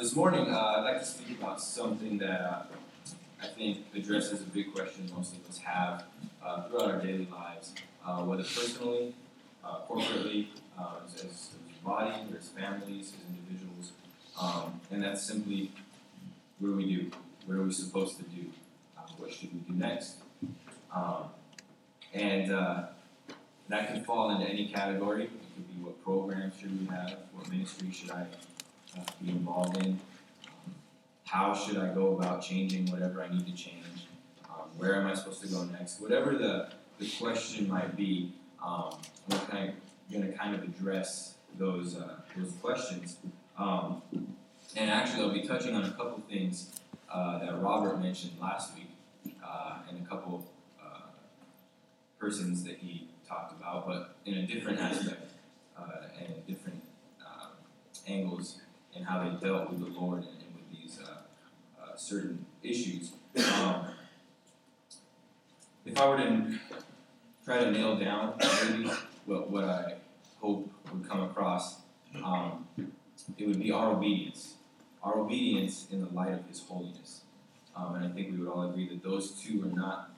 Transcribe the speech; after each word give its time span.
this 0.00 0.16
morning, 0.16 0.48
uh, 0.48 0.76
I'd 0.78 0.84
like 0.84 1.00
to 1.00 1.04
speak 1.04 1.38
about 1.38 1.60
something 1.60 2.16
that 2.18 2.40
uh, 2.40 2.62
I 3.42 3.48
think 3.48 3.84
addresses 3.94 4.40
a 4.40 4.44
big 4.44 4.72
question 4.72 5.10
most 5.14 5.36
of 5.36 5.46
us 5.46 5.58
have 5.58 6.04
uh, 6.42 6.62
throughout 6.62 6.92
our 6.92 7.02
daily 7.02 7.28
lives, 7.30 7.74
uh, 8.06 8.22
whether 8.22 8.42
personally, 8.42 9.14
uh, 9.62 9.80
corporately, 9.86 10.46
uh, 10.78 11.00
as, 11.14 11.50
a 11.52 11.86
body, 11.86 12.14
or 12.32 12.38
as 12.38 12.48
families, 12.48 13.12
as 13.12 13.28
individuals, 13.28 13.92
um, 14.40 14.80
and 14.90 15.02
that's 15.02 15.22
simply 15.22 15.70
what 16.60 16.68
do 16.68 16.76
we 16.76 16.94
do? 16.94 17.10
What 17.44 17.58
are 17.58 17.62
we 17.62 17.72
supposed 17.72 18.16
to 18.16 18.24
do? 18.24 18.46
Uh, 18.96 19.02
what 19.18 19.30
should 19.30 19.52
we 19.52 19.58
do 19.60 19.78
next? 19.78 20.16
Um, 20.94 21.24
and 22.14 22.50
that 23.68 23.92
can 23.92 24.02
fall 24.04 24.30
into 24.30 24.46
any 24.46 24.66
category. 24.68 25.24
It 25.24 25.30
could 25.54 25.68
be 25.68 25.84
what 25.84 26.02
programs 26.02 26.58
should 26.58 26.80
we 26.80 26.86
have, 26.86 27.18
what 27.34 27.50
ministry 27.50 27.90
should 27.92 28.10
I 28.10 28.24
uh, 28.96 29.02
be 29.22 29.30
involved 29.30 29.76
in. 29.78 29.98
Um, 30.46 30.74
how 31.24 31.54
should 31.54 31.78
I 31.78 31.92
go 31.94 32.16
about 32.16 32.42
changing 32.42 32.90
whatever 32.90 33.22
I 33.22 33.28
need 33.28 33.46
to 33.46 33.52
change? 33.52 33.84
Um, 34.44 34.68
where 34.76 34.96
am 34.96 35.06
I 35.06 35.14
supposed 35.14 35.42
to 35.42 35.48
go 35.48 35.64
next? 35.64 36.00
Whatever 36.00 36.36
the, 36.36 36.70
the 36.98 37.10
question 37.18 37.68
might 37.68 37.96
be, 37.96 38.32
um, 38.64 38.96
I'm 39.30 39.38
kind 39.46 39.68
of 39.68 39.74
going 40.12 40.30
to 40.30 40.36
kind 40.36 40.54
of 40.54 40.62
address 40.62 41.34
those 41.58 41.96
uh, 41.96 42.16
those 42.36 42.52
questions. 42.60 43.16
Um, 43.58 44.02
and 44.76 44.90
actually, 44.90 45.22
I'll 45.22 45.32
be 45.32 45.42
touching 45.42 45.74
on 45.74 45.84
a 45.84 45.90
couple 45.90 46.22
things 46.28 46.70
uh, 47.12 47.38
that 47.38 47.60
Robert 47.60 48.00
mentioned 48.00 48.32
last 48.40 48.74
week, 48.74 48.90
uh, 49.44 49.78
and 49.88 50.04
a 50.04 50.08
couple 50.08 50.46
uh, 50.80 51.00
persons 52.18 52.62
that 52.64 52.78
he 52.78 53.08
talked 53.28 53.52
about, 53.52 53.86
but 53.86 54.16
in 54.26 54.38
a 54.38 54.46
different 54.46 54.78
aspect 54.78 55.32
uh, 55.78 56.08
and 56.18 56.46
different 56.46 56.82
um, 57.24 57.50
angles 58.06 58.60
and 58.94 59.04
how 59.04 59.22
they 59.22 59.46
dealt 59.46 59.70
with 59.70 59.80
the 59.80 60.00
Lord 60.00 60.18
and, 60.18 60.28
and 60.28 60.54
with 60.54 60.70
these 60.70 60.98
uh, 61.00 61.82
uh, 61.82 61.96
certain 61.96 62.44
issues. 62.62 63.12
Um, 63.36 63.86
if 65.84 65.98
I 65.98 66.08
were 66.08 66.16
to 66.16 66.58
try 67.44 67.64
to 67.64 67.70
nail 67.70 67.96
down 67.96 68.34
maybe 68.38 68.90
what, 69.26 69.50
what 69.50 69.64
I 69.64 69.94
hope 70.40 70.70
would 70.92 71.08
come 71.08 71.22
across, 71.22 71.80
um, 72.24 72.66
it 73.38 73.46
would 73.46 73.60
be 73.60 73.72
our 73.72 73.92
obedience. 73.92 74.54
Our 75.02 75.20
obedience 75.20 75.86
in 75.90 76.00
the 76.04 76.10
light 76.12 76.32
of 76.32 76.46
His 76.46 76.60
holiness. 76.60 77.22
Um, 77.74 77.94
and 77.94 78.04
I 78.04 78.08
think 78.08 78.32
we 78.32 78.38
would 78.38 78.48
all 78.48 78.68
agree 78.68 78.88
that 78.88 79.02
those 79.02 79.30
two 79.30 79.62
are 79.64 79.76
not 79.76 80.10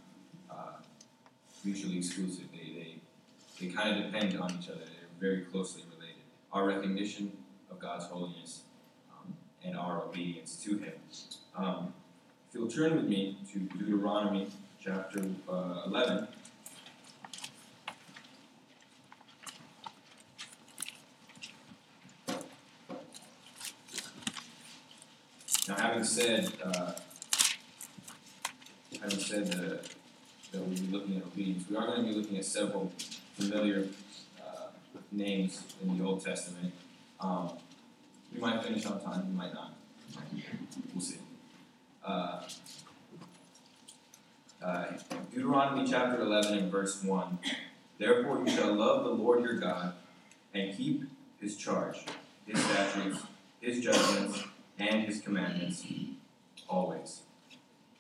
uh, 0.51 0.81
mutually 1.65 1.99
exclusive. 1.99 2.47
They, 2.53 2.73
they, 2.73 2.95
they 3.61 3.73
kind 3.73 3.97
of 3.97 4.11
depend 4.11 4.39
on 4.41 4.51
each 4.59 4.69
other. 4.69 4.81
They're 4.81 5.31
very 5.31 5.43
closely 5.43 5.83
related. 5.95 6.17
Our 6.53 6.67
recognition 6.67 7.33
God's 7.83 8.05
holiness 8.05 8.63
um, 9.11 9.35
and 9.65 9.77
our 9.77 10.03
obedience 10.03 10.55
to 10.63 10.79
Him. 10.79 10.93
Um, 11.57 11.93
if 12.49 12.55
you'll 12.55 12.69
turn 12.69 12.95
with 12.95 13.07
me 13.07 13.37
to 13.53 13.59
Deuteronomy 13.59 14.47
chapter 14.81 15.25
uh, 15.49 15.83
11. 15.87 16.29
Now, 25.69 25.77
having 25.77 26.05
said, 26.05 26.53
uh, 26.65 26.93
having 29.01 29.19
said 29.19 29.47
that, 29.49 29.85
that 30.53 30.61
we'll 30.61 30.69
be 30.69 30.87
looking 30.89 31.17
at 31.17 31.25
obedience, 31.25 31.65
we 31.69 31.77
are 31.77 31.87
going 31.87 32.05
to 32.05 32.13
be 32.13 32.15
looking 32.15 32.37
at 32.37 32.45
several 32.45 32.93
familiar 33.35 33.89
uh, 34.41 34.67
names 35.11 35.63
in 35.83 35.99
the 35.99 36.05
Old 36.05 36.25
Testament. 36.25 36.73
Um, 37.21 37.51
we 38.35 38.41
might 38.41 38.63
finish 38.63 38.87
on 38.87 39.01
time, 39.01 39.29
we 39.29 39.37
might 39.37 39.55
not. 39.55 39.75
We'll 40.95 41.03
see. 41.03 41.19
Uh, 42.05 42.43
uh, 44.63 44.85
Deuteronomy 45.35 45.89
chapter 45.89 46.21
11 46.23 46.59
and 46.59 46.71
verse 46.71 47.03
1. 47.03 47.39
Therefore 47.99 48.43
you 48.45 48.51
shall 48.51 48.75
love 48.75 49.05
the 49.05 49.11
Lord 49.11 49.43
your 49.43 49.55
God 49.55 49.95
and 50.55 50.77
keep 50.77 51.05
his 51.41 51.57
charge, 51.57 51.99
his 52.47 52.63
statutes, 52.63 53.23
his 53.61 53.81
judgments, 53.81 54.45
and 54.79 55.05
his 55.05 55.21
commandments 55.21 55.85
always. 56.69 57.23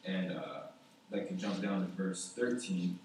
And 0.04 0.32
uh, 0.32 0.62
I'd 1.10 1.19
like 1.19 1.28
to 1.28 1.34
jump 1.34 1.62
down 1.62 1.81
to 1.81 2.03
verse 2.03 2.32
13. 2.37 2.99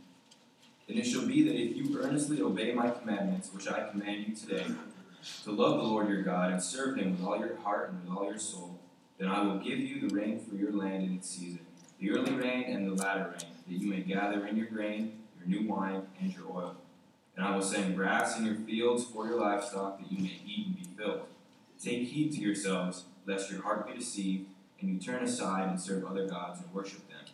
And 0.90 0.98
it 0.98 1.04
shall 1.04 1.26
be 1.26 1.44
that 1.44 1.56
if 1.56 1.76
you 1.76 2.00
earnestly 2.00 2.42
obey 2.42 2.74
my 2.74 2.90
commandments, 2.90 3.50
which 3.54 3.68
I 3.68 3.90
command 3.90 4.28
you 4.28 4.36
today, 4.36 4.66
to 5.44 5.52
love 5.52 5.78
the 5.78 5.84
Lord 5.84 6.10
your 6.10 6.22
God 6.24 6.52
and 6.52 6.62
serve 6.62 6.98
him 6.98 7.12
with 7.12 7.26
all 7.26 7.40
your 7.40 7.56
heart 7.58 7.90
and 7.90 8.04
with 8.04 8.18
all 8.18 8.26
your 8.26 8.40
soul, 8.40 8.80
then 9.18 9.30
I 9.30 9.42
will 9.42 9.58
give 9.58 9.80
you 9.80 10.08
the 10.08 10.14
rain 10.14 10.40
for 10.40 10.56
your 10.56 10.72
land 10.72 11.04
in 11.04 11.16
its 11.16 11.30
season, 11.30 11.62
the 12.00 12.12
early 12.12 12.34
rain 12.34 12.66
and 12.66 12.88
the 12.88 13.02
latter 13.02 13.30
rain, 13.32 13.52
that 13.68 13.74
you 13.74 13.90
may 13.90 14.02
gather 14.02 14.46
in 14.46 14.56
your 14.58 14.68
grain, 14.68 15.20
your 15.40 15.48
new 15.48 15.68
wine, 15.68 16.04
and 16.20 16.34
your 16.34 16.46
oil. 16.52 16.76
And 17.36 17.46
I 17.46 17.56
will 17.56 17.62
send 17.62 17.96
grass 17.96 18.38
in 18.38 18.46
your 18.46 18.56
fields 18.56 19.06
for 19.06 19.28
your 19.28 19.40
livestock, 19.40 20.00
that 20.00 20.12
you 20.12 20.24
may 20.24 20.42
eat 20.46 20.68
and 20.68 20.76
be 20.76 20.88
filled. 20.98 21.22
Take 21.82 22.08
heed 22.08 22.34
to 22.34 22.42
yourselves, 22.42 23.04
lest 23.26 23.52
your 23.52 23.62
heart 23.62 23.88
be 23.88 23.94
deceived, 23.94 24.48
and 24.80 24.90
you 24.90 25.00
turn 25.00 25.24
aside 25.24 25.70
and 25.70 25.80
serve 25.80 26.06
other 26.06 26.28
gods 26.28 26.62
and 26.62 26.74
worship 26.74 27.08
them, 27.10 27.26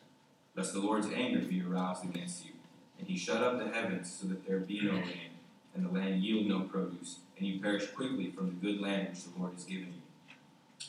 lest 0.55 0.73
the 0.73 0.79
Lord's 0.79 1.07
anger 1.13 1.39
be 1.39 1.61
aroused 1.61 2.05
against 2.05 2.45
you, 2.45 2.51
and 2.97 3.07
he 3.07 3.17
shut 3.17 3.43
up 3.43 3.57
the 3.57 3.69
heavens 3.69 4.11
so 4.11 4.27
that 4.27 4.45
there 4.47 4.59
be 4.59 4.81
no 4.81 4.93
rain, 4.93 5.31
and 5.75 5.85
the 5.85 5.91
land 5.91 6.23
yield 6.23 6.47
no 6.47 6.61
produce, 6.61 7.19
and 7.37 7.47
you 7.47 7.59
perish 7.59 7.87
quickly 7.87 8.31
from 8.31 8.47
the 8.47 8.71
good 8.71 8.81
land 8.81 9.09
which 9.09 9.23
the 9.23 9.39
Lord 9.39 9.53
has 9.53 9.63
given 9.63 9.87
you. 9.87 10.35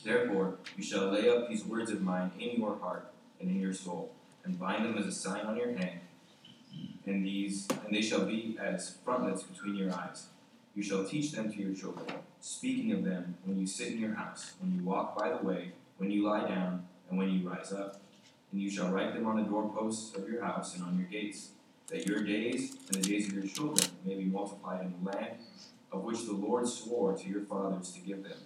Therefore, 0.03 0.55
you 0.77 0.83
shall 0.83 1.07
lay 1.07 1.29
up 1.29 1.47
these 1.47 1.65
words 1.65 1.91
of 1.91 2.01
mine 2.01 2.31
in 2.39 2.59
your 2.59 2.77
heart 2.77 3.11
and 3.39 3.49
in 3.49 3.59
your 3.59 3.73
soul, 3.73 4.11
and 4.43 4.59
bind 4.59 4.85
them 4.85 4.97
as 4.97 5.07
a 5.07 5.11
sign 5.11 5.45
on 5.45 5.57
your 5.57 5.75
hand. 5.75 6.01
And 7.05 7.25
these, 7.25 7.67
and 7.85 7.95
they 7.95 8.01
shall 8.01 8.25
be 8.25 8.57
as 8.59 8.97
frontlets 9.03 9.43
between 9.43 9.75
your 9.75 9.93
eyes. 9.93 10.27
You 10.75 10.83
shall 10.83 11.05
teach 11.05 11.31
them 11.31 11.51
to 11.51 11.57
your 11.57 11.73
children, 11.73 12.05
speaking 12.41 12.91
of 12.91 13.03
them 13.03 13.37
when 13.45 13.59
you 13.59 13.65
sit 13.65 13.93
in 13.93 13.99
your 13.99 14.15
house, 14.15 14.53
when 14.59 14.75
you 14.75 14.83
walk 14.83 15.17
by 15.17 15.29
the 15.29 15.37
way, 15.37 15.71
when 15.97 16.11
you 16.11 16.27
lie 16.27 16.47
down, 16.47 16.85
and 17.09 17.17
when 17.17 17.29
you 17.29 17.49
rise 17.49 17.71
up. 17.71 18.01
And 18.51 18.61
you 18.61 18.69
shall 18.69 18.89
write 18.89 19.13
them 19.13 19.25
on 19.25 19.37
the 19.37 19.43
doorposts 19.43 20.15
of 20.15 20.29
your 20.29 20.43
house 20.43 20.75
and 20.75 20.83
on 20.83 20.97
your 20.97 21.07
gates, 21.07 21.49
that 21.87 22.05
your 22.07 22.23
days 22.23 22.75
and 22.87 23.03
the 23.03 23.09
days 23.09 23.27
of 23.27 23.33
your 23.33 23.47
children 23.47 23.89
may 24.05 24.15
be 24.15 24.25
multiplied 24.25 24.81
in 24.81 24.93
the 25.03 25.11
land 25.11 25.37
of 25.91 26.03
which 26.03 26.25
the 26.25 26.33
Lord 26.33 26.67
swore 26.67 27.15
to 27.15 27.29
your 27.29 27.41
fathers 27.41 27.91
to 27.91 27.99
give 27.99 28.23
them 28.23 28.37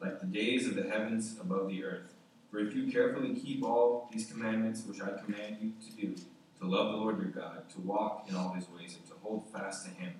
like 0.00 0.20
the 0.20 0.26
days 0.26 0.66
of 0.66 0.74
the 0.74 0.88
heavens 0.88 1.36
above 1.40 1.68
the 1.68 1.84
earth. 1.84 2.14
For 2.50 2.60
if 2.60 2.74
you 2.74 2.90
carefully 2.90 3.34
keep 3.34 3.62
all 3.64 4.08
these 4.12 4.30
commandments 4.30 4.84
which 4.86 5.02
I 5.02 5.10
command 5.22 5.58
you 5.60 5.72
to 5.86 5.96
do, 5.96 6.22
to 6.60 6.66
love 6.66 6.92
the 6.92 6.96
Lord 6.96 7.18
your 7.18 7.28
God, 7.28 7.68
to 7.70 7.80
walk 7.80 8.26
in 8.28 8.34
all 8.34 8.52
his 8.52 8.68
ways, 8.68 8.96
and 8.96 9.06
to 9.06 9.14
hold 9.22 9.52
fast 9.52 9.84
to 9.84 9.90
him, 9.90 10.14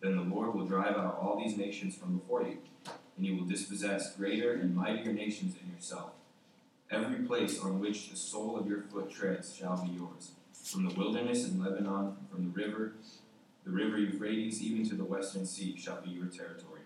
then 0.00 0.16
the 0.16 0.22
Lord 0.22 0.54
will 0.54 0.66
drive 0.66 0.96
out 0.96 1.18
all 1.20 1.38
these 1.38 1.56
nations 1.56 1.94
from 1.94 2.18
before 2.18 2.42
you, 2.42 2.58
and 3.16 3.26
you 3.26 3.36
will 3.36 3.44
dispossess 3.44 4.16
greater 4.16 4.54
and 4.54 4.74
mightier 4.74 5.12
nations 5.12 5.54
than 5.54 5.72
yourself. 5.72 6.12
Every 6.90 7.24
place 7.24 7.60
on 7.60 7.78
which 7.78 8.10
the 8.10 8.16
sole 8.16 8.58
of 8.58 8.66
your 8.66 8.82
foot 8.82 9.10
treads 9.10 9.54
shall 9.54 9.76
be 9.76 9.92
yours, 9.92 10.32
from 10.62 10.88
the 10.88 10.94
wilderness 10.94 11.48
in 11.48 11.62
Lebanon, 11.62 12.16
from 12.30 12.44
the 12.44 12.50
river, 12.50 12.92
the 13.64 13.70
river 13.70 13.98
Euphrates, 13.98 14.62
even 14.62 14.88
to 14.88 14.94
the 14.94 15.04
western 15.04 15.46
sea, 15.46 15.76
shall 15.76 16.00
be 16.00 16.10
your 16.10 16.26
territory. 16.26 16.80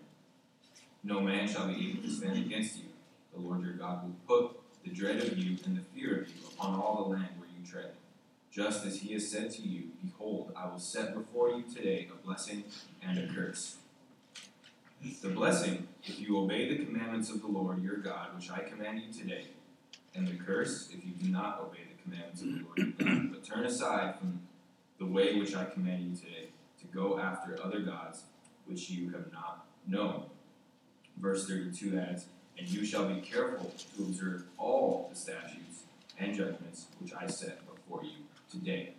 No 1.03 1.21
man 1.21 1.47
shall 1.47 1.67
be 1.67 1.91
able 1.91 2.03
to 2.03 2.09
stand 2.09 2.37
against 2.37 2.77
you. 2.77 2.85
The 3.33 3.39
Lord 3.39 3.63
your 3.63 3.73
God 3.73 4.03
will 4.03 4.15
put 4.27 4.59
the 4.83 4.89
dread 4.89 5.17
of 5.17 5.37
you 5.37 5.57
and 5.65 5.77
the 5.77 5.81
fear 5.93 6.21
of 6.21 6.27
you 6.29 6.35
upon 6.53 6.79
all 6.79 7.03
the 7.03 7.09
land 7.09 7.29
where 7.37 7.49
you 7.49 7.69
tread. 7.69 7.91
Just 8.51 8.85
as 8.85 9.01
he 9.01 9.13
has 9.13 9.29
said 9.29 9.51
to 9.51 9.61
you, 9.61 9.89
Behold, 10.03 10.51
I 10.55 10.67
will 10.67 10.79
set 10.79 11.13
before 11.13 11.49
you 11.49 11.63
today 11.63 12.07
a 12.11 12.25
blessing 12.25 12.63
and 13.03 13.19
a 13.19 13.33
curse. 13.33 13.77
The 15.21 15.29
blessing, 15.29 15.87
if 16.03 16.19
you 16.19 16.39
obey 16.39 16.69
the 16.69 16.85
commandments 16.85 17.29
of 17.29 17.41
the 17.41 17.47
Lord 17.47 17.83
your 17.83 17.97
God, 17.97 18.35
which 18.35 18.49
I 18.49 18.59
command 18.59 19.01
you 19.01 19.13
today, 19.13 19.47
and 20.15 20.27
the 20.27 20.35
curse, 20.35 20.89
if 20.91 21.05
you 21.05 21.11
do 21.11 21.29
not 21.29 21.59
obey 21.59 21.84
the 22.05 22.11
commandments 22.11 22.41
of 22.41 22.47
the 22.47 22.63
Lord 22.63 22.77
your 22.77 22.87
God, 22.87 23.31
but 23.31 23.43
turn 23.43 23.65
aside 23.65 24.19
from 24.19 24.41
the 24.99 25.05
way 25.05 25.37
which 25.39 25.55
I 25.55 25.65
command 25.65 26.03
you 26.03 26.15
today, 26.15 26.47
to 26.79 26.87
go 26.87 27.19
after 27.19 27.59
other 27.63 27.79
gods 27.79 28.23
which 28.65 28.89
you 28.89 29.11
have 29.11 29.31
not 29.31 29.65
known 29.87 30.23
verse 31.17 31.47
32 31.47 31.97
adds, 31.97 32.25
And 32.57 32.67
you 32.67 32.85
shall 32.85 33.07
be 33.07 33.21
careful 33.21 33.73
to 33.95 34.03
observe 34.03 34.43
all 34.57 35.09
the 35.11 35.17
statutes 35.17 35.83
and 36.17 36.35
judgments 36.35 36.87
which 36.99 37.13
I 37.13 37.27
set 37.27 37.59
before 37.67 38.03
you 38.03 38.23
today. 38.51 38.93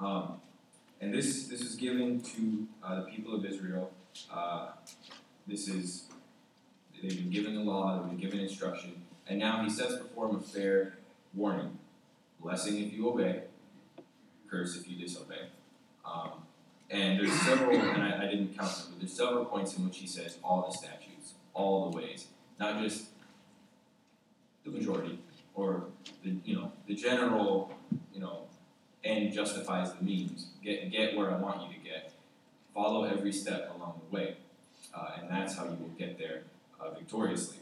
Um, 0.00 0.40
and 1.00 1.12
this, 1.12 1.48
this 1.48 1.60
is 1.60 1.74
given 1.74 2.20
to 2.20 2.66
uh, 2.82 3.00
the 3.00 3.06
people 3.06 3.34
of 3.34 3.44
Israel. 3.44 3.92
Uh, 4.32 4.68
this 5.46 5.68
is, 5.68 6.04
they've 7.02 7.16
been 7.16 7.30
given 7.30 7.54
the 7.54 7.60
law, 7.60 7.98
they've 7.98 8.10
been 8.10 8.20
given 8.20 8.40
instruction, 8.40 9.02
and 9.28 9.38
now 9.38 9.62
he 9.62 9.70
sets 9.70 9.96
before 9.96 10.28
them 10.28 10.36
a 10.36 10.40
fair 10.40 10.98
warning 11.34 11.78
blessing 12.40 12.82
if 12.82 12.92
you 12.92 13.08
obey, 13.08 13.42
curse 14.48 14.76
if 14.76 14.88
you 14.88 14.96
disobey. 14.96 15.48
Um, 16.04 16.30
and 16.90 17.18
there's 17.18 17.32
several, 17.32 17.76
and 17.76 18.02
I, 18.02 18.22
I 18.22 18.30
didn't 18.30 18.56
count 18.56 18.70
them, 18.70 18.86
but 18.90 19.00
there's 19.00 19.12
several 19.12 19.44
points 19.44 19.76
in 19.76 19.84
which 19.84 19.98
he 19.98 20.06
says 20.06 20.38
all 20.44 20.66
the 20.70 20.76
statutes 20.76 21.06
all 21.56 21.90
the 21.90 21.96
ways, 21.96 22.26
not 22.60 22.80
just 22.80 23.06
the 24.64 24.70
majority, 24.70 25.18
or 25.54 25.84
the 26.22 26.36
you 26.44 26.54
know 26.54 26.70
the 26.86 26.94
general 26.94 27.72
you 28.12 28.20
know 28.20 28.42
end 29.02 29.32
justifies 29.32 29.92
the 29.94 30.04
means. 30.04 30.48
Get 30.62 30.92
get 30.92 31.16
where 31.16 31.30
I 31.30 31.38
want 31.38 31.62
you 31.62 31.76
to 31.76 31.82
get. 31.82 32.12
Follow 32.74 33.04
every 33.04 33.32
step 33.32 33.72
along 33.74 34.00
the 34.04 34.14
way, 34.14 34.36
uh, 34.94 35.12
and 35.18 35.30
that's 35.30 35.56
how 35.56 35.64
you 35.64 35.76
will 35.80 35.96
get 35.98 36.18
there 36.18 36.42
uh, 36.78 36.90
victoriously. 36.90 37.56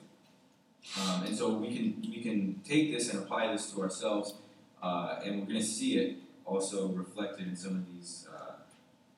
Um, 1.00 1.22
and 1.24 1.36
so 1.36 1.50
we 1.50 1.74
can 1.74 2.02
we 2.02 2.20
can 2.20 2.60
take 2.64 2.92
this 2.92 3.12
and 3.12 3.22
apply 3.22 3.52
this 3.52 3.70
to 3.72 3.82
ourselves, 3.82 4.34
uh, 4.84 5.20
and 5.24 5.40
we're 5.40 5.46
going 5.46 5.60
to 5.60 5.64
see 5.64 5.96
it 5.96 6.18
also 6.44 6.88
reflected 6.88 7.48
in 7.48 7.56
some 7.56 7.72
of 7.72 7.86
these 7.92 8.28
uh, 8.32 8.52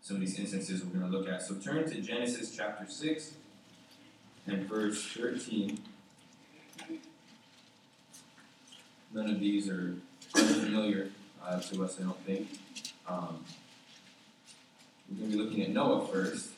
some 0.00 0.16
of 0.16 0.20
these 0.20 0.38
instances 0.38 0.84
we're 0.84 1.00
going 1.00 1.10
to 1.10 1.18
look 1.18 1.28
at. 1.28 1.42
So 1.42 1.56
turn 1.56 1.90
to 1.90 2.00
Genesis 2.00 2.54
chapter 2.56 2.86
six 2.88 3.32
and 4.46 4.68
verse 4.68 5.04
thirteen. 5.12 5.80
None 9.12 9.30
of 9.30 9.40
these 9.40 9.68
are 9.68 9.94
familiar 10.36 11.10
uh, 11.42 11.60
to 11.60 11.84
us, 11.84 11.98
I 11.98 12.02
don't 12.04 12.24
think. 12.24 12.48
Um, 13.08 13.44
we're 15.08 15.19
going 15.19 15.30
to 15.30 15.36
be 15.36 15.42
looking 15.42 15.62
at 15.62 15.70
Noah 15.70 16.06
first. 16.06 16.50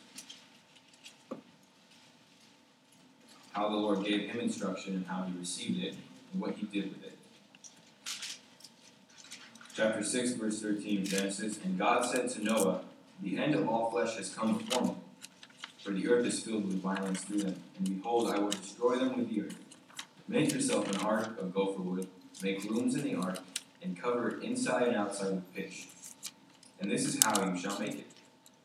How 3.52 3.68
the 3.68 3.76
Lord 3.76 4.04
gave 4.04 4.30
him 4.30 4.40
instruction 4.40 4.94
and 4.94 5.06
how 5.06 5.24
he 5.24 5.38
received 5.38 5.82
it 5.82 5.94
and 6.32 6.40
what 6.42 6.54
he 6.54 6.66
did 6.66 6.90
with 6.90 7.04
it. 7.04 7.17
Chapter 9.78 10.02
6, 10.02 10.32
verse 10.32 10.60
13 10.60 11.02
of 11.02 11.04
Genesis 11.04 11.60
And 11.62 11.78
God 11.78 12.04
said 12.04 12.28
to 12.30 12.42
Noah, 12.42 12.80
The 13.22 13.38
end 13.38 13.54
of 13.54 13.68
all 13.68 13.92
flesh 13.92 14.16
has 14.16 14.34
come 14.34 14.58
before 14.58 14.82
me, 14.82 14.94
for 15.84 15.92
the 15.92 16.08
earth 16.08 16.26
is 16.26 16.40
filled 16.40 16.66
with 16.66 16.82
violence 16.82 17.22
through 17.22 17.42
them. 17.42 17.62
And 17.78 17.94
behold, 17.94 18.28
I 18.28 18.40
will 18.40 18.50
destroy 18.50 18.96
them 18.96 19.16
with 19.16 19.30
the 19.32 19.42
earth. 19.42 19.56
Make 20.26 20.52
yourself 20.52 20.90
an 20.90 21.06
ark 21.06 21.40
of 21.40 21.54
gopher 21.54 21.80
wood, 21.80 22.08
make 22.42 22.64
rooms 22.64 22.96
in 22.96 23.04
the 23.04 23.14
ark, 23.14 23.38
and 23.80 23.96
cover 23.96 24.30
it 24.30 24.42
inside 24.42 24.88
and 24.88 24.96
outside 24.96 25.30
with 25.30 25.54
pitch. 25.54 25.86
And 26.80 26.90
this 26.90 27.04
is 27.04 27.24
how 27.24 27.48
you 27.48 27.56
shall 27.56 27.78
make 27.78 28.00
it. 28.00 28.08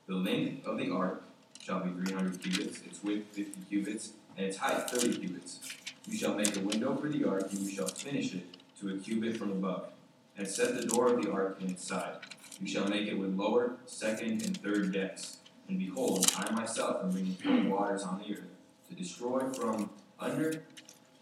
The 0.07 0.15
length 0.15 0.65
of 0.65 0.79
the 0.79 0.89
ark 0.89 1.23
shall 1.61 1.81
be 1.81 1.91
300 1.91 2.41
cubits, 2.41 2.81
its 2.81 3.03
width 3.03 3.27
50 3.35 3.51
cubits, 3.69 4.13
and 4.35 4.47
its 4.47 4.57
height 4.57 4.89
30 4.89 5.19
cubits. 5.19 5.59
You 6.07 6.17
shall 6.17 6.33
make 6.33 6.57
a 6.57 6.61
window 6.61 6.95
for 6.95 7.07
the 7.07 7.23
ark, 7.25 7.51
and 7.51 7.59
you 7.59 7.69
shall 7.69 7.87
finish 7.87 8.33
it 8.33 8.47
to 8.79 8.95
a 8.95 8.97
cubit 8.97 9.37
from 9.37 9.51
above, 9.51 9.92
and 10.37 10.47
set 10.47 10.75
the 10.75 10.87
door 10.87 11.07
of 11.07 11.21
the 11.21 11.31
ark 11.31 11.57
in 11.61 11.69
its 11.69 11.87
side. 11.87 12.17
You 12.59 12.67
shall 12.67 12.87
make 12.87 13.07
it 13.07 13.17
with 13.17 13.35
lower, 13.35 13.77
second, 13.85 14.43
and 14.43 14.57
third 14.61 14.91
decks. 14.91 15.37
And 15.67 15.79
behold, 15.79 16.31
I 16.35 16.51
myself 16.51 17.03
am 17.03 17.11
bringing 17.11 17.35
flood 17.35 17.65
waters 17.65 18.03
on 18.03 18.19
the 18.19 18.33
earth, 18.33 18.43
to 18.89 18.95
destroy 18.95 19.39
from 19.51 19.89
under 20.19 20.63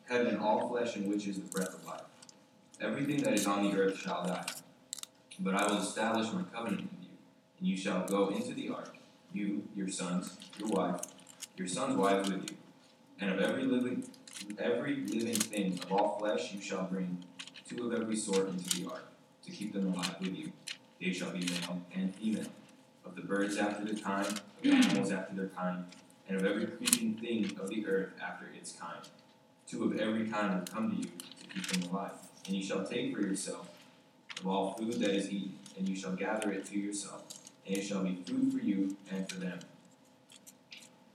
heaven 0.10 0.38
all 0.38 0.68
flesh 0.70 0.96
in 0.96 1.10
which 1.10 1.28
is 1.28 1.40
the 1.40 1.48
breath 1.48 1.74
of 1.74 1.86
life. 1.86 2.02
Everything 2.80 3.22
that 3.24 3.34
is 3.34 3.46
on 3.46 3.70
the 3.70 3.78
earth 3.78 3.98
shall 3.98 4.26
die. 4.26 4.46
But 5.40 5.56
I 5.56 5.68
will 5.68 5.82
establish 5.82 6.32
my 6.34 6.44
covenant 6.54 6.90
with 6.92 7.04
you, 7.04 7.18
and 7.60 7.68
you 7.68 7.78
shall 7.78 8.06
go 8.06 8.30
into 8.30 8.54
the 8.54 8.70
ark, 8.70 8.98
you, 9.34 9.64
your 9.76 9.88
sons, 9.88 10.38
your 10.60 10.70
wife, 10.70 11.02
your 11.56 11.68
sons' 11.68 11.96
wives 11.96 12.30
with 12.30 12.50
you. 12.50 12.58
And 13.20 13.30
of 13.32 13.40
every 13.40 13.64
living 13.64 14.04
every 14.60 14.96
living 14.96 15.36
thing 15.36 15.80
of 15.84 15.92
all 15.92 16.20
flesh 16.20 16.54
you 16.54 16.62
shall 16.62 16.84
bring 16.84 17.24
two 17.72 17.88
of 17.92 18.00
every 18.00 18.16
sort 18.16 18.50
into 18.50 18.82
the 18.82 18.90
ark, 18.90 19.08
to 19.46 19.52
keep 19.52 19.74
them 19.74 19.94
alive 19.94 20.16
with 20.20 20.38
you. 20.38 20.52
They 21.00 21.12
shall 21.14 21.32
be 21.32 21.40
male 21.40 21.82
and 21.94 22.14
female. 22.16 22.46
Of 23.06 23.16
the 23.16 23.22
birds 23.22 23.58
after 23.58 23.84
their 23.84 23.96
kind, 23.96 24.28
of 24.28 24.42
the 24.62 24.70
mm. 24.70 24.86
animals 24.86 25.12
after 25.12 25.36
their 25.36 25.48
kind, 25.48 25.86
and 26.28 26.40
of 26.40 26.46
every 26.46 26.68
creeping 26.68 27.16
thing 27.16 27.58
of 27.60 27.70
the 27.70 27.86
earth 27.88 28.14
after 28.22 28.48
its 28.56 28.74
kind. 28.74 29.02
Two 29.68 29.86
of 29.86 30.00
every 30.00 30.28
kind 30.28 30.60
will 30.60 30.68
come 30.68 30.92
to 30.92 30.98
you 30.98 31.04
to 31.04 31.48
keep 31.54 31.68
them 31.68 31.90
alive. 31.90 32.12
And 32.46 32.56
you 32.56 32.64
shall 32.64 32.86
take 32.86 33.16
for 33.16 33.22
yourself 33.22 33.70
of 34.40 34.48
all 34.48 34.74
food 34.74 34.94
that 34.94 35.12
is 35.12 35.32
eaten, 35.32 35.58
and 35.78 35.90
you 35.90 35.96
shall 35.96 36.14
gather 36.14 36.52
it 36.52 36.66
to 36.68 36.78
yourself, 36.78 37.24
and 37.66 37.78
it 37.78 37.82
shall 37.82 38.04
be 38.04 38.16
food 38.26 38.54
for 38.54 38.60
you 38.60 38.96
and 39.10 39.28
for 39.28 39.40
them. 39.40 39.60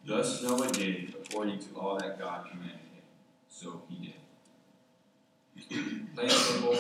Thus 0.05 0.43
Noah 0.43 0.71
did 0.71 1.15
according 1.15 1.61
to 1.61 1.77
all 1.77 1.99
that 1.99 2.19
God 2.19 2.47
commanded 2.51 2.79
him. 2.79 3.03
So 3.49 3.83
he 3.89 4.07
did. 4.07 4.15
Plain 5.69 6.31
simple, 6.31 6.77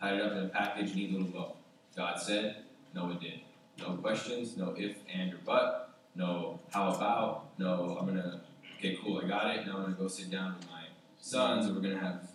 tied 0.00 0.14
it 0.14 0.22
up 0.22 0.32
in 0.32 0.38
a 0.38 0.48
package, 0.48 0.94
neat 0.94 1.12
little 1.12 1.28
bow. 1.28 1.56
God 1.96 2.20
said, 2.20 2.56
no, 2.94 3.06
Noah 3.06 3.18
did. 3.20 3.40
No 3.78 3.94
questions, 3.94 4.56
no 4.56 4.74
if, 4.76 4.96
and, 5.12 5.32
or 5.32 5.38
but, 5.44 5.94
no 6.14 6.60
how 6.70 6.92
about, 6.92 7.58
no 7.58 7.96
I'm 7.98 8.06
gonna, 8.06 8.40
okay, 8.78 8.98
cool, 9.02 9.20
I 9.22 9.28
got 9.28 9.56
it, 9.56 9.66
now 9.66 9.76
I'm 9.76 9.82
gonna 9.82 9.94
go 9.94 10.08
sit 10.08 10.30
down 10.30 10.56
with 10.56 10.70
my 10.70 10.84
sons, 11.18 11.66
and 11.66 11.74
we're 11.74 11.82
gonna 11.82 11.98
have 11.98 12.28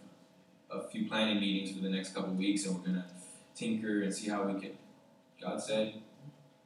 a 0.71 0.87
few 0.87 1.07
planning 1.07 1.39
meetings 1.39 1.75
for 1.75 1.83
the 1.83 1.89
next 1.89 2.13
couple 2.13 2.33
weeks, 2.33 2.65
and 2.65 2.75
we're 2.75 2.85
gonna 2.85 3.05
tinker 3.55 4.01
and 4.01 4.13
see 4.13 4.29
how 4.29 4.43
we 4.43 4.59
can. 4.59 4.71
God 5.41 5.61
said, 5.61 5.95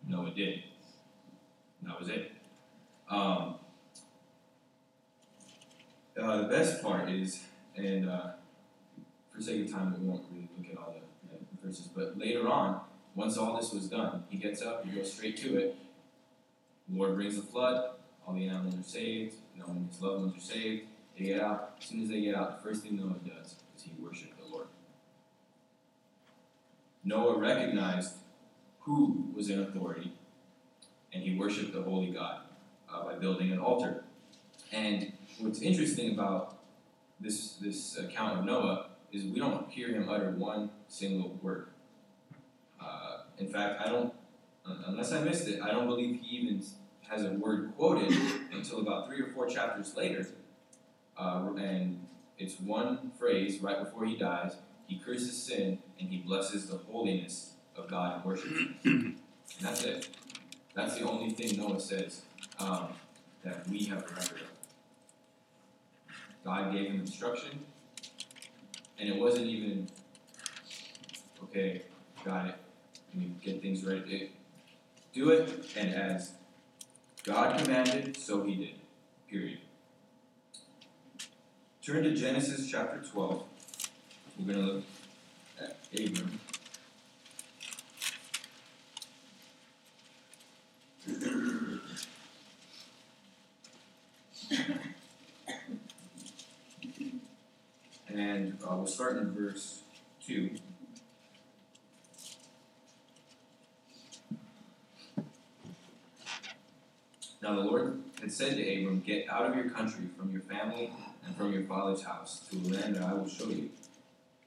no, 0.07 0.24
Noah 0.24 0.31
did. 0.31 0.63
That 1.83 2.00
was 2.00 2.09
it. 2.09 2.31
Um, 3.09 3.56
uh, 6.19 6.41
the 6.41 6.48
best 6.48 6.81
part 6.81 7.09
is, 7.09 7.44
and 7.75 8.09
uh, 8.09 8.31
for 9.35 9.41
sake 9.41 9.65
of 9.65 9.71
time, 9.71 9.95
we 9.99 10.07
won't 10.07 10.23
really 10.31 10.49
look 10.57 10.71
at 10.71 10.77
all 10.77 10.93
the, 10.93 11.67
verses, 11.67 11.87
but 11.87 12.17
later 12.17 12.47
on, 12.47 12.79
once 13.15 13.37
all 13.37 13.57
this 13.57 13.71
was 13.73 13.87
done, 13.87 14.23
he 14.29 14.37
gets 14.37 14.61
up, 14.61 14.85
he 14.85 14.95
goes 14.95 15.11
straight 15.11 15.35
to 15.37 15.57
it. 15.57 15.75
The 16.87 16.97
Lord 16.97 17.15
brings 17.15 17.35
the 17.35 17.41
flood, 17.41 17.91
all 18.25 18.33
the 18.35 18.47
animals 18.47 18.75
are 18.79 18.83
saved, 18.83 19.35
and 19.57 19.89
his 19.89 20.01
loved 20.01 20.21
ones 20.21 20.37
are 20.37 20.53
saved. 20.53 20.83
They 21.17 21.25
get 21.25 21.41
out. 21.41 21.75
As 21.79 21.85
soon 21.85 22.03
as 22.03 22.09
they 22.09 22.21
get 22.21 22.35
out, 22.35 22.57
the 22.57 22.69
first 22.69 22.83
thing 22.83 22.97
Noah 22.97 23.15
does 23.25 23.55
is 23.75 23.83
he 23.83 23.91
worshiped 24.01 24.37
the 24.37 24.47
Lord. 24.47 24.67
Noah 27.03 27.38
recognized 27.38 28.15
who 28.81 29.31
was 29.33 29.49
in 29.49 29.59
authority, 29.61 30.11
and 31.13 31.23
he 31.23 31.38
worshiped 31.38 31.73
the 31.73 31.81
holy 31.81 32.11
God 32.11 32.41
uh, 32.93 33.03
by 33.03 33.15
building 33.15 33.51
an 33.51 33.59
altar. 33.59 34.03
And 34.71 35.13
what's 35.39 35.61
interesting 35.61 36.13
about 36.13 36.57
this 37.19 37.53
this 37.53 37.97
account 37.97 38.39
of 38.39 38.45
Noah 38.45 38.84
is 39.15 39.25
we 39.25 39.39
don't 39.39 39.69
hear 39.69 39.89
him 39.89 40.09
utter 40.09 40.31
one 40.31 40.69
single 40.88 41.38
word. 41.41 41.67
Uh, 42.79 43.19
in 43.38 43.47
fact, 43.47 43.81
I 43.86 43.89
don't, 43.89 44.13
unless 44.88 45.12
I 45.12 45.22
missed 45.22 45.48
it, 45.48 45.62
I 45.62 45.72
don't 45.72 45.88
believe 45.88 46.19
he 46.22 46.38
even 46.38 46.62
has 47.10 47.24
a 47.24 47.31
word 47.31 47.72
quoted 47.77 48.13
until 48.51 48.79
about 48.79 49.07
three 49.07 49.22
or 49.22 49.27
four 49.27 49.48
chapters 49.48 49.95
later. 49.95 50.27
Uh, 51.17 51.50
and 51.57 52.05
it's 52.38 52.60
one 52.60 53.12
phrase 53.17 53.62
right 53.62 53.79
before 53.84 54.05
he 54.05 54.17
dies. 54.17 54.55
He 54.88 54.98
curses 55.00 55.41
sin 55.41 55.79
and 56.00 56.10
he 56.10 56.17
blesses 56.17 56.67
the 56.67 56.77
holiness 56.77 57.53
of 57.75 57.89
God 57.89 58.15
and 58.17 58.25
worships 58.25 58.50
Him. 58.84 59.17
and 59.57 59.67
that's 59.67 59.84
it. 59.84 60.10
That's 60.74 60.98
the 60.98 61.07
only 61.07 61.31
thing 61.31 61.57
Noah 61.57 61.79
says 61.79 62.22
um, 62.60 62.89
that 63.43 63.67
we 63.69 63.86
have 63.86 64.00
a 64.00 64.07
record 64.07 64.41
of. 64.41 64.50
God 66.43 66.74
gave 66.74 66.91
him 66.91 67.00
instruction, 67.00 67.60
and 68.99 69.09
it 69.09 69.15
wasn't 69.15 69.47
even, 69.47 69.87
okay, 71.43 71.83
got 72.23 72.47
it, 72.47 72.55
let 73.13 73.23
me 73.23 73.31
get 73.41 73.61
things 73.61 73.83
right. 73.85 74.03
It, 74.07 74.31
do 75.13 75.29
it, 75.29 75.65
and 75.77 75.93
as 75.93 76.33
God 77.23 77.57
commanded, 77.57 78.17
so 78.17 78.43
he 78.43 78.55
did. 78.55 78.75
Period. 79.29 79.59
Turn 81.85 82.03
to 82.03 82.13
Genesis 82.13 82.69
chapter 82.69 82.99
12. 82.99 83.43
We're 84.39 84.53
going 84.53 84.65
to 84.65 84.73
look 84.73 84.83
at 85.59 85.77
Abram. 85.93 86.39
And 98.25 98.58
uh, 98.63 98.75
we'll 98.75 98.88
start 98.88 99.17
in 99.17 99.32
verse 99.32 99.82
2. 100.25 100.50
Now 107.44 107.53
the 107.53 107.62
Lord 107.62 108.01
had 108.20 108.32
said 108.32 108.58
to 108.58 108.63
Abram, 108.63 109.01
Get 109.05 109.29
out 109.29 109.46
of 109.46 109.55
your 109.55 109.70
country, 109.70 110.05
from 110.17 110.32
your 110.32 110.41
family, 110.41 110.91
and 111.24 111.38
from 111.38 111.53
your 111.53 111.65
father's 111.65 112.01
house, 112.01 112.48
to 112.50 112.58
a 112.58 112.65
land 112.74 112.96
that 112.96 113.03
I 113.03 113.13
will 113.13 113.27
show 113.27 113.48
you. 113.50 113.70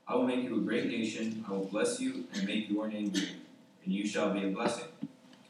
I 0.09 0.17
will 0.17 0.27
make 0.27 0.43
you 0.43 0.57
a 0.57 0.61
great 0.61 0.87
nation, 0.87 1.45
I 1.49 1.53
will 1.53 1.67
bless 1.67 2.01
you, 2.01 2.25
and 2.35 2.45
make 2.45 2.69
your 2.69 2.89
name 2.89 3.11
great, 3.11 3.37
and 3.85 3.95
you 3.95 4.09
shall 4.09 4.35
be 4.35 4.45
a 4.45 4.51
blessing. 4.51 4.89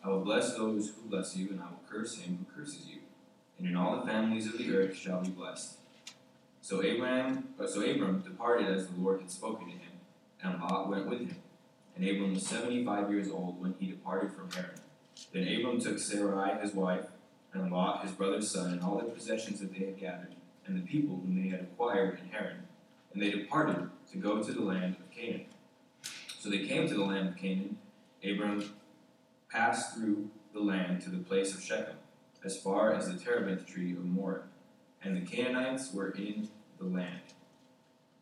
I 0.04 0.11
will 0.11 0.20
bless 0.20 0.54
those 0.54 0.90
who 0.90 1.08
bless 1.08 1.35
you, 1.35 1.49
and 1.49 1.61
I 1.61 1.64
will 1.64 1.80
curse 1.88 2.18
him 2.18 2.47
who 2.47 2.61
curses 2.61 2.87
you. 2.87 2.99
And 3.58 3.66
in 3.66 3.75
all 3.75 4.00
the 4.00 4.06
families 4.06 4.47
of 4.47 4.58
the 4.58 4.70
earth 4.76 4.94
shall 4.94 5.23
be 5.23 5.30
blessed. 5.30 5.78
So 6.68 6.82
Abraham, 6.82 7.48
uh, 7.58 7.66
so 7.66 7.80
Abram 7.80 8.20
departed 8.20 8.68
as 8.68 8.88
the 8.88 9.00
Lord 9.00 9.22
had 9.22 9.30
spoken 9.30 9.68
to 9.68 9.72
him, 9.72 9.92
and 10.42 10.60
Lot 10.60 10.90
went 10.90 11.08
with 11.08 11.20
him. 11.20 11.37
And 11.96 12.06
Abram 12.06 12.34
was 12.34 12.46
seventy-five 12.46 13.10
years 13.10 13.30
old 13.30 13.58
when 13.58 13.75
he 13.80 13.87
departed 13.87 14.34
from 14.34 14.50
Haran. 14.50 14.78
Then 15.32 15.48
Abram 15.48 15.80
took 15.80 15.98
Sarai 15.98 16.60
his 16.60 16.75
wife, 16.75 17.06
and 17.54 17.72
Lot 17.72 18.02
his 18.02 18.12
brother's 18.12 18.50
son, 18.50 18.70
and 18.70 18.82
all 18.82 18.98
the 18.98 19.04
possessions 19.04 19.60
that 19.60 19.72
they 19.72 19.87
had 19.87 19.98
gathered, 19.98 20.34
and 20.66 20.76
the 20.76 20.87
people 20.87 21.16
whom 21.16 21.42
they 21.42 21.48
had 21.48 21.60
acquired 21.60 22.18
in 22.18 22.28
Haran, 22.28 22.58
and 23.14 23.22
they 23.22 23.30
departed 23.30 23.88
to 24.12 24.18
go 24.18 24.42
to 24.42 24.52
the 24.52 24.60
land 24.60 24.96
of 25.00 25.10
Canaan. 25.10 25.46
So 26.38 26.50
they 26.50 26.66
came 26.66 26.87
to 26.87 26.92
the 26.92 27.02
land 27.02 27.30
of 27.30 27.37
Canaan. 27.38 27.78
Abram 28.22 28.75
passed 29.50 29.94
through 29.94 30.28
the 30.52 30.60
land 30.60 31.00
to 31.00 31.08
the 31.08 31.25
place 31.25 31.54
of 31.54 31.62
Shechem, 31.62 31.96
as 32.44 32.60
far 32.60 32.92
as 32.92 33.10
the 33.10 33.18
terebinth 33.18 33.66
tree 33.66 33.92
of 33.92 34.04
Moreh, 34.04 34.42
and 35.02 35.16
the 35.16 35.26
Canaanites 35.26 35.94
were 35.94 36.10
in 36.10 36.50
the 36.78 36.87
land. 36.87 37.20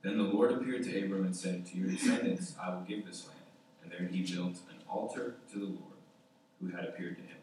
Then 0.03 0.19
the 0.19 0.25
Lord 0.25 0.53
appeared 0.53 0.85
to 0.85 1.05
Abram 1.05 1.25
and 1.25 1.37
said, 1.37 1.67
To 1.67 1.77
your 1.77 1.91
descendants 1.91 2.55
I 2.63 2.71
will 2.71 2.83
give 2.83 3.05
this 3.05 3.27
land. 3.27 3.41
And 3.83 3.93
there 3.93 4.09
he 4.09 4.23
built 4.23 4.59
an 4.71 4.83
altar 4.89 5.37
to 5.53 5.59
the 5.59 5.65
Lord, 5.65 5.99
who 6.61 6.69
had 6.69 6.85
appeared 6.85 7.17
to 7.17 7.23
him. 7.23 7.37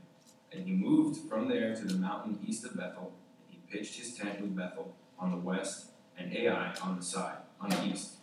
And 0.51 0.67
he 0.67 0.73
moved 0.73 1.29
from 1.29 1.49
there 1.49 1.75
to 1.75 1.85
the 1.85 1.95
mountain 1.95 2.39
east 2.45 2.63
of 2.65 2.77
Bethel, 2.77 3.11
and 3.47 3.57
he 3.57 3.77
pitched 3.77 3.99
his 3.99 4.15
tent 4.15 4.39
with 4.39 4.55
Bethel 4.55 4.93
on 5.19 5.31
the 5.31 5.37
west, 5.37 5.87
and 6.17 6.35
Ai 6.35 6.73
on 6.81 6.95
the 6.95 7.03
side, 7.03 7.37
on 7.59 7.69
the 7.69 7.85
east. 7.85 8.13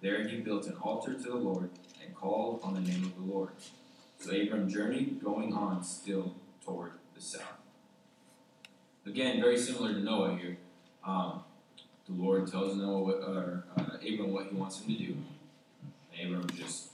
There 0.00 0.26
he 0.28 0.38
built 0.38 0.66
an 0.66 0.76
altar 0.82 1.14
to 1.14 1.22
the 1.22 1.36
Lord, 1.36 1.70
and 2.04 2.14
called 2.14 2.60
on 2.62 2.74
the 2.74 2.80
name 2.80 3.04
of 3.04 3.14
the 3.16 3.32
Lord. 3.32 3.50
So 4.18 4.30
Abram 4.30 4.68
journeyed, 4.68 5.22
going 5.22 5.54
on 5.54 5.82
still 5.82 6.34
toward 6.64 6.92
the 7.14 7.20
south. 7.20 7.42
Again, 9.06 9.40
very 9.40 9.58
similar 9.58 9.92
to 9.92 10.00
Noah 10.00 10.36
here. 10.36 10.58
Um, 11.06 11.42
the 12.08 12.22
Lord 12.22 12.50
tells 12.50 12.76
Noah 12.76 13.00
what, 13.00 13.16
or 13.16 13.64
uh, 13.78 13.82
Abram 13.96 14.32
what 14.32 14.46
he 14.46 14.56
wants 14.56 14.80
him 14.80 14.94
to 14.94 14.98
do. 14.98 15.16
And 16.18 16.34
Abram 16.34 16.48
just, 16.56 16.88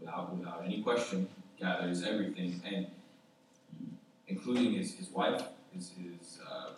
without 0.00 0.34
without 0.34 0.62
any 0.64 0.82
question, 0.82 1.28
gathers 1.60 2.02
everything, 2.02 2.60
and 2.64 2.86
including 4.28 4.72
his, 4.72 4.94
his 4.94 5.08
wife, 5.10 5.42
his, 5.74 5.90
his 5.90 6.38
uh, 6.48 6.70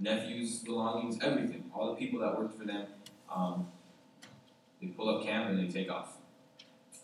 nephews' 0.00 0.60
belongings, 0.60 1.18
everything, 1.22 1.70
all 1.74 1.90
the 1.90 1.96
people 1.96 2.20
that 2.20 2.38
worked 2.38 2.58
for 2.58 2.64
them. 2.64 2.86
Um, 3.32 3.68
they 4.80 4.88
pull 4.88 5.08
up 5.08 5.24
camp 5.24 5.50
and 5.50 5.58
they 5.58 5.72
take 5.72 5.90
off. 5.90 6.16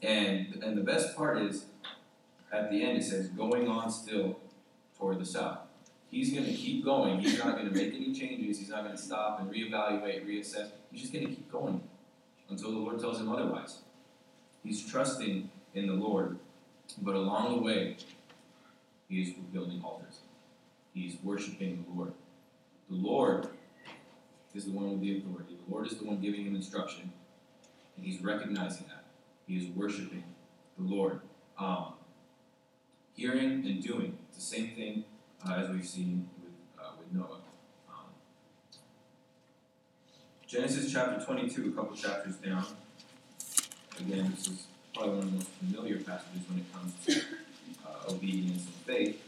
And 0.02 0.62
and 0.62 0.76
the 0.76 0.82
best 0.82 1.16
part 1.16 1.38
is, 1.38 1.66
at 2.52 2.70
the 2.70 2.82
end 2.82 2.98
it 2.98 3.04
says, 3.04 3.28
going 3.28 3.68
on 3.68 3.90
still 3.90 4.38
toward 4.98 5.18
the 5.18 5.26
south. 5.26 5.58
He's 6.10 6.32
going 6.32 6.46
to 6.46 6.52
keep 6.52 6.84
going. 6.84 7.20
He's 7.20 7.38
not 7.38 7.56
going 7.56 7.68
to 7.68 7.74
make 7.74 7.94
any 7.94 8.14
changes. 8.14 8.58
He's 8.58 8.70
not 8.70 8.84
going 8.84 8.96
to 8.96 9.02
stop 9.02 9.40
and 9.40 9.50
reevaluate, 9.50 10.26
reassess. 10.26 10.70
He's 10.90 11.02
just 11.02 11.12
going 11.12 11.26
to 11.26 11.34
keep 11.34 11.52
going 11.52 11.82
until 12.48 12.72
the 12.72 12.78
Lord 12.78 12.98
tells 12.98 13.20
him 13.20 13.30
otherwise. 13.30 13.78
He's 14.64 14.84
trusting 14.90 15.50
in 15.74 15.86
the 15.86 15.92
Lord, 15.92 16.38
but 17.02 17.14
along 17.14 17.56
the 17.56 17.62
way, 17.62 17.96
he 19.08 19.22
is 19.22 19.34
building 19.52 19.82
altars. 19.84 20.20
He's 20.94 21.16
worshiping 21.22 21.84
the 21.88 21.94
Lord. 21.98 22.12
The 22.90 22.96
Lord 22.96 23.48
is 24.54 24.64
the 24.64 24.70
one 24.70 24.90
with 24.90 25.00
the 25.02 25.18
authority. 25.18 25.56
The 25.66 25.72
Lord 25.72 25.86
is 25.86 25.98
the 25.98 26.04
one 26.04 26.20
giving 26.20 26.44
him 26.46 26.56
instruction, 26.56 27.12
and 27.96 28.06
he's 28.06 28.22
recognizing 28.22 28.86
that. 28.88 29.04
He 29.46 29.58
is 29.58 29.76
worshiping 29.76 30.24
the 30.78 30.84
Lord. 30.84 31.20
Um, 31.58 31.94
hearing 33.14 33.66
and 33.66 33.82
doing. 33.82 34.16
It's 34.28 34.38
the 34.38 34.56
same 34.56 34.74
thing 34.74 35.04
uh, 35.46 35.54
as 35.54 35.70
we've 35.70 35.86
seen 35.86 36.28
with, 36.42 36.52
uh, 36.84 36.90
with 36.98 37.12
Noah. 37.12 37.40
Um, 37.88 38.06
Genesis 40.46 40.92
chapter 40.92 41.24
22, 41.24 41.68
a 41.68 41.70
couple 41.72 41.96
chapters 41.96 42.36
down. 42.36 42.64
Again, 44.00 44.32
this 44.34 44.48
is 44.48 44.66
probably 44.94 45.16
one 45.16 45.24
of 45.24 45.30
the 45.30 45.36
most 45.38 45.48
familiar 45.50 45.98
passages 45.98 46.42
when 46.48 46.58
it 46.60 46.72
comes 46.72 46.92
to 47.06 47.20
uh, 47.86 48.12
obedience 48.12 48.64
and 48.66 48.74
faith. 48.86 49.24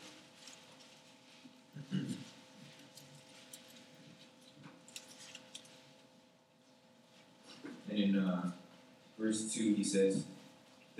and 7.90 7.98
in 7.98 8.16
uh, 8.18 8.50
verse 9.18 9.52
2, 9.52 9.74
he 9.74 9.84
says, 9.84 10.24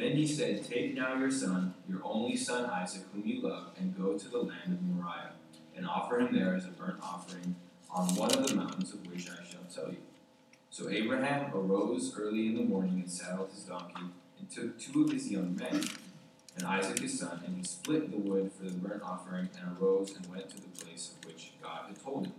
Then 0.00 0.16
he 0.16 0.26
said, 0.26 0.64
Take 0.64 0.94
now 0.94 1.18
your 1.18 1.30
son, 1.30 1.74
your 1.86 2.00
only 2.04 2.34
son 2.34 2.64
Isaac, 2.64 3.02
whom 3.12 3.22
you 3.26 3.42
love, 3.42 3.72
and 3.78 3.94
go 3.94 4.16
to 4.16 4.28
the 4.28 4.38
land 4.38 4.72
of 4.72 4.82
Moriah, 4.82 5.32
and 5.76 5.86
offer 5.86 6.18
him 6.20 6.34
there 6.34 6.54
as 6.54 6.64
a 6.64 6.68
burnt 6.68 6.98
offering 7.02 7.54
on 7.90 8.14
one 8.14 8.32
of 8.32 8.46
the 8.46 8.54
mountains 8.54 8.94
of 8.94 9.06
which 9.06 9.28
I 9.28 9.44
shall 9.44 9.60
tell 9.72 9.92
you. 9.92 9.98
So 10.70 10.88
Abraham 10.88 11.54
arose 11.54 12.16
early 12.16 12.46
in 12.46 12.54
the 12.54 12.62
morning 12.62 13.00
and 13.00 13.10
saddled 13.10 13.50
his 13.50 13.64
donkey, 13.64 14.06
and 14.38 14.50
took 14.50 14.80
two 14.80 15.04
of 15.04 15.12
his 15.12 15.30
young 15.30 15.54
men, 15.54 15.84
and 16.56 16.66
Isaac 16.66 17.00
his 17.00 17.18
son, 17.18 17.42
and 17.44 17.58
he 17.58 17.62
split 17.62 18.10
the 18.10 18.16
wood 18.16 18.50
for 18.56 18.64
the 18.64 18.78
burnt 18.78 19.02
offering, 19.02 19.50
and 19.60 19.76
arose 19.78 20.16
and 20.16 20.26
went 20.28 20.48
to 20.48 20.56
the 20.56 20.82
place 20.82 21.10
of 21.12 21.26
which 21.26 21.52
God 21.62 21.88
had 21.88 22.02
told 22.02 22.28
him. 22.28 22.32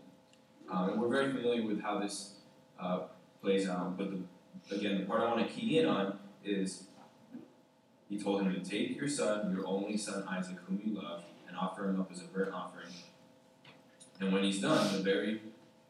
Um, 0.68 0.90
and 0.90 1.02
we're 1.02 1.10
very 1.10 1.32
familiar 1.32 1.64
with 1.68 1.82
how 1.84 2.00
this 2.00 2.38
uh, 2.80 3.02
plays 3.40 3.70
out, 3.70 4.00
but 4.00 4.10
the, 4.10 4.76
again, 4.76 4.98
the 4.98 5.06
part 5.06 5.22
I 5.22 5.32
want 5.32 5.48
to 5.48 5.54
key 5.54 5.78
in 5.78 5.86
on 5.86 6.18
is 6.44 6.86
he 8.12 8.20
told 8.20 8.42
him 8.42 8.54
to 8.54 8.60
take 8.60 8.98
your 8.98 9.08
son, 9.08 9.56
your 9.56 9.66
only 9.66 9.96
son 9.96 10.26
Isaac, 10.28 10.58
whom 10.68 10.82
you 10.84 11.02
love, 11.02 11.24
and 11.48 11.56
offer 11.56 11.90
him 11.90 11.98
up 11.98 12.12
as 12.12 12.20
a 12.20 12.26
burnt 12.26 12.54
offering. 12.54 12.92
And 14.20 14.34
when 14.34 14.44
he's 14.44 14.60
done, 14.60 14.92
the 14.92 15.02
very 15.02 15.42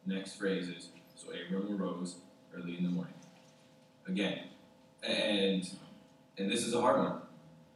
next 0.05 0.35
phrase 0.35 0.69
is, 0.69 0.89
So 1.15 1.29
Abram 1.31 1.81
arose 1.81 2.17
early 2.55 2.77
in 2.77 2.83
the 2.83 2.91
morning. 2.91 3.15
Again, 4.07 4.43
and 5.01 5.67
and 6.37 6.51
this 6.51 6.63
is 6.63 6.75
a 6.75 6.81
hard 6.81 6.99
one. 6.99 7.21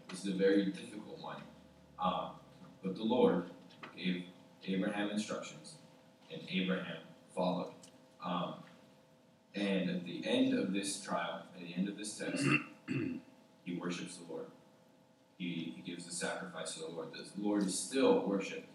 This 0.10 0.24
is 0.24 0.36
a 0.36 0.38
very 0.38 0.66
difficult 0.66 1.20
one. 1.20 1.42
Um, 2.00 2.30
but 2.84 2.96
the 2.96 3.04
Lord 3.04 3.46
gave 3.98 4.26
Abraham 4.68 5.10
instructions, 5.10 5.74
and 6.32 6.42
Abraham 6.52 6.98
followed. 7.36 7.72
Um, 8.24 8.54
and 9.56 9.90
at 9.90 10.06
the 10.06 10.22
end 10.24 10.54
of 10.54 10.72
this 10.72 11.02
trial, 11.02 11.44
at 11.56 11.68
the 11.68 11.74
end 11.76 11.90
of 11.90 11.98
this 11.98 12.16
test, 12.16 12.44
he 13.66 13.76
worships 13.76 14.18
the 14.18 14.32
Lord. 14.32 14.46
He, 15.38 15.74
he 15.76 15.82
gives 15.92 16.06
the 16.06 16.14
sacrifice 16.14 16.76
to 16.76 16.82
the 16.82 16.88
Lord. 16.88 17.10
The 17.14 17.42
Lord 17.42 17.64
is 17.64 17.78
still 17.78 18.22
worshipped, 18.26 18.70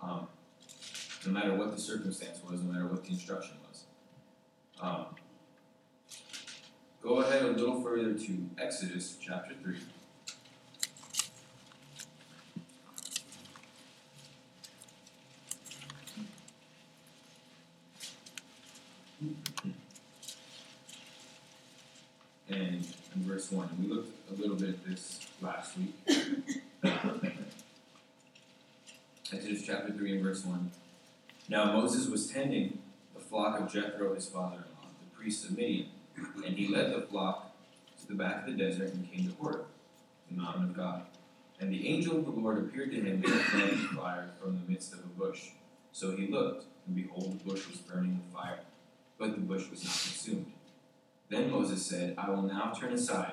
um, 0.00 0.28
no 1.26 1.32
matter 1.32 1.54
what 1.54 1.74
the 1.74 1.80
circumstance 1.80 2.38
was, 2.48 2.62
no 2.62 2.72
matter 2.72 2.86
what 2.86 3.04
the 3.04 3.10
instruction 3.10 3.56
was. 3.68 3.84
Um, 4.80 5.06
go 7.02 7.20
ahead 7.20 7.42
a 7.42 7.48
little 7.48 7.82
further 7.82 8.14
to 8.14 8.50
Exodus 8.58 9.16
chapter 9.20 9.54
3. 9.62 9.76
and 22.50 22.86
1. 23.50 23.68
We 23.80 23.88
looked 23.88 24.12
a 24.30 24.34
little 24.40 24.56
bit 24.56 24.70
at 24.70 24.84
this 24.84 25.20
last 25.40 25.76
week. 25.78 25.94
Exodus 29.32 29.62
chapter 29.66 29.92
3 29.92 30.12
and 30.12 30.22
verse 30.22 30.44
1. 30.44 30.70
Now 31.48 31.72
Moses 31.72 32.08
was 32.08 32.30
tending 32.30 32.78
the 33.14 33.20
flock 33.20 33.58
of 33.60 33.72
Jethro, 33.72 34.14
his 34.14 34.26
father 34.26 34.56
in 34.56 34.62
law, 34.62 34.88
the 35.00 35.16
priest 35.16 35.44
of 35.44 35.56
Midian, 35.56 35.88
and 36.44 36.56
he 36.56 36.68
led 36.68 36.92
the 36.94 37.02
flock 37.02 37.54
to 38.00 38.08
the 38.08 38.14
back 38.14 38.46
of 38.46 38.46
the 38.46 38.52
desert 38.52 38.92
and 38.92 39.10
came 39.10 39.26
to 39.26 39.34
Horeb, 39.36 39.64
the 40.30 40.36
mountain 40.36 40.64
of 40.64 40.76
God. 40.76 41.02
And 41.60 41.72
the 41.72 41.88
angel 41.88 42.18
of 42.18 42.24
the 42.24 42.30
Lord 42.30 42.58
appeared 42.58 42.90
to 42.92 43.00
him 43.00 43.24
in 43.24 43.32
a 43.32 43.38
flame 43.38 43.70
of 43.70 43.98
fire 43.98 44.30
from 44.40 44.60
the 44.60 44.70
midst 44.70 44.92
of 44.92 45.00
a 45.00 45.08
bush. 45.18 45.48
So 45.92 46.14
he 46.16 46.26
looked, 46.28 46.66
and 46.86 46.94
behold, 46.96 47.40
the 47.40 47.50
bush 47.50 47.66
was 47.66 47.78
burning 47.78 48.20
with 48.22 48.32
fire, 48.32 48.60
but 49.18 49.32
the 49.32 49.40
bush 49.40 49.70
was 49.70 49.84
not 49.84 49.92
consumed. 49.92 50.52
Then 51.28 51.50
Moses 51.50 51.84
said, 51.84 52.14
I 52.16 52.30
will 52.30 52.42
now 52.42 52.72
turn 52.78 52.92
aside 52.92 53.32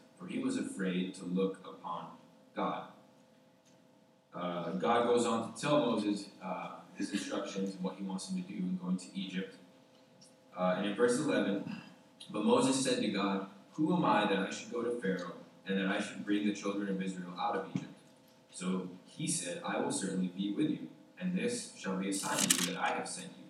for 0.21 0.27
he 0.27 0.39
was 0.39 0.57
afraid 0.57 1.15
to 1.15 1.25
look 1.25 1.59
upon 1.65 2.07
God. 2.55 2.83
Uh, 4.33 4.71
God 4.71 5.07
goes 5.07 5.25
on 5.25 5.53
to 5.53 5.61
tell 5.61 5.79
Moses 5.79 6.25
uh, 6.43 6.69
his 6.95 7.11
instructions 7.11 7.75
and 7.75 7.83
what 7.83 7.95
he 7.95 8.03
wants 8.03 8.29
him 8.29 8.41
to 8.41 8.47
do 8.47 8.53
in 8.55 8.79
going 8.81 8.97
to 8.97 9.07
Egypt. 9.15 9.55
Uh, 10.57 10.75
and 10.77 10.85
in 10.85 10.95
verse 10.95 11.17
11, 11.17 11.81
but 12.29 12.45
Moses 12.45 12.83
said 12.83 13.01
to 13.01 13.07
God, 13.07 13.47
Who 13.73 13.95
am 13.95 14.05
I 14.05 14.27
that 14.27 14.39
I 14.39 14.51
should 14.51 14.71
go 14.71 14.83
to 14.83 14.91
Pharaoh 15.01 15.33
and 15.65 15.77
that 15.77 15.87
I 15.87 15.99
should 15.99 16.25
bring 16.25 16.45
the 16.45 16.53
children 16.53 16.89
of 16.89 17.01
Israel 17.01 17.33
out 17.39 17.55
of 17.55 17.65
Egypt? 17.75 17.93
So 18.51 18.89
he 19.05 19.27
said, 19.27 19.61
I 19.65 19.79
will 19.79 19.91
certainly 19.91 20.27
be 20.27 20.53
with 20.53 20.69
you, 20.69 20.87
and 21.19 21.37
this 21.37 21.73
shall 21.77 21.97
be 21.97 22.09
a 22.09 22.13
sign 22.13 22.37
to 22.37 22.63
you 22.63 22.73
that 22.73 22.81
I 22.81 22.89
have 22.89 23.07
sent 23.07 23.29
you. 23.29 23.45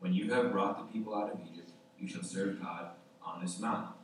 When 0.00 0.14
you 0.14 0.32
have 0.32 0.52
brought 0.52 0.78
the 0.78 0.92
people 0.92 1.14
out 1.14 1.32
of 1.32 1.40
Egypt, 1.52 1.70
you 1.98 2.08
shall 2.08 2.22
serve 2.22 2.60
God 2.60 2.90
on 3.22 3.42
this 3.42 3.58
mountain. 3.58 3.95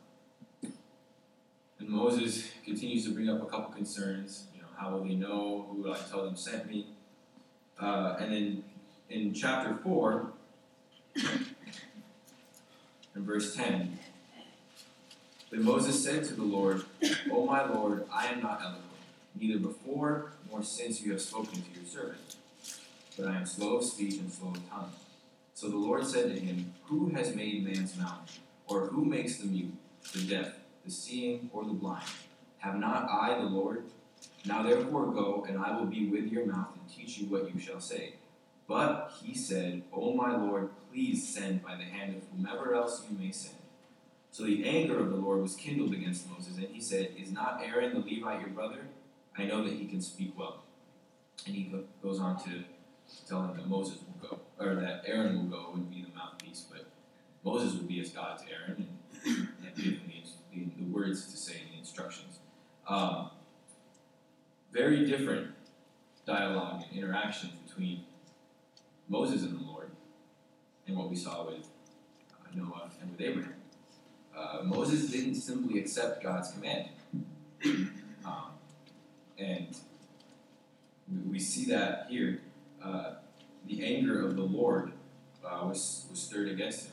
And 1.83 1.91
Moses 1.91 2.49
continues 2.65 3.05
to 3.07 3.11
bring 3.11 3.29
up 3.29 3.43
a 3.43 3.47
couple 3.47 3.75
concerns. 3.75 4.45
You 4.55 4.63
know, 4.63 4.69
how 4.77 4.93
will 4.93 5.03
they 5.03 5.17
know? 5.17 5.67
Who 5.69 5.93
I 5.93 5.99
tell 5.99 6.25
them 6.25 6.37
sent 6.37 6.71
me? 6.71 6.87
Uh, 7.81 8.17
and 8.21 8.33
then 8.33 8.65
in 9.11 9.35
chapter 9.35 9.77
4, 9.83 10.33
in 11.17 11.25
verse 13.17 13.57
10, 13.57 13.99
then 15.51 15.65
Moses 15.65 16.03
said 16.03 16.25
to 16.27 16.35
the 16.35 16.45
Lord, 16.45 16.85
O 17.33 17.47
my 17.47 17.69
Lord, 17.69 18.07
I 18.13 18.29
am 18.29 18.41
not 18.41 18.61
eloquent, 18.63 18.85
neither 19.35 19.59
before 19.59 20.35
nor 20.53 20.63
since 20.63 21.03
you 21.03 21.11
have 21.11 21.21
spoken 21.21 21.63
to 21.63 21.71
your 21.75 21.85
servant, 21.85 22.37
but 23.19 23.27
I 23.27 23.37
am 23.37 23.45
slow 23.45 23.79
of 23.79 23.85
speech 23.85 24.19
and 24.19 24.33
slow 24.33 24.51
of 24.51 24.71
tongue. 24.71 24.93
So 25.55 25.69
the 25.69 25.77
Lord 25.77 26.07
said 26.07 26.33
to 26.33 26.41
him, 26.41 26.75
Who 26.85 27.09
has 27.09 27.35
made 27.35 27.65
man's 27.65 27.99
mouth? 27.99 28.39
Or 28.69 28.87
who 28.87 29.05
makes 29.05 29.39
the 29.39 29.47
mute, 29.47 29.75
the 30.15 30.23
deaf, 30.23 30.53
the 30.85 30.91
seeing, 30.91 31.51
or 31.53 31.65
the 31.65 31.73
blind? 31.73 32.09
Have 32.59 32.79
not 32.79 33.09
I 33.11 33.35
the 33.37 33.45
Lord? 33.45 33.85
Now 34.45 34.63
therefore 34.63 35.13
go, 35.13 35.47
and 35.49 35.59
I 35.59 35.77
will 35.77 35.87
be 35.87 36.07
with 36.07 36.33
your 36.33 36.47
mouth 36.47 36.69
and 36.75 36.89
teach 36.89 37.19
you 37.19 37.27
what 37.27 37.53
you 37.55 37.61
shall 37.61 37.81
say. 37.81 38.15
But 38.67 39.13
he 39.23 39.35
said, 39.35 39.83
O 39.93 40.15
my 40.15 40.37
Lord, 40.37 40.71
please 40.91 41.29
send 41.29 41.63
by 41.63 41.77
the 41.77 41.85
hand 41.85 42.17
of 42.17 42.23
whomever 42.31 42.75
else 42.75 43.05
you 43.09 43.19
may 43.19 43.33
send. 43.33 43.57
So 44.31 44.45
the 44.45 44.67
anger 44.67 44.99
of 44.99 45.11
the 45.11 45.17
Lord 45.17 45.43
was 45.43 45.55
kindled 45.55 45.93
against 45.93 46.31
Moses, 46.31 46.57
and 46.57 46.69
he 46.69 46.81
said, 46.81 47.11
Is 47.19 47.31
not 47.31 47.61
Aaron 47.63 47.93
the 47.93 47.99
Levite 47.99 48.41
your 48.41 48.51
brother? 48.51 48.87
I 49.37 49.45
know 49.45 49.63
that 49.65 49.75
he 49.75 49.87
can 49.87 50.01
speak 50.01 50.39
well. 50.39 50.63
And 51.47 51.55
he 51.55 51.75
goes 52.03 52.19
on 52.19 52.43
to 52.45 52.65
tell 53.29 53.43
him 53.43 53.57
that 53.57 53.69
Moses 53.69 53.99
will 53.99 54.29
go, 54.29 54.41
or 54.59 54.77
that 54.77 55.03
Aaron 55.07 55.37
will 55.37 55.59
go 55.59 55.73
and 55.75 55.91
be 55.91 56.03
the 56.03 56.17
mouthpiece, 56.17 56.65
but 56.71 56.87
Moses 57.45 57.75
would 57.75 57.89
be 57.89 58.01
as 58.01 58.11
God 58.11 58.39
to 58.39 58.45
Aaron 58.53 58.89
and, 59.25 59.49
and 59.65 59.77
give 59.77 59.99
him 59.99 60.13
the, 60.53 60.67
the, 60.77 60.85
words 60.85 61.27
to 61.27 61.37
say 61.37 61.61
the 61.71 61.79
instructions. 61.79 62.39
Um, 62.89 63.31
very 64.73 65.07
different 65.07 65.53
dialogue 66.27 66.85
and 66.89 66.99
interaction 66.99 67.51
between 67.67 68.05
Moses 69.09 69.43
and 69.43 69.59
the 69.59 69.65
Lord, 69.65 69.91
and 70.87 70.97
what 70.97 71.11
we 71.11 71.17
saw 71.17 71.47
with 71.47 71.69
uh, 72.33 72.49
Noah 72.55 72.91
and 73.01 73.11
with 73.11 73.21
Abraham. 73.21 73.55
Uh, 74.37 74.61
Moses 74.65 75.11
didn't 75.11 75.35
simply 75.35 75.79
accept 75.79 76.23
God's 76.23 76.53
command. 76.53 76.89
Um, 78.25 78.53
and 79.37 79.77
we, 81.11 81.33
we, 81.33 81.39
see 81.41 81.65
that 81.73 82.07
here. 82.09 82.41
Uh, 82.81 83.15
the 83.67 83.85
anger 83.85 84.25
of 84.25 84.37
the 84.37 84.43
Lord 84.43 84.93
uh, 85.45 85.65
was, 85.65 86.07
was 86.09 86.21
stirred 86.21 86.49
against 86.49 86.87
him. 86.87 86.93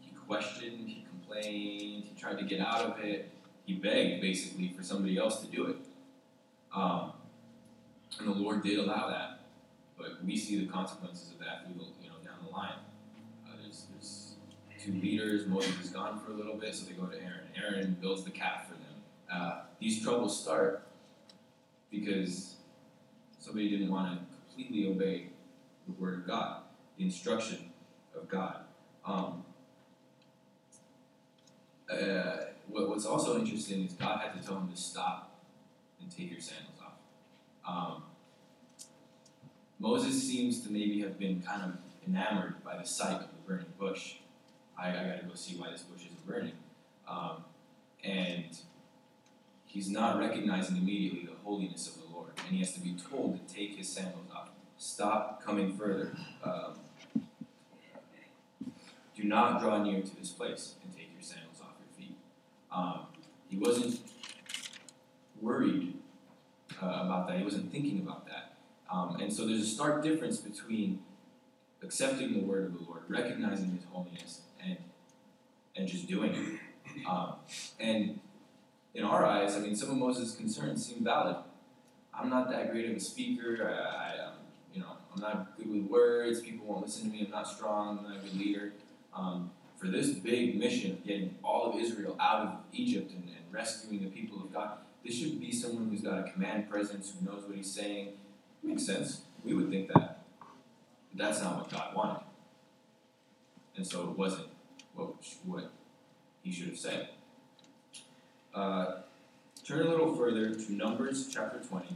He 0.00 0.12
questioned, 0.26 0.86
he 0.86 1.05
complained, 1.26 2.04
he 2.04 2.12
tried 2.18 2.38
to 2.38 2.44
get 2.44 2.60
out 2.60 2.82
of 2.82 3.04
it. 3.04 3.30
He 3.64 3.74
begged, 3.74 4.20
basically, 4.20 4.72
for 4.76 4.82
somebody 4.82 5.18
else 5.18 5.40
to 5.40 5.46
do 5.48 5.66
it. 5.66 5.76
Um, 6.74 7.12
and 8.18 8.28
the 8.28 8.32
Lord 8.32 8.62
did 8.62 8.78
allow 8.78 9.08
that. 9.08 9.40
But 9.98 10.24
we 10.24 10.36
see 10.36 10.64
the 10.64 10.70
consequences 10.70 11.32
of 11.32 11.38
that 11.40 11.66
you 11.68 11.74
know, 12.08 12.16
down 12.24 12.36
the 12.44 12.50
line. 12.50 12.78
Uh, 13.46 13.52
there's, 13.62 13.86
there's 13.90 14.34
two 14.84 14.92
leaders. 14.92 15.46
Moses 15.46 15.74
is 15.82 15.90
gone 15.90 16.20
for 16.20 16.32
a 16.32 16.34
little 16.34 16.54
bit, 16.54 16.74
so 16.74 16.86
they 16.86 16.92
go 16.92 17.06
to 17.06 17.16
Aaron. 17.16 17.48
Aaron 17.56 17.96
builds 18.00 18.24
the 18.24 18.30
calf 18.30 18.68
for 18.68 18.74
them. 18.74 18.82
Uh, 19.32 19.60
these 19.80 20.02
troubles 20.02 20.40
start 20.40 20.86
because 21.90 22.56
somebody 23.40 23.70
didn't 23.70 23.90
want 23.90 24.12
to 24.12 24.26
completely 24.46 24.88
obey 24.88 25.26
the 25.86 25.92
word 26.00 26.14
of 26.14 26.26
God, 26.26 26.60
the 26.98 27.04
instruction 27.04 27.70
of 28.14 28.28
God. 28.28 28.58
Um, 29.04 29.44
uh, 31.90 32.36
what, 32.68 32.88
what's 32.88 33.06
also 33.06 33.38
interesting 33.38 33.84
is 33.84 33.92
God 33.92 34.20
had 34.20 34.40
to 34.40 34.46
tell 34.46 34.58
him 34.58 34.68
to 34.68 34.76
stop 34.76 35.40
and 36.00 36.10
take 36.10 36.30
your 36.30 36.40
sandals 36.40 36.74
off. 36.82 36.92
Um, 37.66 38.02
Moses 39.78 40.22
seems 40.22 40.62
to 40.62 40.72
maybe 40.72 41.00
have 41.00 41.18
been 41.18 41.42
kind 41.42 41.62
of 41.62 41.76
enamored 42.06 42.62
by 42.64 42.76
the 42.76 42.84
sight 42.84 43.14
of 43.14 43.28
the 43.28 43.42
burning 43.46 43.72
bush. 43.78 44.16
I, 44.78 44.90
I 44.90 44.92
got 44.92 45.20
to 45.20 45.26
go 45.26 45.34
see 45.34 45.56
why 45.56 45.70
this 45.70 45.82
bush 45.82 46.02
isn't 46.02 46.26
burning. 46.26 46.52
Um, 47.08 47.44
and 48.02 48.56
he's 49.64 49.90
not 49.90 50.18
recognizing 50.18 50.76
immediately 50.76 51.26
the 51.26 51.36
holiness 51.44 51.88
of 51.88 52.02
the 52.02 52.14
Lord, 52.14 52.30
and 52.38 52.48
he 52.48 52.58
has 52.58 52.72
to 52.74 52.80
be 52.80 52.94
told 53.10 53.46
to 53.46 53.54
take 53.54 53.76
his 53.76 53.88
sandals 53.88 54.26
off. 54.34 54.48
Stop 54.78 55.44
coming 55.44 55.76
further. 55.76 56.16
Um, 56.44 56.74
do 59.14 59.24
not 59.24 59.60
draw 59.60 59.82
near 59.82 60.02
to 60.02 60.16
this 60.16 60.30
place 60.30 60.74
and 60.84 60.94
take 60.94 61.10
your 61.14 61.22
sandals 61.22 61.60
off 61.62 61.76
your 61.80 62.06
Um, 62.76 63.06
he 63.48 63.56
wasn't 63.56 64.00
worried 65.40 65.94
uh, 66.82 66.86
about 66.86 67.26
that. 67.28 67.38
He 67.38 67.44
wasn't 67.44 67.72
thinking 67.72 68.00
about 68.00 68.26
that. 68.26 68.56
Um, 68.92 69.16
and 69.20 69.32
so 69.32 69.46
there's 69.46 69.62
a 69.62 69.66
stark 69.66 70.02
difference 70.02 70.38
between 70.38 71.00
accepting 71.82 72.34
the 72.34 72.40
word 72.40 72.66
of 72.66 72.78
the 72.78 72.84
Lord, 72.84 73.02
recognizing 73.08 73.70
His 73.70 73.84
holiness, 73.90 74.42
and 74.64 74.76
and 75.74 75.88
just 75.88 76.06
doing 76.06 76.34
it. 76.34 76.60
Um, 77.06 77.34
and 77.78 78.20
in 78.94 79.04
our 79.04 79.26
eyes, 79.26 79.54
I 79.54 79.60
mean, 79.60 79.76
some 79.76 79.90
of 79.90 79.96
Moses' 79.96 80.34
concerns 80.34 80.86
seem 80.86 81.04
valid. 81.04 81.36
I'm 82.14 82.30
not 82.30 82.50
that 82.50 82.70
great 82.70 82.90
of 82.90 82.96
a 82.96 83.00
speaker. 83.00 83.68
I, 83.68 84.14
I 84.14 84.26
um, 84.26 84.32
you 84.72 84.80
know, 84.80 84.92
I'm 85.14 85.20
not 85.20 85.56
good 85.56 85.70
with 85.70 85.90
words. 85.90 86.40
People 86.40 86.66
won't 86.66 86.86
listen 86.86 87.10
to 87.10 87.16
me. 87.16 87.24
I'm 87.24 87.30
not 87.30 87.46
strong. 87.46 87.98
I'm 87.98 88.04
not 88.04 88.16
a 88.16 88.20
good 88.20 88.38
leader. 88.38 88.72
Um, 89.14 89.50
for 89.76 89.88
this 89.88 90.10
big 90.10 90.58
mission 90.58 90.92
of 90.92 91.04
getting 91.04 91.34
all 91.42 91.70
of 91.70 91.80
Israel 91.80 92.16
out 92.20 92.46
of 92.46 92.52
Egypt 92.72 93.12
and, 93.12 93.24
and 93.24 93.52
rescuing 93.52 94.02
the 94.02 94.10
people 94.10 94.38
of 94.38 94.52
God, 94.52 94.78
this 95.04 95.16
should 95.16 95.40
be 95.40 95.52
someone 95.52 95.88
who's 95.90 96.00
got 96.00 96.26
a 96.26 96.30
command 96.30 96.68
presence, 96.68 97.12
who 97.18 97.30
knows 97.30 97.44
what 97.44 97.56
he's 97.56 97.72
saying, 97.72 98.14
Makes 98.66 98.86
sense. 98.86 99.22
We 99.44 99.54
would 99.54 99.70
think 99.70 99.88
that. 99.88 100.24
But 100.40 100.48
that's 101.14 101.40
not 101.40 101.56
what 101.58 101.70
God 101.70 101.94
wanted. 101.94 102.22
And 103.76 103.86
so 103.86 104.10
it 104.10 104.18
wasn't 104.18 104.48
what, 104.94 105.14
what 105.44 105.70
he 106.42 106.50
should 106.50 106.68
have 106.68 106.78
said. 106.78 107.10
Uh, 108.52 109.02
turn 109.64 109.86
a 109.86 109.88
little 109.88 110.16
further 110.16 110.54
to 110.54 110.72
Numbers 110.72 111.28
chapter 111.32 111.60
20. 111.60 111.86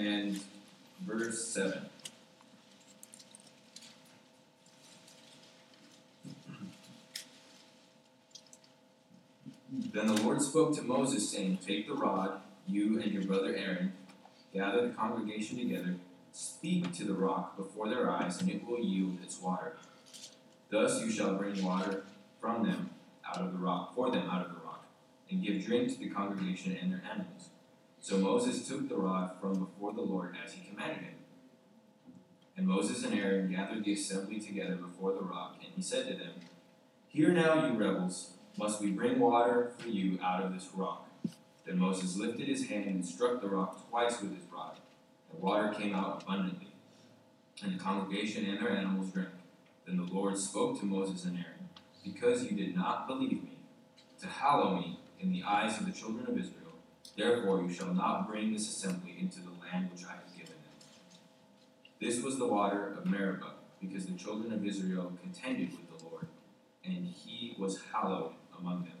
And 0.00 0.40
verse 1.06 1.46
7. 1.48 1.86
Then 9.92 10.06
the 10.06 10.22
Lord 10.22 10.40
spoke 10.40 10.74
to 10.76 10.82
Moses, 10.82 11.30
saying, 11.30 11.58
Take 11.66 11.86
the 11.86 11.94
rod, 11.94 12.40
you 12.66 13.00
and 13.00 13.12
your 13.12 13.24
brother 13.24 13.54
Aaron, 13.54 13.92
gather 14.54 14.88
the 14.88 14.94
congregation 14.94 15.58
together, 15.58 15.94
speak 16.32 16.92
to 16.94 17.04
the 17.04 17.12
rock 17.12 17.56
before 17.56 17.88
their 17.88 18.10
eyes, 18.10 18.40
and 18.40 18.50
it 18.50 18.66
will 18.66 18.80
yield 18.80 19.18
its 19.22 19.40
water. 19.40 19.76
Thus 20.70 21.00
you 21.02 21.10
shall 21.10 21.34
bring 21.34 21.64
water 21.64 22.04
from 22.40 22.66
them 22.66 22.90
out 23.28 23.42
of 23.42 23.52
the 23.52 23.58
rock, 23.58 23.94
for 23.94 24.10
them 24.10 24.28
out 24.30 24.46
of 24.46 24.52
the 24.52 24.60
rock, 24.60 24.86
and 25.30 25.42
give 25.42 25.64
drink 25.64 25.92
to 25.92 25.98
the 25.98 26.08
congregation 26.08 26.76
and 26.80 26.92
their 26.92 27.02
animals. 27.10 27.50
So 28.00 28.16
Moses 28.18 28.66
took 28.66 28.88
the 28.88 28.96
rod 28.96 29.32
from 29.40 29.58
before 29.58 29.92
the 29.92 30.00
Lord 30.00 30.34
as 30.42 30.54
he 30.54 30.68
commanded 30.68 31.04
him. 31.04 31.14
And 32.56 32.66
Moses 32.66 33.04
and 33.04 33.14
Aaron 33.14 33.50
gathered 33.52 33.84
the 33.84 33.92
assembly 33.92 34.40
together 34.40 34.74
before 34.74 35.12
the 35.12 35.20
rock, 35.20 35.56
and 35.62 35.72
he 35.76 35.82
said 35.82 36.08
to 36.08 36.14
them, 36.14 36.32
Hear 37.08 37.30
now, 37.30 37.66
you 37.66 37.74
rebels 37.74 38.34
must 38.56 38.80
we 38.80 38.90
bring 38.90 39.18
water 39.18 39.72
for 39.78 39.88
you 39.88 40.18
out 40.22 40.42
of 40.42 40.52
this 40.52 40.68
rock? 40.74 41.08
Then 41.66 41.78
Moses 41.78 42.16
lifted 42.16 42.48
his 42.48 42.68
hand 42.68 42.86
and 42.86 43.04
struck 43.04 43.40
the 43.40 43.48
rock 43.48 43.88
twice 43.88 44.20
with 44.20 44.34
his 44.34 44.44
rod, 44.52 44.78
and 45.32 45.42
water 45.42 45.72
came 45.72 45.94
out 45.94 46.22
abundantly. 46.22 46.68
And 47.62 47.74
the 47.74 47.82
congregation 47.82 48.46
and 48.46 48.58
their 48.58 48.70
animals 48.70 49.10
drank. 49.10 49.28
Then 49.86 49.96
the 49.96 50.12
Lord 50.12 50.36
spoke 50.38 50.78
to 50.80 50.86
Moses 50.86 51.24
and 51.24 51.36
Aaron, 51.36 51.68
Because 52.04 52.44
you 52.44 52.56
did 52.56 52.74
not 52.74 53.06
believe 53.06 53.42
me, 53.42 53.58
to 54.20 54.26
hallow 54.26 54.76
me 54.76 54.98
in 55.20 55.32
the 55.32 55.42
eyes 55.42 55.78
of 55.78 55.86
the 55.86 55.92
children 55.92 56.26
of 56.26 56.38
Israel, 56.38 56.59
therefore 57.16 57.62
you 57.62 57.72
shall 57.72 57.92
not 57.94 58.28
bring 58.28 58.52
this 58.52 58.68
assembly 58.68 59.16
into 59.18 59.40
the 59.40 59.50
land 59.60 59.90
which 59.92 60.04
I 60.04 60.12
have 60.12 60.36
given 60.36 60.54
them. 60.54 61.18
This 62.00 62.22
was 62.22 62.38
the 62.38 62.46
water 62.46 62.94
of 62.96 63.06
Meribah, 63.06 63.54
because 63.80 64.06
the 64.06 64.16
children 64.16 64.52
of 64.52 64.64
Israel 64.64 65.12
contended 65.22 65.70
with 65.72 65.98
the 65.98 66.04
Lord, 66.06 66.26
and 66.84 67.06
he 67.06 67.54
was 67.58 67.80
hallowed 67.92 68.32
among 68.58 68.84
them. 68.84 68.92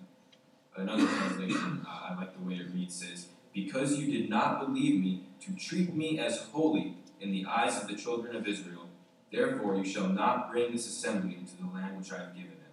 Another 0.76 1.06
translation, 1.06 1.84
uh, 1.86 2.10
I 2.10 2.14
like 2.16 2.36
the 2.36 2.42
way 2.46 2.54
it 2.54 2.72
reads, 2.72 2.94
says, 2.94 3.26
Because 3.52 3.98
you 3.98 4.10
did 4.10 4.30
not 4.30 4.60
believe 4.60 5.02
me 5.02 5.24
to 5.40 5.52
treat 5.54 5.94
me 5.94 6.18
as 6.18 6.38
holy 6.52 6.96
in 7.20 7.32
the 7.32 7.44
eyes 7.46 7.80
of 7.80 7.88
the 7.88 7.96
children 7.96 8.36
of 8.36 8.46
Israel, 8.46 8.88
therefore 9.32 9.76
you 9.76 9.84
shall 9.84 10.08
not 10.08 10.50
bring 10.50 10.72
this 10.72 10.86
assembly 10.86 11.36
into 11.38 11.56
the 11.56 11.68
land 11.74 11.98
which 11.98 12.12
I 12.12 12.18
have 12.18 12.34
given 12.34 12.50
them. 12.50 12.72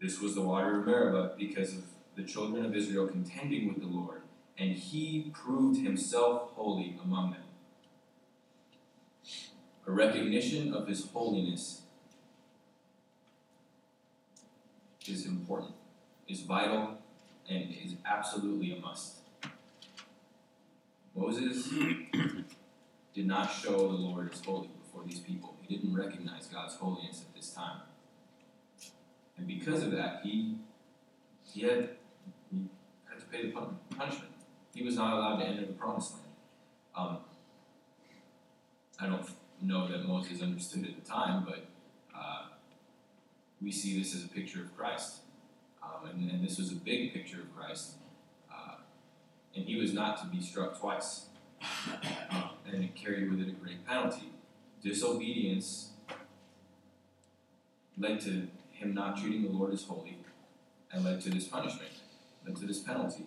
This 0.00 0.20
was 0.20 0.34
the 0.34 0.42
water 0.42 0.80
of 0.80 0.86
Meribah 0.86 1.34
because 1.38 1.74
of 1.74 1.84
the 2.16 2.22
children 2.22 2.64
of 2.64 2.76
Israel 2.76 3.08
contending 3.08 3.68
with 3.68 3.80
the 3.80 3.88
Lord, 3.88 4.22
and 4.58 4.72
he 4.72 5.30
proved 5.34 5.82
himself 5.82 6.50
holy 6.54 6.98
among 7.02 7.32
them. 7.32 7.42
A 9.86 9.92
recognition 9.92 10.74
of 10.74 10.88
his 10.88 11.06
holiness 11.06 11.82
is 15.06 15.26
important, 15.26 15.72
is 16.28 16.40
vital, 16.40 16.98
and 17.48 17.74
is 17.84 17.94
absolutely 18.04 18.76
a 18.76 18.80
must. 18.80 19.18
Moses 21.14 21.68
did 23.14 23.26
not 23.26 23.46
show 23.46 23.88
the 23.88 23.94
Lord 23.94 24.32
as 24.32 24.40
holy 24.44 24.68
before 24.82 25.02
these 25.06 25.20
people. 25.20 25.54
He 25.62 25.76
didn't 25.76 25.94
recognize 25.94 26.46
God's 26.46 26.74
holiness 26.74 27.24
at 27.26 27.34
this 27.34 27.50
time. 27.50 27.80
And 29.38 29.46
because 29.46 29.82
of 29.82 29.92
that, 29.92 30.20
he 30.22 30.56
he 31.44 31.62
had 31.62 31.90
he 32.50 32.68
had 33.08 33.20
to 33.20 33.26
pay 33.26 33.50
the 33.50 33.96
punishment. 33.96 34.35
He 34.76 34.82
was 34.82 34.94
not 34.94 35.14
allowed 35.14 35.38
to 35.38 35.46
enter 35.46 35.64
the 35.64 35.72
promised 35.72 36.12
land. 36.12 36.24
Um, 36.94 37.18
I 39.00 39.06
don't 39.06 39.26
know 39.62 39.88
that 39.88 40.06
Moses 40.06 40.42
understood 40.42 40.84
at 40.84 41.02
the 41.02 41.10
time, 41.10 41.46
but 41.46 41.64
uh, 42.14 42.48
we 43.62 43.72
see 43.72 43.98
this 43.98 44.14
as 44.14 44.24
a 44.24 44.28
picture 44.28 44.60
of 44.60 44.76
Christ. 44.76 45.20
Um, 45.82 46.10
and, 46.10 46.30
and, 46.30 46.46
this 46.46 46.58
was 46.58 46.72
a 46.72 46.74
big 46.74 47.14
picture 47.14 47.40
of 47.40 47.56
Christ. 47.56 47.92
Uh, 48.52 48.74
and 49.54 49.64
he 49.64 49.80
was 49.80 49.94
not 49.94 50.20
to 50.20 50.26
be 50.26 50.42
struck 50.42 50.78
twice. 50.78 51.26
Uh, 51.62 52.48
and 52.70 52.94
carried 52.94 53.30
with 53.30 53.40
it 53.40 53.48
a 53.48 53.52
great 53.52 53.86
penalty. 53.86 54.28
Disobedience 54.82 55.92
led 57.96 58.20
to 58.20 58.48
him 58.72 58.92
not 58.92 59.16
treating 59.16 59.42
the 59.42 59.48
Lord 59.48 59.72
as 59.72 59.84
holy 59.84 60.18
and 60.92 61.02
led 61.02 61.22
to 61.22 61.30
this 61.30 61.48
punishment, 61.48 61.92
led 62.44 62.56
to 62.56 62.66
this 62.66 62.80
penalty. 62.80 63.24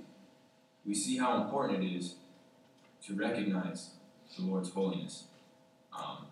We 0.85 0.95
see 0.95 1.17
how 1.17 1.41
important 1.43 1.83
it 1.83 1.95
is 1.95 2.15
to 3.05 3.15
recognize 3.15 3.91
the 4.37 4.45
Lord's 4.45 4.69
holiness. 4.69 5.25
Um, 5.97 6.27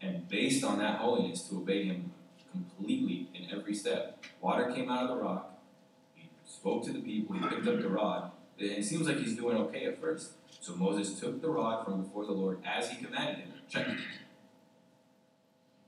and 0.00 0.28
based 0.28 0.64
on 0.64 0.78
that 0.78 0.98
holiness, 0.98 1.42
to 1.48 1.56
obey 1.56 1.84
Him 1.84 2.12
completely 2.52 3.28
in 3.34 3.50
every 3.50 3.74
step. 3.74 4.24
Water 4.40 4.72
came 4.72 4.90
out 4.90 5.04
of 5.04 5.16
the 5.16 5.22
rock. 5.22 5.58
He 6.14 6.28
spoke 6.46 6.84
to 6.84 6.92
the 6.92 7.00
people. 7.00 7.36
He 7.36 7.48
picked 7.48 7.66
up 7.66 7.80
the 7.80 7.88
rod. 7.88 8.30
And 8.58 8.70
it 8.70 8.84
seems 8.84 9.08
like 9.08 9.18
he's 9.18 9.36
doing 9.36 9.56
okay 9.56 9.86
at 9.86 10.00
first. 10.00 10.32
So 10.60 10.74
Moses 10.76 11.18
took 11.18 11.40
the 11.40 11.48
rod 11.48 11.84
from 11.84 12.02
before 12.02 12.26
the 12.26 12.32
Lord 12.32 12.58
as 12.64 12.90
he 12.90 13.02
commanded 13.04 13.38
him. 13.38 13.52
Check. 13.68 13.86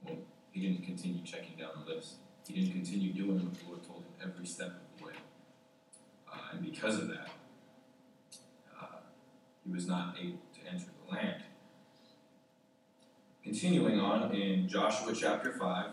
Well, 0.04 0.16
he 0.50 0.60
didn't 0.60 0.84
continue 0.84 1.22
checking 1.22 1.56
down 1.56 1.70
the 1.86 1.94
list. 1.94 2.14
He 2.46 2.54
didn't 2.54 2.72
continue 2.72 3.12
doing 3.12 3.44
what 3.44 3.54
the 3.54 3.66
Lord 3.68 3.84
told 3.84 4.00
him 4.00 4.30
every 4.30 4.46
step 4.46 4.68
of 4.68 4.98
the 4.98 5.06
way. 5.06 5.12
Uh, 6.32 6.38
and 6.52 6.64
because 6.64 6.98
of 6.98 7.08
that, 7.08 7.28
he 9.66 9.72
was 9.72 9.86
not 9.86 10.16
able 10.20 10.38
to 10.54 10.70
enter 10.70 10.86
the 11.06 11.14
land. 11.14 11.42
Continuing 13.42 14.00
on 14.00 14.34
in 14.34 14.68
Joshua 14.68 15.14
chapter 15.14 15.52
5. 15.52 15.86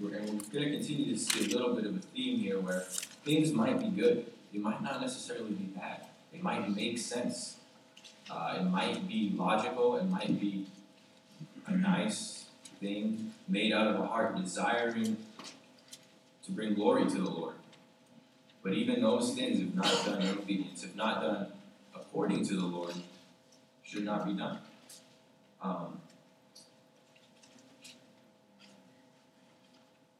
and 0.00 0.28
we're 0.28 0.60
going 0.60 0.70
to 0.70 0.70
continue 0.70 1.14
to 1.14 1.18
see 1.18 1.52
a 1.52 1.56
little 1.56 1.74
bit 1.74 1.86
of 1.86 1.96
a 1.96 1.98
theme 1.98 2.38
here 2.38 2.60
where 2.60 2.80
things 3.24 3.52
might 3.52 3.80
be 3.80 3.88
good, 3.88 4.26
they 4.52 4.58
might 4.58 4.82
not 4.82 5.00
necessarily 5.00 5.50
be 5.50 5.64
bad, 5.64 6.02
they 6.32 6.40
might 6.40 6.74
make 6.74 6.98
sense, 6.98 7.56
uh, 8.30 8.56
it 8.58 8.64
might 8.64 9.06
be 9.08 9.32
logical, 9.34 9.96
it 9.96 10.04
might 10.04 10.40
be 10.40 10.66
a 11.66 11.72
nice 11.72 12.46
thing 12.80 13.32
made 13.48 13.72
out 13.72 13.86
of 13.86 14.00
a 14.00 14.06
heart 14.06 14.36
desiring 14.36 15.16
to 16.44 16.52
bring 16.52 16.74
glory 16.74 17.04
to 17.06 17.18
the 17.18 17.30
Lord. 17.30 17.54
But 18.62 18.74
even 18.74 19.02
those 19.02 19.34
things, 19.34 19.60
if 19.60 19.74
not 19.74 20.04
done 20.06 20.22
in 20.22 20.38
obedience, 20.38 20.84
if 20.84 20.94
not 20.96 21.20
done 21.20 21.46
according 21.94 22.44
to 22.46 22.56
the 22.56 22.66
Lord, 22.66 22.94
should 23.82 24.04
not 24.04 24.26
be 24.26 24.32
done. 24.32 24.58
Um, 25.62 26.00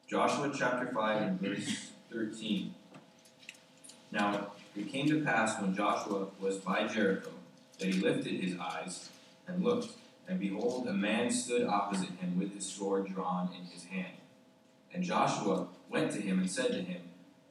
Joshua 0.07 0.53
chapter 0.57 0.93
5 0.93 1.23
and 1.23 1.41
verse 1.41 1.91
13. 2.13 2.75
Now 4.13 4.53
it 4.77 4.89
came 4.89 5.09
to 5.09 5.25
pass 5.25 5.61
when 5.61 5.75
Joshua 5.75 6.29
was 6.41 6.59
by 6.59 6.87
Jericho 6.87 7.31
that 7.79 7.89
he 7.89 8.01
lifted 8.01 8.35
his 8.35 8.59
eyes 8.59 9.09
and 9.47 9.65
looked, 9.65 9.89
and 10.29 10.39
behold, 10.39 10.87
a 10.87 10.93
man 10.93 11.31
stood 11.31 11.67
opposite 11.67 12.11
him 12.21 12.39
with 12.39 12.55
his 12.55 12.67
sword 12.67 13.13
drawn 13.13 13.51
in 13.59 13.65
his 13.67 13.85
hand. 13.85 14.15
And 14.95 15.03
Joshua 15.03 15.67
went 15.91 16.13
to 16.13 16.21
him 16.21 16.39
and 16.39 16.51
said 16.51 16.69
to 16.69 16.81
him, 16.81 17.03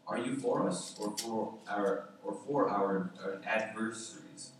Are 0.08 0.17
you 0.17 0.36
for 0.36 0.67
us 0.67 0.95
or 0.97 1.15
for 1.17 1.56
our 1.67 2.10
or 2.23 2.38
for 2.47 2.69
our, 2.69 3.12
our 3.21 3.41
adversaries? 3.45 4.51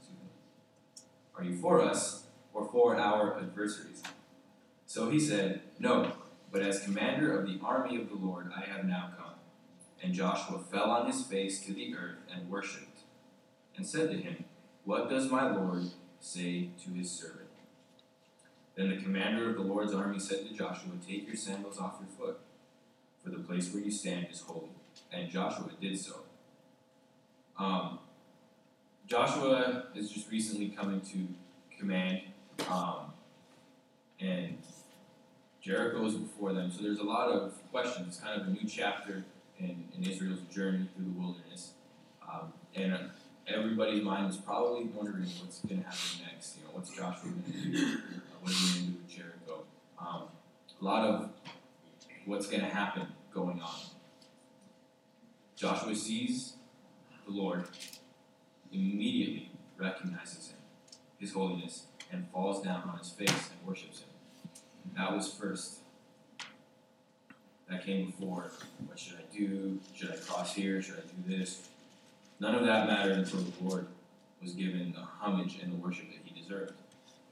Are 1.36 1.44
you 1.44 1.56
for 1.56 1.82
us 1.82 2.26
or 2.54 2.68
for 2.68 2.96
our 2.96 3.40
adversaries? 3.40 4.04
So 4.86 5.10
he 5.10 5.20
said, 5.20 5.62
No, 5.80 6.12
but 6.52 6.62
as 6.62 6.84
commander 6.84 7.40
of 7.40 7.48
the 7.48 7.60
army 7.64 7.96
of 7.96 8.10
the 8.10 8.16
Lord, 8.16 8.52
I 8.56 8.66
have 8.66 8.86
now 8.86 9.12
come. 9.18 9.34
And 10.04 10.14
Joshua 10.14 10.60
fell 10.60 10.92
on 10.92 11.08
his 11.08 11.24
face 11.24 11.66
to 11.66 11.74
the 11.74 11.96
earth 11.96 12.18
and 12.32 12.50
worshipped, 12.50 13.00
and 13.78 13.88
said 13.88 14.12
to 14.12 14.18
him, 14.18 14.44
What 14.84 15.10
does 15.10 15.32
my 15.32 15.50
Lord 15.50 15.86
say 16.20 16.70
to 16.84 16.92
his 16.92 17.10
servant? 17.10 17.40
Then 18.76 18.90
the 18.90 19.02
commander 19.02 19.50
of 19.50 19.56
the 19.56 19.62
Lord's 19.62 19.94
army 19.94 20.20
said 20.20 20.48
to 20.48 20.54
Joshua, 20.54 20.92
Take 21.08 21.28
your 21.28 21.36
sandals 21.36 21.80
off 21.80 21.96
your 22.00 22.10
foot, 22.10 22.40
for 23.24 23.30
the 23.30 23.40
place 23.40 23.74
where 23.74 23.84
you 23.84 23.92
stand 23.92 24.28
is 24.32 24.42
holy. 24.42 24.70
And 25.12 25.30
Joshua 25.30 25.70
did 25.80 26.00
so. 26.00 26.22
Um, 27.58 28.00
Joshua 29.08 29.86
is 29.96 30.10
just 30.10 30.30
recently 30.32 30.70
coming 30.70 31.02
to 31.02 31.28
command, 31.78 32.22
um, 32.70 33.12
and 34.20 34.58
Jericho 35.62 36.06
is 36.06 36.16
before 36.16 36.54
them. 36.54 36.72
So 36.72 36.84
there's 36.84 37.00
a 37.00 37.04
lot 37.04 37.30
of 37.30 37.54
questions. 37.72 38.08
It's 38.08 38.20
kind 38.20 38.42
of 38.42 38.48
a 38.48 38.52
new 38.52 38.68
chapter 38.68 39.24
in, 39.60 39.86
in 39.96 40.04
Israel's 40.04 40.42
journey 40.54 40.88
through 40.96 41.06
the 41.06 41.20
wilderness. 41.20 41.74
Um, 42.28 42.54
and 42.76 42.94
uh, 42.94 42.98
everybody's 43.48 44.04
mind 44.04 44.30
is 44.30 44.38
probably 44.38 44.86
wondering 44.86 45.26
what's 45.42 45.60
going 45.60 45.82
to 45.82 45.86
happen 45.86 46.26
next. 46.32 46.58
You 46.58 46.64
know, 46.64 46.72
what's 46.74 46.90
Joshua 46.90 47.30
going 47.30 47.44
to 47.44 47.72
do? 47.72 47.78
Uh, 47.78 48.00
what 48.42 48.52
are 48.52 48.56
going 48.56 48.74
to 48.74 48.80
do 48.80 48.98
with 48.98 49.10
Jericho? 49.10 49.64
Um, 50.00 50.24
a 50.82 50.86
lot 50.86 51.06
of 51.06 51.30
what's 52.26 52.48
going 52.48 52.62
to 52.62 52.70
happen 52.70 53.08
going 53.34 53.62
on. 53.62 53.80
Joshua 55.56 55.96
sees 55.96 56.54
the 57.26 57.32
Lord, 57.32 57.64
immediately 58.72 59.52
recognizes 59.78 60.50
him, 60.50 60.58
his 61.20 61.34
holiness, 61.34 61.84
and 62.12 62.28
falls 62.32 62.64
down 62.64 62.84
on 62.90 62.98
his 62.98 63.10
face 63.10 63.30
and 63.30 63.68
worships 63.68 64.00
him. 64.00 64.10
That 64.98 65.14
was 65.14 65.32
first. 65.34 65.80
That 67.70 67.86
came 67.86 68.08
before. 68.08 68.52
What 68.86 69.00
should 69.00 69.16
I 69.16 69.36
do? 69.36 69.80
Should 69.96 70.12
I 70.12 70.18
cross 70.18 70.54
here? 70.54 70.82
Should 70.82 70.96
I 70.96 71.30
do 71.30 71.38
this? 71.38 71.70
None 72.40 72.56
of 72.56 72.66
that 72.66 72.88
mattered 72.88 73.20
until 73.20 73.40
the 73.40 73.64
Lord 73.64 73.88
was 74.42 74.52
given 74.54 74.92
the 74.92 75.02
homage 75.02 75.60
and 75.64 75.72
the 75.72 75.78
worship 75.78 76.10
that 76.12 76.20
he 76.24 76.40
deserved. 76.40 76.74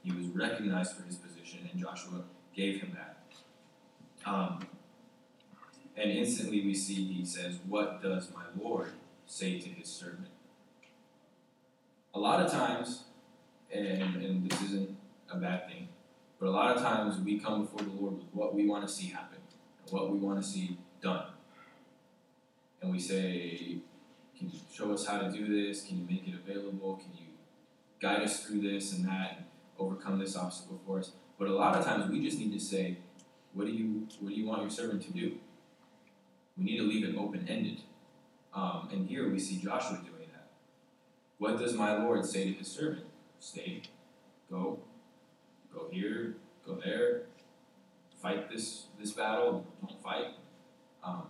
He 0.02 0.10
was 0.10 0.26
recognized 0.28 0.96
for 0.96 1.02
his 1.02 1.16
position, 1.16 1.68
and 1.70 1.80
Joshua 1.80 2.22
gave 2.56 2.80
him 2.80 2.96
that. 2.96 3.18
Um, 4.24 4.60
and 5.96 6.10
instantly 6.10 6.64
we 6.64 6.74
see 6.74 7.04
he 7.12 7.24
says, 7.24 7.58
What 7.68 8.02
does 8.02 8.30
my 8.34 8.44
Lord 8.60 8.92
say 9.26 9.58
to 9.58 9.68
his 9.68 9.88
servant? 9.88 10.28
A 12.14 12.18
lot 12.18 12.40
of 12.40 12.50
times, 12.50 13.04
and, 13.72 13.86
and 13.86 14.50
this 14.50 14.62
isn't 14.62 14.96
a 15.30 15.36
bad 15.36 15.66
thing, 15.66 15.88
but 16.38 16.48
a 16.48 16.50
lot 16.50 16.76
of 16.76 16.82
times 16.82 17.18
we 17.20 17.38
come 17.38 17.62
before 17.62 17.82
the 17.82 17.90
Lord 17.90 18.14
with 18.14 18.26
what 18.32 18.54
we 18.54 18.66
want 18.66 18.86
to 18.86 18.92
see 18.92 19.08
happen, 19.08 19.38
what 19.90 20.10
we 20.10 20.18
want 20.18 20.42
to 20.42 20.46
see 20.46 20.78
done. 21.00 21.26
And 22.80 22.90
we 22.90 22.98
say, 22.98 23.78
Can 24.36 24.50
you 24.50 24.58
show 24.72 24.92
us 24.92 25.06
how 25.06 25.18
to 25.18 25.30
do 25.30 25.46
this? 25.46 25.84
Can 25.84 25.98
you 25.98 26.06
make 26.08 26.26
it 26.26 26.34
available? 26.34 26.96
Can 26.96 27.12
you 27.16 27.26
guide 28.00 28.22
us 28.22 28.44
through 28.44 28.62
this 28.62 28.92
and 28.94 29.06
that 29.06 29.36
and 29.36 29.46
overcome 29.78 30.18
this 30.18 30.36
obstacle 30.36 30.80
for 30.86 30.98
us? 30.98 31.12
But 31.38 31.48
a 31.48 31.54
lot 31.54 31.76
of 31.76 31.84
times 31.84 32.10
we 32.10 32.22
just 32.22 32.38
need 32.38 32.52
to 32.52 32.60
say, 32.60 32.98
What 33.52 33.66
do 33.66 33.72
you 33.72 34.08
what 34.20 34.30
do 34.30 34.34
you 34.34 34.46
want 34.46 34.62
your 34.62 34.70
servant 34.70 35.02
to 35.02 35.12
do? 35.12 35.38
We 36.56 36.64
need 36.64 36.78
to 36.78 36.84
leave 36.84 37.04
it 37.04 37.16
open 37.16 37.46
ended. 37.48 37.82
Um, 38.54 38.88
and 38.92 39.08
here 39.08 39.30
we 39.30 39.38
see 39.38 39.56
Joshua 39.56 39.96
doing 39.98 40.28
that. 40.32 40.48
What 41.38 41.58
does 41.58 41.74
my 41.74 41.96
Lord 41.96 42.24
say 42.24 42.44
to 42.44 42.52
his 42.52 42.68
servant? 42.68 43.06
Stay, 43.40 43.82
go, 44.50 44.78
go 45.72 45.88
here, 45.90 46.36
go 46.64 46.74
there, 46.74 47.22
fight 48.20 48.50
this 48.50 48.86
this 49.00 49.12
battle, 49.12 49.66
don't 49.80 50.00
fight. 50.02 50.34
Um, 51.02 51.24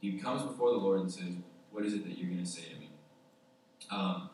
he 0.00 0.12
comes 0.18 0.42
before 0.42 0.70
the 0.70 0.78
Lord 0.78 1.00
and 1.00 1.12
says, 1.12 1.34
"What 1.70 1.84
is 1.84 1.92
it 1.92 2.04
that 2.04 2.16
you're 2.16 2.30
going 2.30 2.42
to 2.42 2.50
say 2.50 2.62
to 2.72 2.78
me?" 2.78 2.90
Um, 3.90 4.30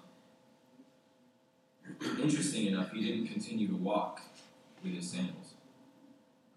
interesting 2.23 2.67
enough, 2.67 2.93
he 2.93 3.03
didn't 3.03 3.29
continue 3.29 3.67
to 3.69 3.77
walk 3.77 4.23
with 4.85 4.95
his 4.95 5.11
sandals. 5.11 5.55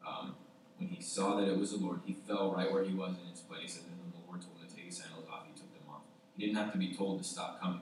Um, 0.07 0.35
when 0.83 0.93
he 0.93 1.01
saw 1.01 1.37
that 1.37 1.47
it 1.47 1.57
was 1.57 1.71
the 1.71 1.77
Lord, 1.77 2.01
he 2.05 2.13
fell 2.13 2.53
right 2.53 2.71
where 2.71 2.83
he 2.83 2.93
was 2.93 3.11
in 3.11 3.29
his 3.29 3.39
place, 3.39 3.77
and 3.77 3.85
then 3.85 4.11
the 4.11 4.27
Lord 4.27 4.41
told 4.41 4.57
him 4.59 4.67
to 4.67 4.75
take 4.75 4.85
his 4.85 4.97
sandals 4.97 5.25
off. 5.31 5.45
He 5.47 5.53
took 5.53 5.71
them 5.73 5.83
off. 5.89 6.01
He 6.35 6.45
didn't 6.45 6.57
have 6.57 6.71
to 6.73 6.77
be 6.77 6.93
told 6.93 7.19
to 7.21 7.23
stop 7.23 7.61
coming. 7.61 7.81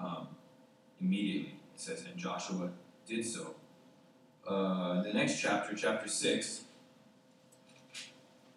Um, 0.00 0.28
immediately, 1.00 1.54
it 1.74 1.80
says, 1.80 2.04
and 2.04 2.18
Joshua 2.18 2.70
did 3.06 3.24
so. 3.24 3.54
Uh, 4.46 5.02
the 5.02 5.12
next 5.12 5.40
chapter, 5.40 5.76
chapter 5.76 6.08
6, 6.08 6.62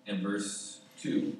and 0.08 0.22
verse 0.22 0.80
2. 1.02 1.38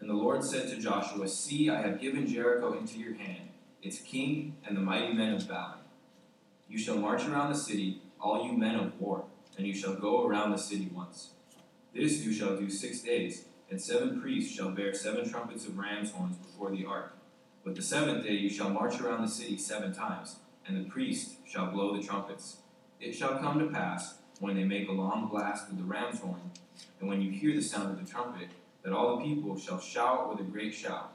And 0.00 0.08
the 0.08 0.14
Lord 0.14 0.42
said 0.42 0.70
to 0.70 0.78
Joshua, 0.78 1.28
See, 1.28 1.68
I 1.68 1.82
have 1.82 2.00
given 2.00 2.26
Jericho 2.26 2.78
into 2.78 2.98
your 2.98 3.14
hand, 3.14 3.48
its 3.82 3.98
king 3.98 4.56
and 4.66 4.76
the 4.76 4.80
mighty 4.80 5.12
men 5.12 5.34
of 5.34 5.42
valor. 5.42 5.74
You 6.68 6.78
shall 6.78 6.96
march 6.96 7.26
around 7.26 7.52
the 7.52 7.58
city, 7.58 8.00
all 8.20 8.46
you 8.46 8.52
men 8.56 8.76
of 8.76 8.98
war, 9.00 9.24
and 9.58 9.66
you 9.66 9.74
shall 9.74 9.94
go 9.94 10.24
around 10.24 10.52
the 10.52 10.56
city 10.56 10.88
once. 10.94 11.32
This 11.92 12.24
you 12.24 12.32
shall 12.32 12.56
do 12.56 12.70
six 12.70 13.00
days, 13.00 13.44
and 13.70 13.80
seven 13.80 14.20
priests 14.20 14.54
shall 14.54 14.70
bear 14.70 14.94
seven 14.94 15.28
trumpets 15.28 15.66
of 15.66 15.76
ram's 15.76 16.12
horns 16.12 16.36
before 16.36 16.70
the 16.70 16.86
ark. 16.86 17.18
But 17.64 17.74
the 17.74 17.82
seventh 17.82 18.24
day 18.24 18.34
you 18.34 18.48
shall 18.48 18.70
march 18.70 19.00
around 19.00 19.22
the 19.22 19.28
city 19.28 19.58
seven 19.58 19.92
times, 19.92 20.36
and 20.66 20.76
the 20.76 20.88
priest 20.88 21.32
shall 21.46 21.72
blow 21.72 21.94
the 21.94 22.02
trumpets. 22.02 22.58
It 23.00 23.12
shall 23.14 23.38
come 23.38 23.58
to 23.58 23.66
pass, 23.66 24.14
when 24.40 24.54
they 24.54 24.64
make 24.64 24.88
a 24.88 24.92
long 24.92 25.28
blast 25.28 25.68
with 25.68 25.78
the 25.78 25.84
ram's 25.84 26.20
horn, 26.20 26.52
and 27.00 27.08
when 27.08 27.20
you 27.20 27.32
hear 27.32 27.54
the 27.54 27.60
sound 27.60 27.90
of 27.90 27.98
the 27.98 28.10
trumpet, 28.10 28.48
that 28.82 28.92
all 28.92 29.16
the 29.16 29.24
people 29.24 29.58
shall 29.58 29.80
shout 29.80 30.30
with 30.30 30.40
a 30.40 30.48
great 30.48 30.72
shout. 30.72 31.12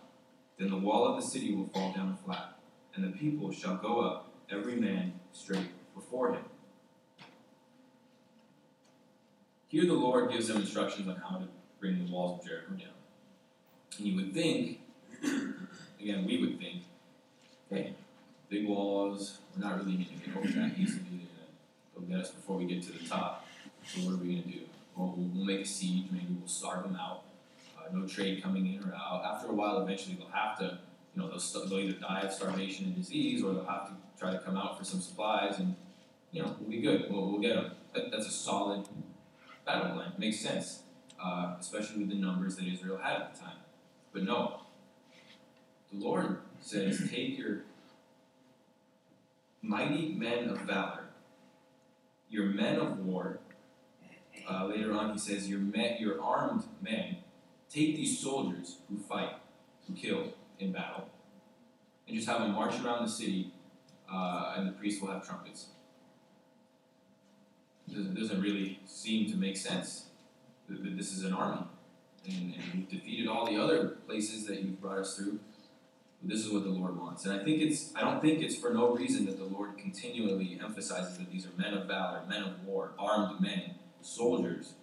Then 0.60 0.70
the 0.70 0.78
wall 0.78 1.08
of 1.08 1.16
the 1.16 1.28
city 1.28 1.56
will 1.56 1.68
fall 1.68 1.94
down 1.94 2.18
flat, 2.26 2.60
and 2.94 3.04
the 3.04 3.18
people 3.18 3.52
shall 3.52 3.78
go 3.78 4.02
up, 4.02 4.34
every 4.52 4.76
man 4.76 5.14
straight 5.32 5.72
before 5.96 6.34
him. 6.34 6.44
Here 9.74 9.88
the 9.88 9.94
Lord 9.94 10.30
gives 10.30 10.50
them 10.50 10.58
instructions 10.58 11.08
on 11.10 11.16
how 11.16 11.38
to 11.38 11.48
bring 11.80 12.06
the 12.06 12.12
walls 12.14 12.40
of 12.40 12.48
Jericho 12.48 12.74
down. 12.74 12.90
And 13.98 14.08
you 14.08 14.16
would 14.18 14.32
think, 14.32 14.82
again, 16.00 16.26
we 16.28 16.40
would 16.42 16.60
think, 16.60 16.84
okay, 17.72 17.96
big 18.50 18.68
walls, 18.68 19.40
we're 19.58 19.68
not 19.68 19.80
really 19.80 19.94
going 19.94 20.06
to 20.06 20.30
get 20.30 20.38
over 20.38 20.48
that 20.48 20.78
easily. 20.78 21.28
They'll 21.96 22.06
get 22.06 22.20
us 22.20 22.30
before 22.30 22.58
we 22.58 22.66
get 22.66 22.84
to 22.84 22.92
the 22.92 23.10
top. 23.10 23.48
So 23.88 24.02
what 24.02 24.14
are 24.14 24.18
we 24.18 24.34
going 24.34 24.44
to 24.44 24.50
do? 24.50 24.60
Well, 24.96 25.16
we'll, 25.18 25.44
make 25.44 25.62
a 25.62 25.66
siege, 25.66 26.06
maybe 26.12 26.38
we'll 26.40 26.48
starve 26.48 26.84
them 26.84 26.96
out. 26.96 27.24
Uh, 27.76 27.98
no 27.98 28.08
trade 28.08 28.44
coming 28.44 28.76
in 28.76 28.88
or 28.88 28.94
out. 28.94 29.26
After 29.26 29.48
a 29.48 29.54
while, 29.54 29.82
eventually 29.82 30.18
they'll 30.18 30.28
have 30.28 30.56
to, 30.60 30.78
you 31.16 31.24
know, 31.24 31.30
they'll, 31.30 31.66
they'll 31.66 31.80
either 31.80 31.98
die 31.98 32.22
of 32.22 32.32
starvation 32.32 32.86
and 32.86 32.96
disease, 32.96 33.44
or 33.44 33.56
they'll 33.56 33.66
have 33.66 33.88
to 33.88 33.94
try 34.20 34.34
to 34.34 34.38
come 34.38 34.56
out 34.56 34.78
for 34.78 34.86
some 34.86 35.02
supplies, 35.02 35.58
and 35.58 35.76
you 36.32 36.44
know, 36.44 36.56
we'll 36.60 36.70
be 36.70 36.80
good. 36.80 37.08
We'll, 37.10 37.32
we'll 37.32 37.42
get 37.42 37.56
them. 37.56 37.72
That, 37.96 38.12
that's 38.12 38.28
a 38.28 38.32
solid 38.32 38.88
battle 39.66 39.96
plan. 39.96 40.14
Makes 40.18 40.40
sense, 40.40 40.84
uh, 41.24 41.56
especially 41.60 42.00
with 42.00 42.10
the 42.10 42.16
numbers 42.16 42.56
that 42.56 42.66
Israel 42.66 42.98
had 43.02 43.22
at 43.22 43.34
the 43.34 43.40
time. 43.42 43.58
But 44.12 44.24
no, 44.24 44.62
the 45.92 46.00
Lord 46.04 46.38
says, 46.60 47.10
take 47.12 47.38
your 47.38 47.64
mighty 49.62 50.14
men 50.14 50.50
of 50.50 50.60
valor, 50.62 51.06
your 52.30 52.46
men 52.46 52.80
of 52.80 53.00
war. 53.00 53.40
Uh, 54.50 54.66
later 54.66 54.94
on, 54.94 55.14
he 55.14 55.20
says, 55.20 55.50
your 55.50 55.60
men, 55.60 55.98
your 56.00 56.22
armed 56.22 56.64
men. 56.82 57.18
Take 57.70 57.96
these 57.96 58.20
soldiers 58.20 58.80
who 58.90 58.98
fight, 58.98 59.32
who 59.88 59.94
kill 59.94 60.34
in 60.60 60.72
battle, 60.72 61.08
and 62.08 62.16
just 62.16 62.28
have 62.28 62.42
them 62.42 62.52
march 62.52 62.80
around 62.82 63.06
the 63.06 63.12
city, 63.12 63.52
uh, 64.12 64.54
and 64.56 64.68
the 64.68 64.74
priests 64.74 65.02
will 65.02 65.10
have 65.10 65.26
trumpets. 65.26 65.68
Doesn't, 67.90 68.16
doesn't 68.16 68.42
really 68.42 68.80
seem 68.86 69.30
to 69.32 69.38
make 69.38 69.58
sense. 69.58 70.06
That 70.70 70.98
this 70.98 71.12
is 71.12 71.24
an 71.24 71.34
army, 71.34 71.64
and, 72.26 72.56
and 72.56 72.64
we've 72.74 72.90
defeated 72.90 73.28
all 73.28 73.46
the 73.46 73.62
other 73.62 73.90
places 74.08 74.46
that 74.48 74.62
you've 74.62 74.82
brought 74.82 75.00
us 75.00 75.18
through. 75.18 75.40
This 76.22 76.40
is 76.40 76.50
what 76.50 76.64
the 76.64 76.70
Lord 76.70 76.98
wants, 76.98 77.26
and 77.26 77.38
I 77.38 77.44
think 77.44 77.62
it's. 77.62 77.94
I 77.96 78.02
don't 78.02 78.22
think 78.22 78.42
it's 78.42 78.56
for 78.56 78.74
no 78.74 78.96
reason 78.96 79.26
that 79.26 79.38
the 79.38 79.44
Lord 79.44 79.78
continually 79.78 80.58
emphasizes 80.64 81.18
that 81.18 81.30
these 81.30 81.46
are 81.46 81.52
men 81.58 81.74
of 81.74 81.86
valor, 81.86 82.22
men 82.30 82.44
of 82.44 82.64
war, 82.64 82.92
armed 82.98 83.42
men, 83.42 83.76
soldiers. 84.02 84.74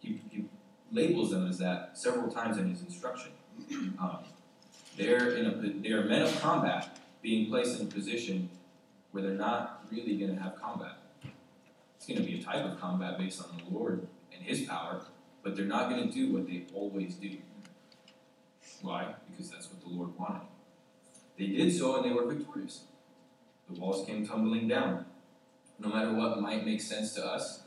He, 0.00 0.22
he 0.30 0.46
labels 0.90 1.30
them 1.30 1.46
as 1.46 1.58
that 1.58 1.98
several 1.98 2.30
times 2.30 2.56
in 2.56 2.70
his 2.70 2.82
instruction. 2.82 3.32
Um, 4.00 4.18
they're 4.96 5.36
in 5.36 5.46
a 5.46 5.82
they're 5.82 6.04
men 6.04 6.22
of 6.22 6.40
combat 6.40 6.98
being 7.22 7.48
placed 7.48 7.80
in 7.80 7.86
a 7.86 7.90
position 7.90 8.48
where 9.12 9.22
they're 9.22 9.32
not 9.32 9.84
really 9.90 10.16
going 10.16 10.34
to 10.34 10.42
have 10.42 10.60
combat. 10.60 10.97
It's 12.08 12.16
going 12.16 12.26
to 12.26 12.32
be 12.32 12.40
a 12.40 12.42
type 12.42 12.64
of 12.64 12.80
combat 12.80 13.18
based 13.18 13.42
on 13.42 13.50
the 13.58 13.78
Lord 13.78 14.06
and 14.34 14.42
His 14.42 14.62
power, 14.62 15.02
but 15.42 15.54
they're 15.54 15.66
not 15.66 15.90
going 15.90 16.08
to 16.08 16.10
do 16.10 16.32
what 16.32 16.46
they 16.46 16.64
always 16.72 17.16
do. 17.16 17.36
Why? 18.80 19.14
Because 19.30 19.50
that's 19.50 19.68
what 19.68 19.82
the 19.82 19.90
Lord 19.90 20.18
wanted. 20.18 20.46
They 21.38 21.48
did 21.48 21.76
so 21.76 21.96
and 21.96 22.06
they 22.06 22.14
were 22.14 22.24
victorious. 22.24 22.84
The 23.68 23.78
walls 23.78 24.06
came 24.06 24.26
tumbling 24.26 24.68
down. 24.68 25.04
No 25.78 25.90
matter 25.90 26.14
what 26.14 26.40
might 26.40 26.64
make 26.64 26.80
sense 26.80 27.12
to 27.12 27.26
us, 27.26 27.64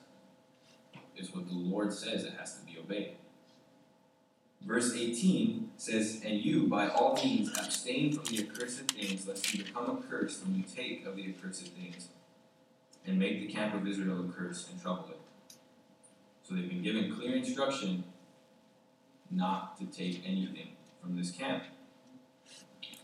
is 1.16 1.36
what 1.36 1.48
the 1.48 1.54
Lord 1.54 1.94
says 1.94 2.24
it 2.24 2.34
has 2.40 2.58
to 2.58 2.66
be 2.66 2.80
obeyed. 2.80 3.18
Verse 4.64 4.96
18 4.96 5.70
says, 5.78 6.20
And 6.26 6.44
you, 6.44 6.66
by 6.66 6.88
all 6.88 7.14
means, 7.14 7.56
abstain 7.60 8.14
from 8.14 8.24
the 8.24 8.40
accursed 8.40 8.92
things, 8.92 9.28
lest 9.28 9.54
you 9.54 9.64
become 9.64 10.04
accursed 10.04 10.44
when 10.44 10.56
you 10.56 10.64
take 10.64 11.06
of 11.06 11.16
the 11.16 11.30
accursed 11.30 11.68
things, 11.68 12.08
and 13.06 13.18
make 13.18 13.40
the 13.40 13.52
camp 13.52 13.74
of 13.74 13.88
Israel 13.88 14.26
a 14.26 14.32
curse 14.32 14.70
and 14.70 14.82
trouble 14.82 15.10
it. 15.10 15.20
So 16.44 16.56
they've 16.56 16.70
been 16.70 16.84
given 16.84 17.14
clear 17.16 17.36
instruction 17.36 18.04
not 19.30 19.78
to 19.80 19.86
take 19.86 20.22
anything 20.26 20.70
from 21.02 21.16
this 21.16 21.32
camp. 21.32 21.64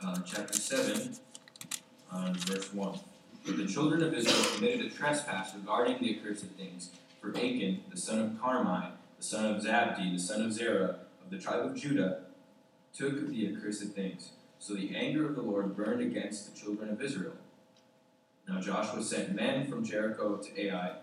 Uh, 0.03 0.17
chapter 0.25 0.53
7, 0.53 1.15
uh, 2.11 2.33
verse 2.33 2.73
1. 2.73 2.99
But 3.45 3.57
the 3.57 3.65
children 3.65 4.03
of 4.03 4.13
Israel 4.13 4.55
committed 4.55 4.85
a 4.85 4.89
trespass 4.89 5.55
regarding 5.55 5.99
the 5.99 6.19
accursed 6.19 6.45
things, 6.57 6.91
for 7.21 7.29
Achan, 7.29 7.81
the 7.89 7.97
son 7.97 8.19
of 8.19 8.31
Carmi, 8.31 8.91
the 9.17 9.23
son 9.23 9.55
of 9.55 9.63
Zabdi, 9.63 10.13
the 10.13 10.19
son 10.19 10.41
of 10.41 10.53
Zerah, 10.53 10.99
of 11.23 11.29
the 11.31 11.37
tribe 11.37 11.65
of 11.65 11.75
Judah, 11.75 12.23
took 12.93 13.29
the 13.29 13.55
accursed 13.55 13.93
things. 13.93 14.31
So 14.59 14.73
the 14.73 14.95
anger 14.95 15.25
of 15.25 15.35
the 15.35 15.41
Lord 15.41 15.75
burned 15.75 16.01
against 16.01 16.53
the 16.53 16.59
children 16.59 16.89
of 16.89 17.01
Israel. 17.01 17.33
Now 18.47 18.61
Joshua 18.61 19.03
sent 19.03 19.35
men 19.35 19.69
from 19.69 19.83
Jericho 19.83 20.37
to 20.37 20.61
Ai, 20.61 20.93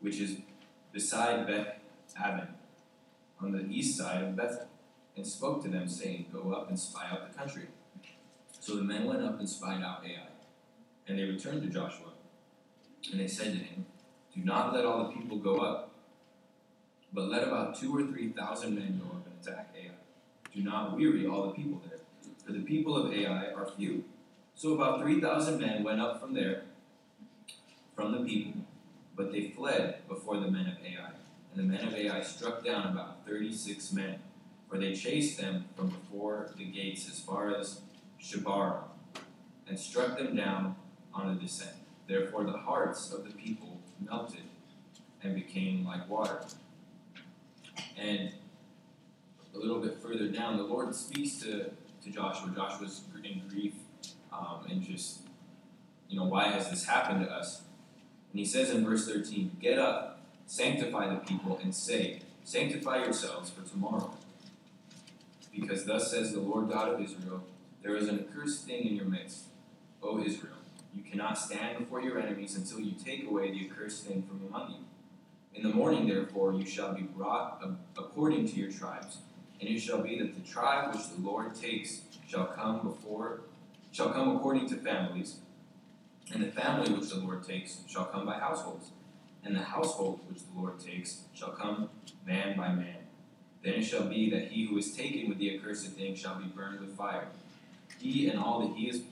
which 0.00 0.20
is 0.20 0.38
beside 0.92 1.46
Beth 1.46 1.78
Aven, 2.20 2.48
on 3.40 3.52
the 3.52 3.64
east 3.70 3.96
side 3.96 4.22
of 4.22 4.36
Bethel, 4.36 4.66
and 5.16 5.26
spoke 5.26 5.62
to 5.62 5.68
them, 5.68 5.88
saying, 5.88 6.26
Go 6.32 6.52
up 6.52 6.68
and 6.68 6.78
spy 6.78 7.08
out 7.10 7.30
the 7.30 7.38
country. 7.38 7.68
So 8.58 8.76
the 8.76 8.82
men 8.82 9.06
went 9.06 9.22
up 9.22 9.38
and 9.38 9.48
spied 9.48 9.82
out 9.82 10.04
Ai. 10.04 10.28
And 11.06 11.18
they 11.18 11.24
returned 11.24 11.62
to 11.62 11.68
Joshua, 11.68 12.12
and 13.10 13.20
they 13.20 13.28
said 13.28 13.52
to 13.52 13.58
him, 13.58 13.86
Do 14.34 14.42
not 14.44 14.72
let 14.72 14.84
all 14.84 15.04
the 15.04 15.12
people 15.12 15.38
go 15.38 15.58
up, 15.58 15.90
but 17.12 17.28
let 17.28 17.46
about 17.46 17.78
two 17.78 17.96
or 17.96 18.06
three 18.06 18.28
thousand 18.28 18.74
men 18.76 19.00
go 19.02 19.16
up 19.16 19.26
and 19.26 19.34
attack 19.40 19.74
Ai. 19.76 19.90
Do 20.54 20.62
not 20.62 20.96
weary 20.96 21.26
all 21.26 21.48
the 21.48 21.54
people 21.54 21.82
there, 21.88 21.98
for 22.44 22.52
the 22.52 22.62
people 22.62 22.96
of 22.96 23.12
Ai 23.12 23.52
are 23.52 23.66
few. 23.76 24.04
So 24.54 24.74
about 24.74 25.00
three 25.00 25.20
thousand 25.20 25.60
men 25.60 25.82
went 25.82 26.00
up 26.00 26.20
from 26.20 26.34
there, 26.34 26.62
from 27.94 28.12
the 28.12 28.24
people, 28.28 28.62
but 29.16 29.32
they 29.32 29.50
fled 29.50 30.08
before 30.08 30.38
the 30.38 30.50
men 30.50 30.66
of 30.66 30.74
Ai. 30.84 31.10
And 31.54 31.58
the 31.58 31.76
men 31.76 31.86
of 31.86 31.94
Ai 31.94 32.22
struck 32.22 32.64
down 32.64 32.92
about 32.92 33.26
thirty-six 33.26 33.92
men, 33.92 34.20
for 34.68 34.78
they 34.78 34.94
chased 34.94 35.38
them 35.38 35.66
from 35.76 35.88
before 35.88 36.50
the 36.56 36.64
gates 36.64 37.08
as 37.08 37.20
far 37.20 37.54
as 37.54 37.80
Shebarim, 38.20 38.84
and 39.68 39.78
struck 39.78 40.16
them 40.16 40.34
down 40.34 40.76
on 41.12 41.34
the 41.34 41.40
descent. 41.40 41.76
Therefore 42.06 42.44
the 42.44 42.56
hearts 42.56 43.12
of 43.12 43.24
the 43.24 43.32
people 43.32 43.80
melted 44.00 44.44
and 45.22 45.34
became 45.34 45.84
like 45.84 46.08
water. 46.08 46.42
And 47.98 48.32
a 49.54 49.58
little 49.58 49.80
bit 49.80 49.98
further 50.02 50.28
down, 50.28 50.56
the 50.56 50.64
Lord 50.64 50.94
speaks 50.94 51.38
to, 51.40 51.70
to 52.02 52.10
Joshua. 52.10 52.50
Joshua's 52.54 53.02
in 53.22 53.42
grief 53.48 53.74
um, 54.32 54.64
and 54.68 54.82
just, 54.82 55.20
you 56.08 56.18
know, 56.18 56.24
why 56.24 56.48
has 56.48 56.70
this 56.70 56.86
happened 56.86 57.24
to 57.24 57.30
us? 57.30 57.62
And 58.32 58.40
he 58.40 58.44
says 58.46 58.70
in 58.70 58.84
verse 58.84 59.06
13, 59.06 59.58
Get 59.60 59.78
up, 59.78 60.20
sanctify 60.46 61.08
the 61.08 61.20
people, 61.20 61.60
and 61.62 61.74
say, 61.74 62.20
Sanctify 62.44 63.04
yourselves 63.04 63.50
for 63.50 63.62
tomorrow. 63.68 64.14
Because 65.54 65.84
thus 65.84 66.10
says 66.10 66.32
the 66.32 66.40
Lord 66.40 66.70
God 66.70 66.94
of 66.94 67.00
Israel, 67.00 67.42
There 67.82 67.94
is 67.96 68.08
an 68.08 68.20
accursed 68.20 68.66
thing 68.66 68.86
in 68.86 68.96
your 68.96 69.04
midst, 69.04 69.44
O 70.02 70.22
Israel. 70.22 70.54
You 70.94 71.02
cannot 71.02 71.38
stand 71.38 71.78
before 71.78 72.02
your 72.02 72.18
enemies 72.18 72.56
until 72.56 72.80
you 72.80 72.92
take 72.92 73.26
away 73.26 73.50
the 73.50 73.70
accursed 73.70 74.04
thing 74.04 74.22
from 74.22 74.40
among 74.46 74.70
you. 74.70 74.84
In 75.54 75.62
the 75.62 75.74
morning, 75.74 76.08
therefore, 76.08 76.54
you 76.54 76.66
shall 76.66 76.94
be 76.94 77.02
brought 77.02 77.62
according 77.96 78.48
to 78.48 78.54
your 78.56 78.70
tribes, 78.70 79.18
and 79.60 79.68
it 79.68 79.78
shall 79.78 80.02
be 80.02 80.18
that 80.18 80.34
the 80.34 80.50
tribe 80.50 80.94
which 80.94 81.08
the 81.10 81.20
Lord 81.20 81.54
takes 81.54 82.02
shall 82.26 82.46
come 82.46 82.80
before 82.80 83.40
shall 83.92 84.10
come 84.10 84.36
according 84.36 84.66
to 84.70 84.76
families, 84.76 85.36
and 86.32 86.42
the 86.42 86.50
family 86.50 86.92
which 86.92 87.10
the 87.10 87.16
Lord 87.16 87.46
takes 87.46 87.80
shall 87.88 88.06
come 88.06 88.26
by 88.26 88.38
households. 88.38 88.90
and 89.44 89.56
the 89.56 89.62
household 89.62 90.20
which 90.28 90.42
the 90.44 90.60
Lord 90.60 90.78
takes 90.78 91.22
shall 91.34 91.50
come 91.50 91.90
man 92.26 92.56
by 92.56 92.72
man. 92.72 92.96
Then 93.62 93.74
it 93.74 93.82
shall 93.82 94.04
be 94.04 94.30
that 94.30 94.48
he 94.48 94.66
who 94.66 94.78
is 94.78 94.94
taken 94.96 95.28
with 95.28 95.38
the 95.38 95.56
accursed 95.56 95.86
thing 95.92 96.14
shall 96.14 96.36
be 96.36 96.46
burned 96.46 96.80
with 96.80 96.96
fire. 96.96 97.28
He 97.98 98.28
and 98.28 98.38
all 98.38 98.60
that 98.60 98.76
he 98.76 98.88
is 98.88 99.02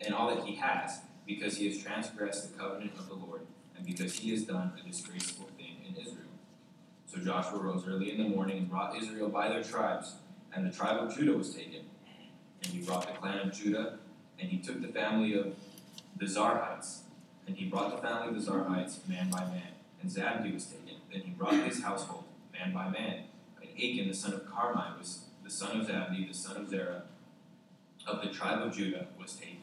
and 0.00 0.14
all 0.14 0.34
that 0.34 0.44
he 0.44 0.56
has, 0.56 1.00
because 1.26 1.56
he 1.56 1.66
has 1.68 1.82
transgressed 1.82 2.52
the 2.52 2.58
covenant 2.58 2.92
of 2.98 3.08
the 3.08 3.14
Lord, 3.14 3.40
and 3.76 3.86
because 3.86 4.18
he 4.18 4.30
has 4.30 4.42
done 4.44 4.72
a 4.78 4.86
disgraceful 4.86 5.48
thing 5.56 5.76
in 5.88 5.96
Israel. 5.96 6.28
So 7.06 7.18
Joshua 7.18 7.58
rose 7.58 7.86
early 7.88 8.12
in 8.12 8.22
the 8.22 8.28
morning 8.28 8.58
and 8.58 8.70
brought 8.70 8.94
Israel 8.96 9.30
by 9.30 9.48
their 9.48 9.62
tribes, 9.62 10.16
and 10.54 10.66
the 10.66 10.74
tribe 10.74 11.02
of 11.02 11.16
Judah 11.16 11.32
was 11.32 11.54
taken. 11.54 11.80
And 12.62 12.72
he 12.72 12.82
brought 12.82 13.06
the 13.06 13.18
clan 13.18 13.38
of 13.38 13.54
Judah, 13.54 13.98
and 14.38 14.50
he 14.50 14.58
took 14.58 14.82
the 14.82 14.88
family 14.88 15.32
of 15.38 15.54
the 16.18 16.26
Zarhites, 16.26 17.00
and 17.46 17.56
he 17.56 17.66
brought 17.66 17.90
the 17.90 18.06
family 18.06 18.28
of 18.28 18.34
the 18.34 18.50
Zarhites 18.50 19.06
man 19.08 19.30
by 19.30 19.44
man. 19.44 19.72
And 20.00 20.10
Zabdi 20.10 20.52
was 20.52 20.66
taken. 20.66 21.00
Then 21.12 21.22
he 21.22 21.30
brought 21.30 21.54
his 21.54 21.82
household 21.82 22.24
man 22.52 22.72
by 22.72 22.88
man. 22.88 23.24
And 23.60 23.70
Achan 23.70 24.08
the 24.08 24.14
son 24.14 24.34
of 24.34 24.46
Carmi 24.46 24.98
was 24.98 25.24
the 25.44 25.50
son 25.50 25.80
of 25.80 25.86
Zabdi, 25.86 26.26
the 26.26 26.34
son 26.34 26.56
of 26.56 26.68
Zerah, 26.68 27.02
of 28.06 28.22
the 28.22 28.30
tribe 28.30 28.62
of 28.62 28.74
Judah, 28.74 29.06
was 29.18 29.34
taken. 29.34 29.58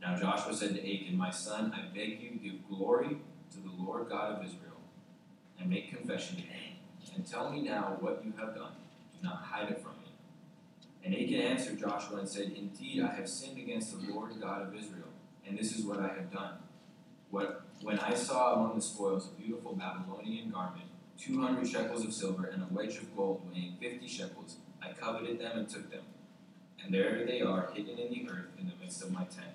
Now 0.00 0.18
Joshua 0.18 0.54
said 0.54 0.74
to 0.74 0.80
Achan, 0.80 1.16
My 1.16 1.30
son, 1.30 1.72
I 1.74 1.94
beg 1.94 2.20
you, 2.20 2.38
give 2.42 2.68
glory 2.68 3.18
to 3.52 3.58
the 3.58 3.70
Lord 3.78 4.08
God 4.08 4.38
of 4.38 4.44
Israel, 4.44 4.80
and 5.58 5.70
make 5.70 5.90
confession 5.96 6.36
to 6.36 6.42
him, 6.42 6.76
and 7.14 7.26
tell 7.26 7.50
me 7.50 7.62
now 7.62 7.96
what 8.00 8.22
you 8.24 8.32
have 8.38 8.54
done. 8.54 8.72
Do 9.14 9.28
not 9.28 9.42
hide 9.42 9.70
it 9.70 9.80
from 9.80 9.92
me. 9.92 10.12
And 11.04 11.14
Achan 11.14 11.40
answered 11.40 11.78
Joshua 11.78 12.18
and 12.18 12.28
said, 12.28 12.52
Indeed, 12.56 13.02
I 13.02 13.14
have 13.14 13.28
sinned 13.28 13.58
against 13.58 13.92
the 13.92 14.12
Lord 14.12 14.40
God 14.40 14.62
of 14.62 14.74
Israel, 14.74 15.01
and 15.52 15.60
this 15.60 15.76
is 15.76 15.84
what 15.84 16.00
I 16.00 16.08
have 16.08 16.32
done. 16.32 16.54
What, 17.30 17.66
when 17.82 17.98
I 17.98 18.14
saw 18.14 18.54
among 18.54 18.74
the 18.74 18.80
spoils 18.80 19.28
a 19.28 19.38
beautiful 19.38 19.74
Babylonian 19.74 20.48
garment, 20.48 20.86
two 21.18 21.42
hundred 21.42 21.68
shekels 21.68 22.06
of 22.06 22.14
silver, 22.14 22.46
and 22.46 22.62
a 22.62 22.66
wedge 22.70 22.96
of 22.96 23.14
gold 23.14 23.42
weighing 23.52 23.76
fifty 23.78 24.08
shekels, 24.08 24.56
I 24.82 24.92
coveted 24.92 25.38
them 25.38 25.58
and 25.58 25.68
took 25.68 25.90
them. 25.90 26.04
And 26.82 26.94
there 26.94 27.26
they 27.26 27.42
are, 27.42 27.68
hidden 27.74 27.98
in 27.98 28.10
the 28.10 28.30
earth 28.30 28.48
in 28.58 28.66
the 28.66 28.72
midst 28.82 29.02
of 29.02 29.12
my 29.12 29.24
tent, 29.24 29.54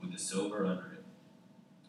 with 0.00 0.12
the 0.12 0.18
silver 0.18 0.64
under 0.64 0.94
it. 0.94 1.04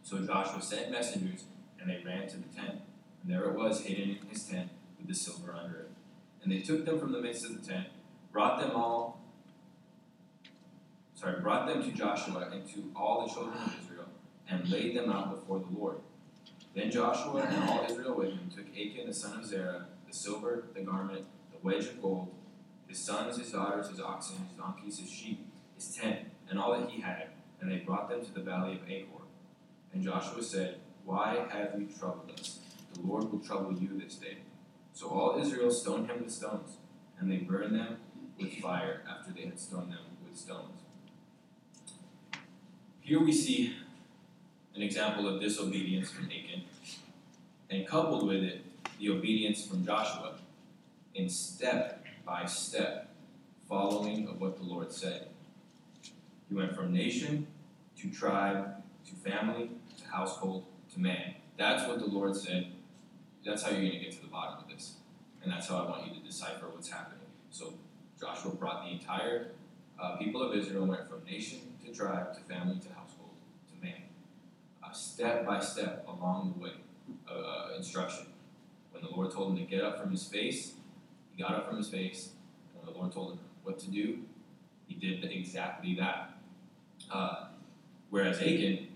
So 0.03 0.19
Joshua 0.19 0.61
sent 0.61 0.91
messengers, 0.91 1.45
and 1.79 1.89
they 1.89 2.03
ran 2.05 2.27
to 2.27 2.37
the 2.37 2.53
tent, 2.53 2.81
and 3.23 3.33
there 3.33 3.45
it 3.45 3.55
was, 3.55 3.85
hidden 3.85 4.17
in 4.21 4.27
his 4.29 4.43
tent, 4.43 4.69
with 4.97 5.07
the 5.07 5.15
silver 5.15 5.55
under 5.55 5.79
it. 5.79 5.91
And 6.43 6.51
they 6.51 6.59
took 6.59 6.85
them 6.85 6.99
from 6.99 7.13
the 7.13 7.21
midst 7.21 7.45
of 7.45 7.59
the 7.59 7.65
tent, 7.65 7.87
brought 8.33 8.59
them 8.59 8.71
all, 8.75 9.18
sorry, 11.19 11.41
brought 11.41 11.67
them 11.67 11.83
to 11.83 11.91
Joshua 11.91 12.49
and 12.51 12.65
to 12.69 12.91
all 12.95 13.27
the 13.27 13.33
children 13.33 13.57
of 13.57 13.75
Israel, 13.81 14.05
and 14.49 14.69
laid 14.69 14.95
them 14.95 15.11
out 15.11 15.31
before 15.31 15.59
the 15.59 15.77
Lord. 15.77 15.97
Then 16.73 16.89
Joshua 16.89 17.41
and 17.41 17.69
all 17.69 17.85
Israel 17.89 18.15
with 18.15 18.29
him 18.29 18.49
took 18.55 18.67
Achan 18.69 19.07
the 19.07 19.13
son 19.13 19.39
of 19.39 19.45
Zerah, 19.45 19.87
the 20.07 20.13
silver, 20.13 20.65
the 20.73 20.81
garment, 20.81 21.25
the 21.51 21.57
wedge 21.61 21.85
of 21.85 22.01
gold, 22.01 22.33
his 22.87 22.99
sons, 22.99 23.37
his 23.37 23.51
daughters, 23.51 23.89
his 23.89 23.99
oxen, 23.99 24.37
his 24.37 24.57
donkeys, 24.57 24.99
his 24.99 25.09
sheep, 25.09 25.45
his 25.75 25.93
tent, 25.93 26.19
and 26.49 26.57
all 26.57 26.79
that 26.79 26.89
he 26.89 27.01
had, 27.01 27.27
and 27.59 27.69
they 27.69 27.77
brought 27.77 28.09
them 28.09 28.23
to 28.23 28.33
the 28.33 28.39
valley 28.39 28.73
of 28.73 28.89
Achor. 28.89 29.23
And 29.93 30.01
Joshua 30.01 30.41
said, 30.41 30.77
Why 31.03 31.45
have 31.49 31.75
you 31.77 31.87
troubled 31.87 32.31
us? 32.39 32.59
The 32.93 33.01
Lord 33.01 33.31
will 33.31 33.39
trouble 33.39 33.73
you 33.73 33.99
this 33.99 34.15
day. 34.15 34.37
So 34.93 35.09
all 35.09 35.39
Israel 35.39 35.69
stoned 35.69 36.09
him 36.09 36.23
with 36.23 36.31
stones, 36.31 36.77
and 37.19 37.29
they 37.29 37.37
burned 37.37 37.75
them 37.75 37.97
with 38.39 38.53
fire 38.53 39.03
after 39.09 39.33
they 39.33 39.45
had 39.45 39.59
stoned 39.59 39.91
them 39.91 39.99
with 40.25 40.37
stones. 40.37 40.78
Here 43.09 43.19
we 43.19 43.33
see 43.33 43.75
an 44.75 44.83
example 44.83 45.27
of 45.27 45.41
disobedience 45.41 46.11
from 46.11 46.25
Achan, 46.25 46.61
and 47.71 47.87
coupled 47.87 48.27
with 48.27 48.43
it, 48.43 48.63
the 48.99 49.09
obedience 49.09 49.65
from 49.65 49.83
Joshua 49.83 50.35
in 51.15 51.27
step 51.27 52.05
by 52.23 52.45
step 52.45 53.09
following 53.67 54.27
of 54.27 54.39
what 54.39 54.57
the 54.57 54.63
Lord 54.63 54.91
said. 54.91 55.29
He 56.49 56.53
went 56.53 56.75
from 56.75 56.93
nation 56.93 57.47
to 57.97 58.11
tribe 58.11 58.75
to 59.07 59.15
family 59.27 59.71
to 59.97 60.07
household 60.07 60.65
to 60.93 60.99
man. 60.99 61.33
That's 61.57 61.87
what 61.87 61.97
the 61.97 62.05
Lord 62.05 62.35
said. 62.35 62.67
That's 63.43 63.63
how 63.63 63.71
you're 63.71 63.79
going 63.79 63.93
to 63.93 63.99
get 64.01 64.11
to 64.11 64.21
the 64.21 64.27
bottom 64.27 64.63
of 64.63 64.69
this. 64.69 64.97
And 65.41 65.51
that's 65.51 65.67
how 65.67 65.77
I 65.77 65.89
want 65.89 66.05
you 66.05 66.13
to 66.13 66.23
decipher 66.23 66.67
what's 66.71 66.91
happening. 66.91 67.25
So 67.49 67.73
Joshua 68.21 68.51
brought 68.51 68.85
the 68.85 68.91
entire 68.91 69.47
uh, 69.99 70.17
people 70.17 70.43
of 70.43 70.55
Israel, 70.55 70.85
went 70.85 71.09
from 71.09 71.23
nation 71.25 71.61
to 71.83 71.91
tribe 71.91 72.33
to 72.35 72.41
family 72.41 72.75
to 72.75 72.87
household. 72.89 72.98
Uh, 74.89 74.93
step 74.93 75.45
by 75.45 75.59
step 75.59 76.05
along 76.07 76.53
the 76.55 76.63
way, 76.63 76.71
uh, 77.29 77.75
instruction. 77.77 78.25
When 78.91 79.03
the 79.03 79.09
Lord 79.09 79.31
told 79.31 79.51
him 79.51 79.57
to 79.57 79.63
get 79.63 79.83
up 79.83 80.01
from 80.01 80.11
his 80.11 80.25
face, 80.25 80.73
he 81.35 81.41
got 81.41 81.53
up 81.53 81.67
from 81.67 81.77
his 81.77 81.89
face. 81.89 82.29
When 82.73 82.91
the 82.91 82.97
Lord 82.97 83.11
told 83.11 83.33
him 83.33 83.39
what 83.63 83.77
to 83.79 83.91
do, 83.91 84.19
he 84.87 84.95
did 84.95 85.23
exactly 85.23 85.95
that. 85.95 86.33
Uh, 87.11 87.47
whereas 88.09 88.39
Achan 88.39 88.87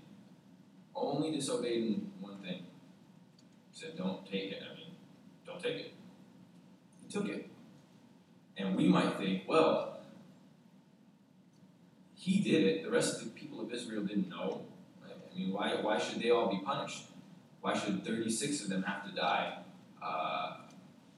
only 0.96 1.32
disobeyed 1.32 1.84
in 1.84 2.12
one 2.20 2.38
thing. 2.38 2.66
He 3.72 3.80
said, 3.80 3.98
Don't 3.98 4.26
take 4.26 4.52
it. 4.52 4.64
I 4.64 4.76
mean, 4.76 4.92
don't 5.46 5.62
take 5.62 5.76
it. 5.76 5.94
He 7.02 7.12
took 7.12 7.28
it. 7.28 7.50
And 8.58 8.76
we 8.76 8.88
might 8.88 9.18
think, 9.18 9.44
well, 9.48 10.00
he 12.16 12.40
did 12.40 12.64
it. 12.64 12.84
The 12.84 12.92
rest 12.92 13.22
of 13.22 13.26
the 13.26 13.32
people 13.32 13.60
of 13.60 13.72
Israel 13.72 14.04
didn't 14.04 14.30
know. 14.30 14.62
I 15.34 15.40
mean, 15.40 15.52
why, 15.52 15.76
why 15.82 15.98
should 15.98 16.22
they 16.22 16.30
all 16.30 16.50
be 16.50 16.60
punished? 16.64 17.06
Why 17.62 17.78
should 17.78 18.06
36 18.06 18.64
of 18.64 18.70
them 18.70 18.84
have 18.84 19.10
to 19.10 19.16
die 19.16 19.58
uh, 20.02 20.58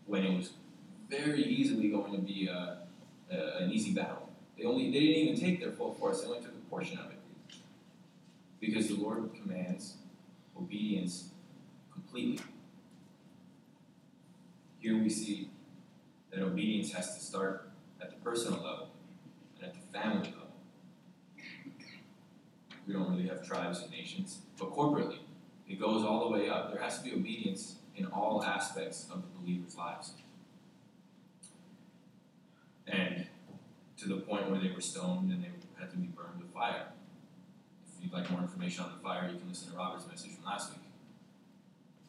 when 0.06 0.24
it 0.24 0.38
was 0.38 0.52
very 1.10 1.44
easily 1.44 1.90
going 1.90 2.12
to 2.12 2.20
be 2.20 2.48
a, 2.48 2.80
a, 3.32 3.64
an 3.64 3.72
easy 3.72 3.94
battle? 3.94 4.30
They 4.58 4.64
only 4.64 4.92
they 4.92 5.00
didn't 5.00 5.24
even 5.24 5.40
take 5.40 5.60
their 5.60 5.72
full 5.72 5.94
force. 5.96 6.22
They 6.22 6.28
only 6.28 6.40
took 6.40 6.52
a 6.52 6.70
portion 6.70 6.98
of 7.00 7.12
it 7.12 7.20
because 8.60 8.88
the 8.88 8.96
Lord 8.96 9.32
commands 9.42 9.96
obedience 10.58 11.30
completely. 11.92 12.44
Here 14.80 14.98
we 14.98 15.10
see 15.10 15.50
that 16.32 16.42
obedience 16.42 16.92
has 16.94 17.18
to 17.18 17.24
start 17.24 17.70
at 18.02 18.12
the 18.12 18.18
personal 18.18 18.60
level 18.62 18.90
and 19.58 19.66
at 19.66 19.74
the 19.74 20.00
family 20.00 20.30
level. 20.30 20.45
We 22.88 22.94
don't 22.94 23.10
really 23.10 23.28
have 23.28 23.46
tribes 23.46 23.82
and 23.82 23.92
nations, 23.92 24.42
but 24.60 24.72
corporately, 24.72 25.20
it 25.68 25.80
goes 25.80 26.04
all 26.04 26.30
the 26.30 26.38
way 26.38 26.50
up. 26.50 26.72
There 26.72 26.82
has 26.82 27.00
to 27.00 27.04
be 27.04 27.14
obedience 27.14 27.76
in 27.96 28.06
all 28.08 28.44
aspects 28.44 29.08
of 29.12 29.24
the 29.24 29.40
believers' 29.40 29.76
lives. 29.76 30.12
And 32.88 33.26
to 33.98 34.08
the 34.08 34.18
point 34.18 34.50
where 34.50 34.60
they 34.60 34.72
were 34.72 34.82
stoned 34.82 35.32
and 35.32 35.44
they 35.44 35.50
had 35.80 35.90
to 35.92 35.98
be 35.98 36.08
burned 36.08 36.40
with 36.40 36.54
fire. 36.54 36.88
If 37.98 38.04
you'd 38.04 38.14
like 38.14 38.30
more 38.30 38.42
information 38.42 38.84
on 38.84 38.92
the 38.92 39.04
fire, 39.04 39.30
you 39.32 39.40
can 39.40 39.50
listen 39.50 39.72
to 39.72 39.78
Robert's 39.78 40.08
message 40.08 40.36
from 40.36 40.46
last 40.46 40.72
week. 40.72 40.82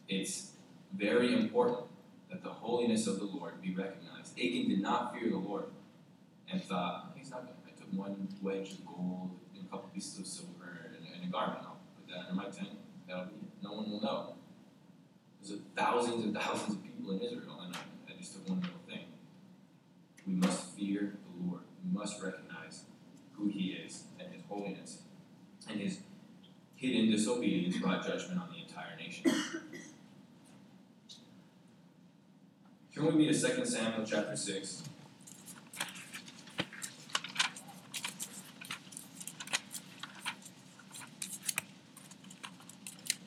It's 0.09 0.53
very 0.93 1.33
important 1.33 1.87
that 2.31 2.43
the 2.43 2.51
holiness 2.51 3.07
of 3.07 3.19
the 3.19 3.25
Lord 3.25 3.63
be 3.63 3.75
recognized. 3.75 4.39
Achan 4.39 4.69
did 4.69 4.83
not 4.83 5.15
fear 5.15 5.31
the 5.31 5.39
Lord 5.39 5.65
and 6.51 6.63
thought, 6.63 7.13
he's 7.17 7.31
not 7.31 7.45
going 7.45 7.55
to. 7.55 7.67
I 7.67 7.79
took 7.79 7.93
one 7.99 8.29
wedge 8.43 8.73
of 8.73 8.87
gold 8.87 9.31
and 9.55 9.67
a 9.67 9.71
couple 9.71 9.89
pieces 9.95 10.19
of 10.19 10.27
silver 10.27 10.56
garment. 11.27 11.61
I'll 11.63 11.79
put 11.97 12.09
that 12.09 12.29
under 12.29 12.35
my 12.35 12.45
tent. 12.51 12.71
That'll 13.09 13.27
be 13.27 13.33
No 13.63 13.73
one 13.73 13.91
will 13.91 14.01
know. 14.01 14.35
There's 15.43 15.61
thousands 15.77 16.25
and 16.25 16.35
thousands 16.37 16.77
of 16.77 16.83
people 16.83 17.13
in 17.13 17.21
Israel, 17.21 17.61
and 17.65 17.75
I, 17.75 17.79
I 18.13 18.17
just 18.19 18.35
took 18.35 18.49
one 18.49 18.61
little 18.61 18.81
thing. 18.89 19.05
We 20.27 20.35
must 20.35 20.77
fear 20.77 21.15
the 21.25 21.47
Lord. 21.49 21.63
We 21.85 21.99
must 21.99 22.23
recognize 22.23 22.85
who 23.35 23.49
He 23.49 23.73
is 23.73 24.05
and 24.19 24.33
His 24.33 24.43
holiness. 24.49 25.03
And 25.69 25.81
His 25.81 26.01
hidden 26.77 27.11
disobedience 27.11 27.79
brought 27.79 28.07
judgment 28.07 28.41
on 28.41 28.49
the 28.53 28.61
entire 28.63 28.97
nation. 28.97 29.33
Turn 32.95 33.07
with 33.07 33.15
me 33.17 33.27
to 33.27 33.33
2 33.33 33.67
Samuel 33.67 34.07
chapter 34.07 34.37
6. 34.37 34.83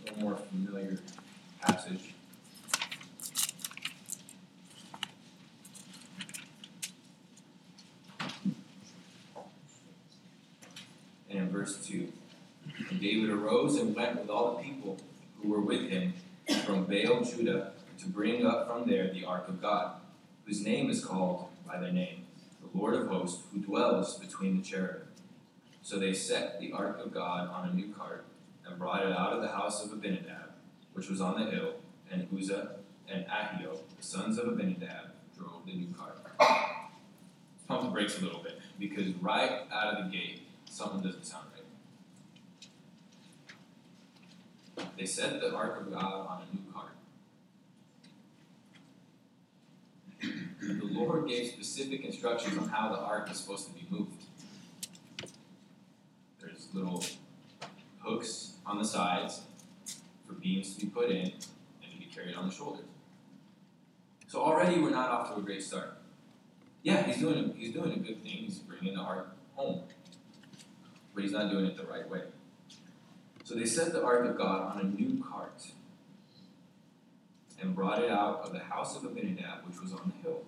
A 0.01 0.05
little 0.05 0.19
more 0.23 0.37
familiar 0.37 0.99
passage. 1.61 2.13
And 11.29 11.39
in 11.39 11.49
verse 11.51 11.85
2, 11.85 12.11
and 12.89 12.99
David 12.99 13.29
arose 13.29 13.75
and 13.75 13.95
went 13.95 14.19
with 14.19 14.29
all 14.29 14.55
the 14.55 14.63
people 14.63 14.97
who 15.41 15.49
were 15.49 15.61
with 15.61 15.89
him 15.89 16.13
from 16.65 16.85
Baal 16.85 17.23
Judah 17.23 17.73
to 17.99 18.07
bring 18.07 18.45
up 18.45 18.67
from 18.67 18.89
there 18.89 19.11
the 19.13 19.25
ark 19.25 19.47
of 19.47 19.61
God, 19.61 19.95
whose 20.49 20.65
name 20.65 20.89
is 20.89 21.05
called 21.05 21.47
by 21.67 21.77
their 21.77 21.91
name, 21.91 22.25
the 22.59 22.75
Lord 22.75 22.95
of 22.95 23.07
hosts, 23.07 23.43
who 23.53 23.59
dwells 23.59 24.17
between 24.17 24.57
the 24.57 24.63
cherubim. 24.63 25.03
So 25.83 25.99
they 25.99 26.11
set 26.11 26.59
the 26.59 26.71
ark 26.71 26.99
of 27.05 27.13
God 27.13 27.47
on 27.49 27.69
a 27.69 27.73
new 27.73 27.93
cart 27.93 28.25
and 28.65 28.79
brought 28.79 29.05
it 29.05 29.11
out 29.11 29.31
of 29.31 29.43
the 29.43 29.49
house 29.49 29.85
of 29.85 29.93
Abinadab, 29.93 30.53
which 30.93 31.07
was 31.07 31.21
on 31.21 31.39
the 31.39 31.51
hill, 31.51 31.75
and 32.11 32.27
Uzzah 32.35 32.77
and 33.07 33.27
Ahio, 33.27 33.77
the 33.95 34.03
sons 34.03 34.39
of 34.39 34.47
Abinadab, 34.47 35.11
drove 35.37 35.67
the 35.67 35.75
new 35.75 35.93
cart. 35.95 36.17
Pump 37.67 37.83
the 37.83 37.89
brakes 37.89 38.17
a 38.17 38.23
little 38.23 38.41
bit, 38.41 38.57
because 38.79 39.13
right 39.21 39.67
out 39.71 39.93
of 39.93 40.03
the 40.03 40.09
gate, 40.11 40.47
something 40.65 41.01
doesn't 41.01 41.27
sound 41.27 41.45
right. 44.75 44.87
They 44.97 45.05
set 45.05 45.39
the 45.39 45.53
ark 45.53 45.79
of 45.79 45.91
God 45.91 46.25
on 46.27 46.41
a 46.41 46.55
new 46.55 46.63
cart. 46.73 46.88
The 50.77 50.85
Lord 50.85 51.27
gave 51.27 51.47
specific 51.47 52.05
instructions 52.05 52.55
on 52.59 52.69
how 52.69 52.89
the 52.89 52.99
ark 52.99 53.31
is 53.31 53.39
supposed 53.39 53.67
to 53.67 53.73
be 53.73 53.87
moved. 53.89 54.23
There's 56.39 56.67
little 56.73 57.03
hooks 57.97 58.53
on 58.67 58.77
the 58.77 58.85
sides 58.85 59.41
for 60.27 60.33
beams 60.33 60.75
to 60.75 60.85
be 60.85 60.91
put 60.91 61.09
in 61.09 61.25
and 61.25 61.91
to 61.91 61.97
be 61.97 62.05
carried 62.05 62.35
on 62.35 62.47
the 62.47 62.53
shoulders. 62.53 62.85
So 64.27 64.41
already 64.41 64.79
we're 64.79 64.91
not 64.91 65.09
off 65.09 65.33
to 65.33 65.39
a 65.39 65.41
great 65.41 65.63
start. 65.63 65.97
Yeah, 66.83 67.01
he's 67.01 67.17
doing 67.17 67.49
a, 67.49 67.57
he's 67.57 67.73
doing 67.73 67.91
a 67.91 67.97
good 67.97 68.21
thing. 68.21 68.33
He's 68.33 68.59
bringing 68.59 68.93
the 68.93 69.01
ark 69.01 69.35
home, 69.55 69.81
but 71.15 71.23
he's 71.23 71.33
not 71.33 71.49
doing 71.49 71.65
it 71.65 71.77
the 71.77 71.85
right 71.87 72.07
way. 72.07 72.21
So 73.43 73.55
they 73.55 73.65
set 73.65 73.91
the 73.91 74.03
ark 74.03 74.29
of 74.29 74.37
God 74.37 74.75
on 74.75 74.81
a 74.81 74.83
new 74.83 75.23
cart 75.23 75.63
and 77.61 77.75
brought 77.75 78.01
it 78.01 78.09
out 78.09 78.41
of 78.43 78.53
the 78.53 78.59
house 78.59 78.95
of 78.95 79.03
Abinadab, 79.03 79.65
which 79.67 79.81
was 79.81 79.91
on 79.93 80.13
the 80.15 80.29
hill. 80.29 80.43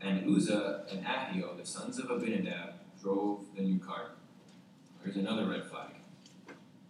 And 0.00 0.28
Uzzah 0.28 0.84
and 0.90 1.04
Ahio, 1.04 1.56
the 1.56 1.64
sons 1.64 1.98
of 1.98 2.10
Abinadab, 2.10 2.74
drove 3.02 3.44
the 3.54 3.62
new 3.62 3.78
cart. 3.78 4.16
Here's 5.02 5.16
another 5.16 5.46
red 5.46 5.64
flag. 5.64 5.90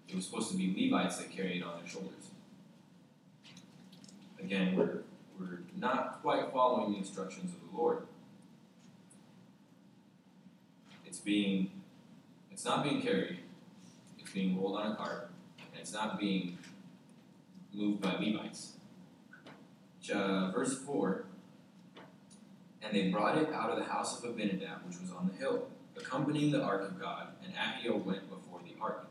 It 0.09 0.15
was 0.15 0.25
supposed 0.25 0.51
to 0.51 0.57
be 0.57 0.91
Levites 0.91 1.19
that 1.19 1.31
carried 1.31 1.59
it 1.59 1.63
on 1.63 1.79
their 1.79 1.89
shoulders. 1.89 2.31
Again, 4.41 4.77
we're, 4.77 5.03
we're 5.39 5.61
not 5.77 6.21
quite 6.23 6.53
following 6.53 6.93
the 6.93 6.99
instructions 6.99 7.53
of 7.53 7.71
the 7.71 7.77
Lord. 7.77 8.07
It's 11.05 11.19
being, 11.19 11.71
it's 12.51 12.65
not 12.65 12.85
being 12.85 13.03
carried, 13.03 13.39
it's 14.19 14.31
being 14.31 14.61
rolled 14.61 14.79
on 14.79 14.93
a 14.93 14.97
cart, 14.97 15.31
and 15.59 15.81
it's 15.81 15.93
not 15.93 16.19
being 16.19 16.59
moved 17.73 18.01
by 18.01 18.13
Levites. 18.13 18.76
Uh, 20.11 20.51
verse 20.53 20.79
4 20.85 21.25
And 22.83 22.97
they 22.97 23.11
brought 23.11 23.39
it 23.39 23.53
out 23.53 23.71
of 23.71 23.79
the 23.79 23.85
house 23.85 24.19
of 24.19 24.31
Abinadab, 24.31 24.85
which 24.87 25.01
was 25.01 25.11
on 25.11 25.31
the 25.33 25.37
hill, 25.39 25.69
accompanying 25.97 26.53
the 26.53 26.63
ark 26.63 26.83
of 26.83 27.01
God, 27.01 27.29
and 27.45 27.53
Ahio 27.55 28.05
went 28.05 28.29
before 28.29 28.61
the 28.65 28.75
ark. 28.81 29.09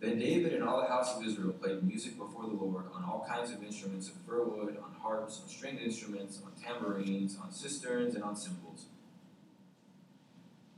Then 0.00 0.18
David 0.18 0.52
and 0.54 0.64
all 0.64 0.80
the 0.80 0.88
house 0.88 1.16
of 1.16 1.24
Israel 1.24 1.52
played 1.52 1.82
music 1.84 2.18
before 2.18 2.42
the 2.42 2.54
Lord 2.54 2.86
on 2.92 3.04
all 3.04 3.24
kinds 3.28 3.52
of 3.52 3.62
instruments 3.62 4.08
of 4.08 4.14
fir 4.26 4.42
wood, 4.42 4.76
on 4.82 4.92
harps, 5.00 5.40
on 5.40 5.48
stringed 5.48 5.80
instruments, 5.80 6.40
on 6.44 6.50
tambourines, 6.60 7.38
on 7.40 7.50
sistrums, 7.50 8.16
and 8.16 8.24
on 8.24 8.34
cymbals. 8.34 8.86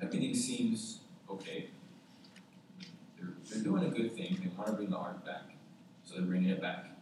Everything 0.03 0.35
seems 0.35 1.01
okay. 1.31 1.71
They're, 3.19 3.33
they're 3.51 3.63
doing 3.63 3.85
a 3.85 3.89
good 3.89 4.15
thing. 4.15 4.39
They 4.43 4.51
want 4.55 4.67
to 4.67 4.73
bring 4.75 4.91
the 4.91 4.99
ark 4.99 5.25
back. 5.25 5.55
So 6.05 6.17
they're 6.17 6.27
bringing 6.27 6.51
it 6.51 6.61
back. 6.61 6.94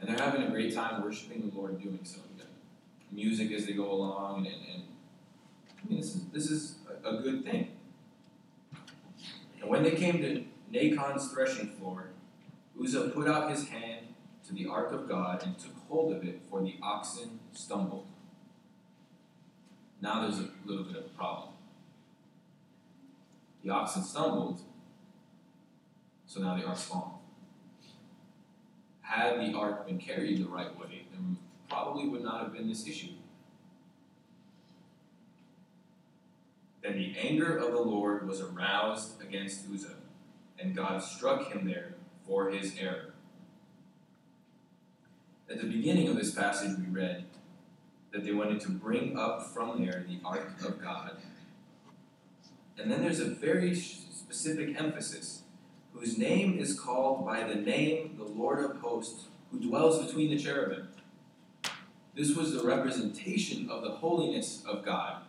And 0.00 0.08
they're 0.08 0.24
having 0.24 0.42
a 0.42 0.50
great 0.50 0.74
time 0.74 1.02
worshiping 1.02 1.50
the 1.50 1.56
Lord 1.56 1.72
and 1.72 1.82
doing 1.82 2.00
so. 2.04 2.20
Music 3.12 3.50
as 3.50 3.66
they 3.66 3.72
go 3.72 3.90
along, 3.90 4.46
and, 4.46 4.56
and 4.72 4.84
mean, 5.90 6.00
this 6.00 6.14
is, 6.14 6.24
this 6.32 6.50
is 6.50 6.76
a, 7.04 7.16
a 7.16 7.22
good 7.22 7.44
thing. 7.44 7.68
And 9.60 9.68
when 9.68 9.82
they 9.82 9.92
came 9.92 10.20
to 10.22 10.44
Nachon's 10.72 11.30
threshing 11.32 11.70
floor, 11.70 12.10
Uzzah 12.80 13.10
put 13.10 13.28
out 13.28 13.50
his 13.50 13.68
hand 13.68 14.06
to 14.46 14.54
the 14.54 14.66
ark 14.66 14.92
of 14.92 15.08
God 15.08 15.42
and 15.44 15.58
took 15.58 15.74
hold 15.88 16.14
of 16.14 16.24
it, 16.24 16.40
for 16.48 16.62
the 16.62 16.76
oxen 16.82 17.40
stumbled. 17.52 18.06
Now 20.00 20.22
there's 20.22 20.38
a 20.38 20.48
little 20.64 20.84
bit 20.84 20.96
of 20.96 21.04
a 21.04 21.08
problem. 21.08 21.50
The 23.62 23.70
oxen 23.70 24.02
stumbled, 24.02 24.60
so 26.26 26.40
now 26.40 26.56
the 26.56 26.64
ark's 26.64 26.84
fallen. 26.84 27.19
Had 29.10 29.40
the 29.40 29.58
ark 29.58 29.88
been 29.88 29.98
carried 29.98 30.38
the 30.38 30.48
right 30.48 30.78
way, 30.78 31.02
there 31.10 31.20
probably 31.68 32.06
would 32.06 32.22
not 32.22 32.44
have 32.44 32.52
been 32.52 32.68
this 32.68 32.86
issue. 32.86 33.14
Then 36.80 36.92
the 36.92 37.16
anger 37.18 37.56
of 37.56 37.72
the 37.72 37.80
Lord 37.80 38.28
was 38.28 38.40
aroused 38.40 39.20
against 39.20 39.64
Uzzah, 39.68 39.96
and 40.60 40.76
God 40.76 41.02
struck 41.02 41.52
him 41.52 41.66
there 41.66 41.94
for 42.24 42.50
his 42.50 42.76
error. 42.78 43.14
At 45.50 45.60
the 45.60 45.66
beginning 45.66 46.06
of 46.06 46.14
this 46.14 46.32
passage, 46.32 46.78
we 46.78 46.86
read 46.86 47.24
that 48.12 48.24
they 48.24 48.30
wanted 48.30 48.60
to 48.60 48.70
bring 48.70 49.18
up 49.18 49.52
from 49.52 49.84
there 49.84 50.04
the 50.08 50.20
ark 50.24 50.52
of 50.64 50.80
God. 50.80 51.16
And 52.78 52.88
then 52.88 53.02
there's 53.02 53.18
a 53.18 53.28
very 53.28 53.74
specific 53.74 54.80
emphasis 54.80 55.39
whose 56.00 56.16
name 56.16 56.58
is 56.58 56.80
called 56.80 57.26
by 57.26 57.42
the 57.42 57.54
name 57.54 58.14
the 58.16 58.24
Lord 58.24 58.64
of 58.64 58.78
hosts, 58.78 59.26
who 59.50 59.60
dwells 59.60 60.04
between 60.04 60.30
the 60.30 60.38
cherubim. 60.38 60.88
This 62.14 62.34
was 62.34 62.54
the 62.54 62.66
representation 62.66 63.68
of 63.68 63.82
the 63.82 63.90
holiness 63.90 64.62
of 64.66 64.82
God 64.82 65.22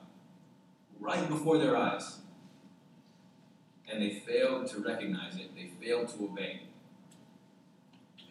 right 1.00 1.28
before 1.28 1.58
their 1.58 1.76
eyes. 1.76 2.20
And 3.92 4.02
they 4.02 4.12
failed 4.12 4.68
to 4.68 4.80
recognize 4.80 5.36
it, 5.36 5.54
they 5.56 5.72
failed 5.86 6.08
to 6.10 6.24
obey. 6.24 6.62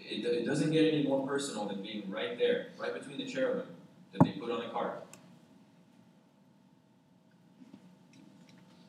It, 0.00 0.24
it 0.24 0.46
doesn't 0.46 0.70
get 0.70 0.92
any 0.92 1.06
more 1.06 1.26
personal 1.26 1.68
than 1.68 1.82
being 1.82 2.10
right 2.10 2.38
there, 2.38 2.68
right 2.78 2.94
between 2.94 3.18
the 3.18 3.26
cherubim 3.26 3.66
that 4.12 4.24
they 4.24 4.30
put 4.30 4.50
on 4.50 4.60
the 4.60 4.68
cart. 4.68 5.04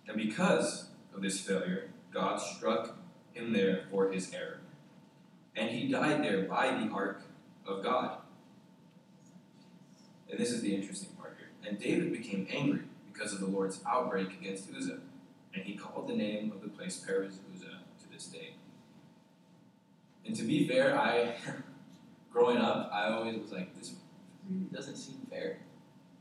And 0.08 0.16
because 0.16 0.88
of 1.14 1.22
this 1.22 1.41
failure, 1.41 1.89
God 2.14 2.38
struck 2.38 2.95
him 3.34 3.53
there 3.53 3.86
for 3.89 4.11
his 4.11 4.34
error. 4.34 4.59
And 5.55 5.69
he 5.69 5.88
died 5.88 6.23
there 6.23 6.43
by 6.43 6.67
the 6.67 6.91
ark 6.91 7.21
of 7.67 7.84
God. 7.84 8.17
And 10.29 10.39
this 10.39 10.51
is 10.51 10.61
the 10.61 10.73
interesting 10.73 11.09
part 11.19 11.38
here. 11.38 11.49
And 11.67 11.79
David 11.79 12.11
became 12.13 12.47
angry 12.49 12.84
because 13.11 13.34
of 13.34 13.39
the 13.41 13.47
Lord's 13.47 13.82
outbreak 13.88 14.32
against 14.39 14.73
Uzzah, 14.75 14.99
and 15.53 15.63
he 15.63 15.75
called 15.75 16.07
the 16.07 16.15
name 16.15 16.51
of 16.55 16.61
the 16.61 16.69
place 16.69 16.97
Perez 16.97 17.39
Uzzah 17.53 17.79
to 17.99 18.11
this 18.11 18.27
day. 18.27 18.53
And 20.25 20.36
to 20.36 20.43
be 20.43 20.67
fair, 20.67 20.97
I, 20.97 21.36
growing 22.32 22.57
up, 22.57 22.89
I 22.93 23.09
always 23.09 23.38
was 23.39 23.51
like, 23.51 23.77
this 23.77 23.93
really 24.49 24.65
doesn't 24.71 24.95
seem 24.95 25.19
fair. 25.29 25.57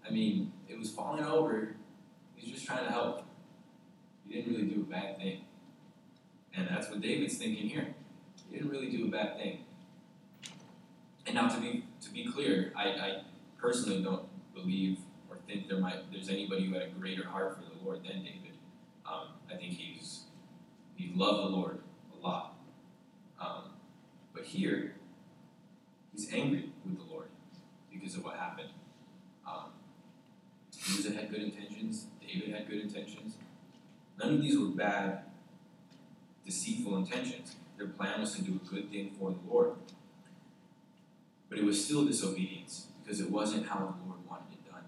I 0.07 0.11
mean, 0.11 0.53
it 0.69 0.79
was 0.79 0.91
falling 0.91 1.25
over. 1.25 1.77
He's 2.35 2.55
just 2.55 2.67
trying 2.67 2.85
to 2.85 2.91
help. 2.91 3.25
He 4.27 4.35
didn't 4.35 4.55
really 4.55 4.69
do 4.69 4.81
a 4.81 4.91
bad 4.91 5.19
thing. 5.19 5.43
And 6.55 6.69
that's 6.69 6.91
what 6.91 7.01
David's 7.01 7.37
thinking 7.37 7.69
here. 7.69 7.95
He 8.49 8.57
didn't 8.57 8.71
really 8.71 8.91
do 8.91 9.07
a 9.07 9.09
bad 9.09 9.37
thing. 9.37 9.65
And 11.27 11.35
now 11.35 11.49
to 11.49 11.61
be 11.61 11.85
to 12.03 12.11
be 12.11 12.27
clear, 12.27 12.73
I, 12.77 12.85
I 12.89 13.23
personally 13.59 14.03
don't 14.03 14.27
believe 14.55 14.99
or 15.29 15.37
think 15.47 15.69
there 15.69 15.79
might 15.79 16.11
there's 16.13 16.29
anybody 16.29 16.67
who 16.67 16.75
had 16.75 16.83
a 16.83 16.89
greater 16.89 17.27
heart 17.27 17.57
for 17.57 17.63
the 17.63 17.85
Lord 17.85 18.03
than 18.03 18.25
David. 18.25 18.57
Um, 19.07 19.29
I 19.51 19.57
think 19.57 19.75
he's 19.75 20.25
he 20.97 21.13
loved 21.15 21.45
the 21.45 21.57
Lord 21.57 21.81
a 22.13 22.27
lot. 22.27 22.57
Um, 23.41 23.73
but 24.35 24.45
here, 24.45 24.97
he's 26.13 26.33
angry 26.33 26.71
with 26.85 26.99
the 26.99 27.05
Lord 27.05 27.29
because 27.93 28.17
of 28.17 28.25
what 28.25 28.37
happened. 28.37 28.71
Um, 29.47 29.71
Uzzah 30.75 31.13
had 31.13 31.31
good 31.31 31.43
intentions. 31.43 32.07
David 32.21 32.55
had 32.55 32.69
good 32.69 32.81
intentions. 32.81 33.37
None 34.19 34.35
of 34.35 34.43
these 34.43 34.59
were 34.59 34.67
bad 34.67 35.23
deceitful 36.51 36.97
intentions. 36.97 37.55
Their 37.79 37.87
plan 37.87 38.21
was 38.21 38.35
to 38.35 38.43
do 38.43 38.59
a 38.63 38.69
good 38.69 38.91
thing 38.91 39.13
for 39.17 39.31
the 39.31 39.39
Lord. 39.49 39.75
But 41.49 41.59
it 41.59 41.65
was 41.65 41.83
still 41.83 42.05
disobedience 42.05 42.89
because 43.03 43.21
it 43.21 43.31
wasn't 43.31 43.69
how 43.69 43.79
the 43.79 44.09
Lord 44.09 44.19
wanted 44.29 44.53
it 44.53 44.71
done. 44.71 44.83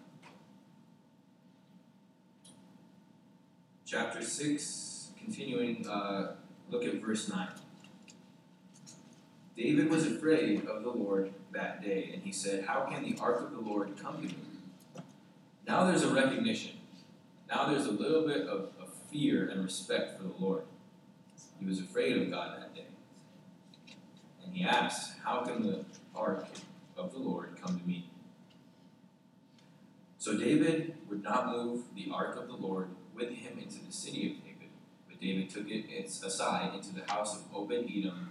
Chapter 3.87 4.23
6, 4.23 5.11
continuing, 5.17 5.87
uh, 5.89 6.35
look 6.69 6.85
at 6.85 6.95
verse 6.95 7.29
9. 7.29 7.47
David 9.57 9.89
was 9.89 10.07
afraid 10.07 10.67
of 10.67 10.83
the 10.83 10.91
Lord 10.91 11.33
that 11.53 11.81
day, 11.81 12.11
and 12.13 12.23
he 12.23 12.33
said, 12.33 12.65
How 12.65 12.87
can 12.87 13.05
the 13.05 13.17
ark 13.21 13.41
of 13.41 13.53
the 13.53 13.61
Lord 13.61 13.97
come 14.03 14.17
to 14.17 14.29
me? 14.29 14.35
Now 15.69 15.85
there's 15.85 16.03
a 16.03 16.13
recognition. 16.13 16.73
Now 17.49 17.67
there's 17.67 17.87
a 17.87 17.93
little 17.93 18.27
bit 18.27 18.49
of, 18.49 18.71
of 18.81 18.95
fear 19.13 19.49
and 19.49 19.63
respect 19.63 20.17
for 20.17 20.25
the 20.25 20.35
Lord. 20.39 20.65
He 21.63 21.69
was 21.69 21.79
afraid 21.79 22.21
of 22.21 22.31
God 22.31 22.61
that 22.61 22.75
day. 22.75 22.87
And 24.45 24.53
he 24.53 24.65
asked, 24.65 25.19
How 25.23 25.43
can 25.43 25.63
the 25.63 25.85
ark 26.15 26.47
of 26.97 27.13
the 27.13 27.19
Lord 27.19 27.57
come 27.63 27.79
to 27.79 27.87
me? 27.87 28.11
So 30.19 30.37
David 30.37 30.95
would 31.09 31.23
not 31.23 31.49
move 31.49 31.85
the 31.95 32.09
ark 32.13 32.37
of 32.37 32.49
the 32.49 32.55
Lord 32.55 32.89
with 33.15 33.31
him 33.31 33.59
into 33.59 33.85
the 33.85 33.93
city 33.93 34.33
of 34.33 34.45
David, 34.45 34.71
but 35.09 35.21
David 35.21 35.51
took 35.51 35.71
it 35.71 36.07
aside 36.07 36.75
into 36.75 36.95
the 36.95 37.13
house 37.13 37.37
of 37.37 37.45
Obed 37.55 37.73
Edom 37.73 38.31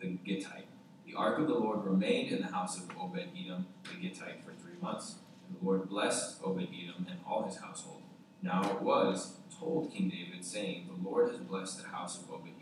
the 0.00 0.18
Gittite. 0.24 0.68
The 1.06 1.14
ark 1.14 1.38
of 1.38 1.48
the 1.48 1.54
Lord 1.54 1.84
remained 1.84 2.32
in 2.32 2.40
the 2.40 2.48
house 2.48 2.78
of 2.78 2.90
Obed 2.98 3.28
Edom 3.38 3.66
the 3.84 4.00
Gittite 4.00 4.42
for 4.42 4.52
three 4.52 4.80
months. 4.80 5.16
And 5.46 5.60
the 5.60 5.64
Lord 5.64 5.88
blessed 5.88 6.40
Obed 6.42 6.68
Edom 6.68 7.06
and 7.10 7.20
all 7.26 7.44
his 7.44 7.58
household. 7.58 8.02
Now 8.42 8.62
it 8.70 8.80
was 8.80 9.34
told 9.60 9.92
King 9.92 10.08
David, 10.08 10.44
saying, 10.44 10.88
The 10.88 11.08
Lord 11.08 11.30
has 11.30 11.40
blessed 11.40 11.82
the 11.82 11.88
house 11.88 12.18
of 12.18 12.24
Edom 12.30 12.54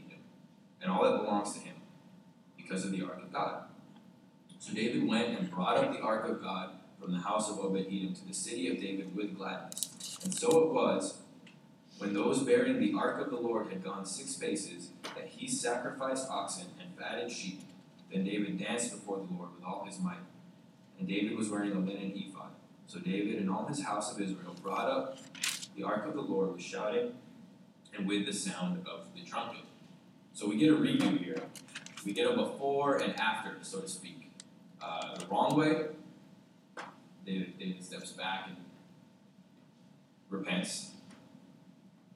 and 0.83 0.91
all 0.91 1.05
that 1.05 1.19
belongs 1.19 1.55
to 1.55 1.61
him 1.61 1.77
because 2.57 2.85
of 2.85 2.91
the 2.91 3.03
ark 3.03 3.19
of 3.23 3.33
God. 3.33 3.65
So 4.59 4.75
David 4.75 5.07
went 5.07 5.39
and 5.39 5.51
brought 5.51 5.79
up 5.79 5.93
the 5.93 6.01
ark 6.01 6.29
of 6.29 6.43
God 6.43 6.71
from 7.01 7.13
the 7.13 7.21
house 7.21 7.51
of 7.51 7.59
Edom 7.59 8.15
to 8.15 8.27
the 8.27 8.35
city 8.35 8.69
of 8.69 8.81
David 8.81 9.15
with 9.15 9.37
gladness. 9.37 10.19
And 10.25 10.35
so 10.35 10.65
it 10.65 10.73
was, 10.73 11.19
when 11.99 12.13
those 12.13 12.43
bearing 12.43 12.81
the 12.81 12.95
ark 12.99 13.21
of 13.21 13.31
the 13.31 13.37
Lord 13.37 13.69
had 13.69 13.83
gone 13.83 14.05
six 14.05 14.35
paces, 14.35 14.91
that 15.03 15.27
he 15.27 15.49
sacrificed 15.49 16.29
oxen 16.29 16.67
and 16.81 16.97
fatted 16.99 17.31
sheep. 17.31 17.63
Then 18.13 18.25
David 18.25 18.59
danced 18.59 18.93
before 18.93 19.19
the 19.19 19.35
Lord 19.35 19.51
with 19.55 19.65
all 19.65 19.85
his 19.85 19.99
might. 20.01 20.17
And 20.99 21.09
David 21.09 21.37
was 21.37 21.49
wearing 21.49 21.73
a 21.73 21.79
linen 21.79 22.13
ephod. 22.15 22.51
So 22.87 22.99
David 22.99 23.37
and 23.37 23.51
all 23.51 23.67
his 23.67 23.83
house 23.85 24.13
of 24.13 24.21
Israel 24.21 24.55
brought 24.63 24.89
up 24.89 25.19
the 25.79 25.87
ark 25.87 26.07
of 26.07 26.15
the 26.15 26.21
Lord 26.21 26.53
with 26.53 26.63
shouting 26.63 27.13
and 27.97 28.07
with 28.07 28.27
the 28.27 28.33
sound 28.33 28.85
of 28.87 29.07
the 29.15 29.23
trumpet. 29.23 29.61
So 30.33 30.49
we 30.49 30.57
get 30.57 30.71
a 30.71 30.75
review 30.75 31.17
here. 31.19 31.43
We 32.05 32.13
get 32.13 32.31
a 32.31 32.35
before 32.35 32.99
and 32.99 33.19
after, 33.19 33.57
so 33.63 33.81
to 33.81 33.89
speak. 33.89 34.31
Uh, 34.83 35.17
the 35.17 35.27
wrong 35.27 35.57
way, 35.57 35.87
David, 37.25 37.59
David 37.59 37.85
steps 37.85 38.13
back 38.13 38.49
and 38.49 38.57
repents, 40.31 40.93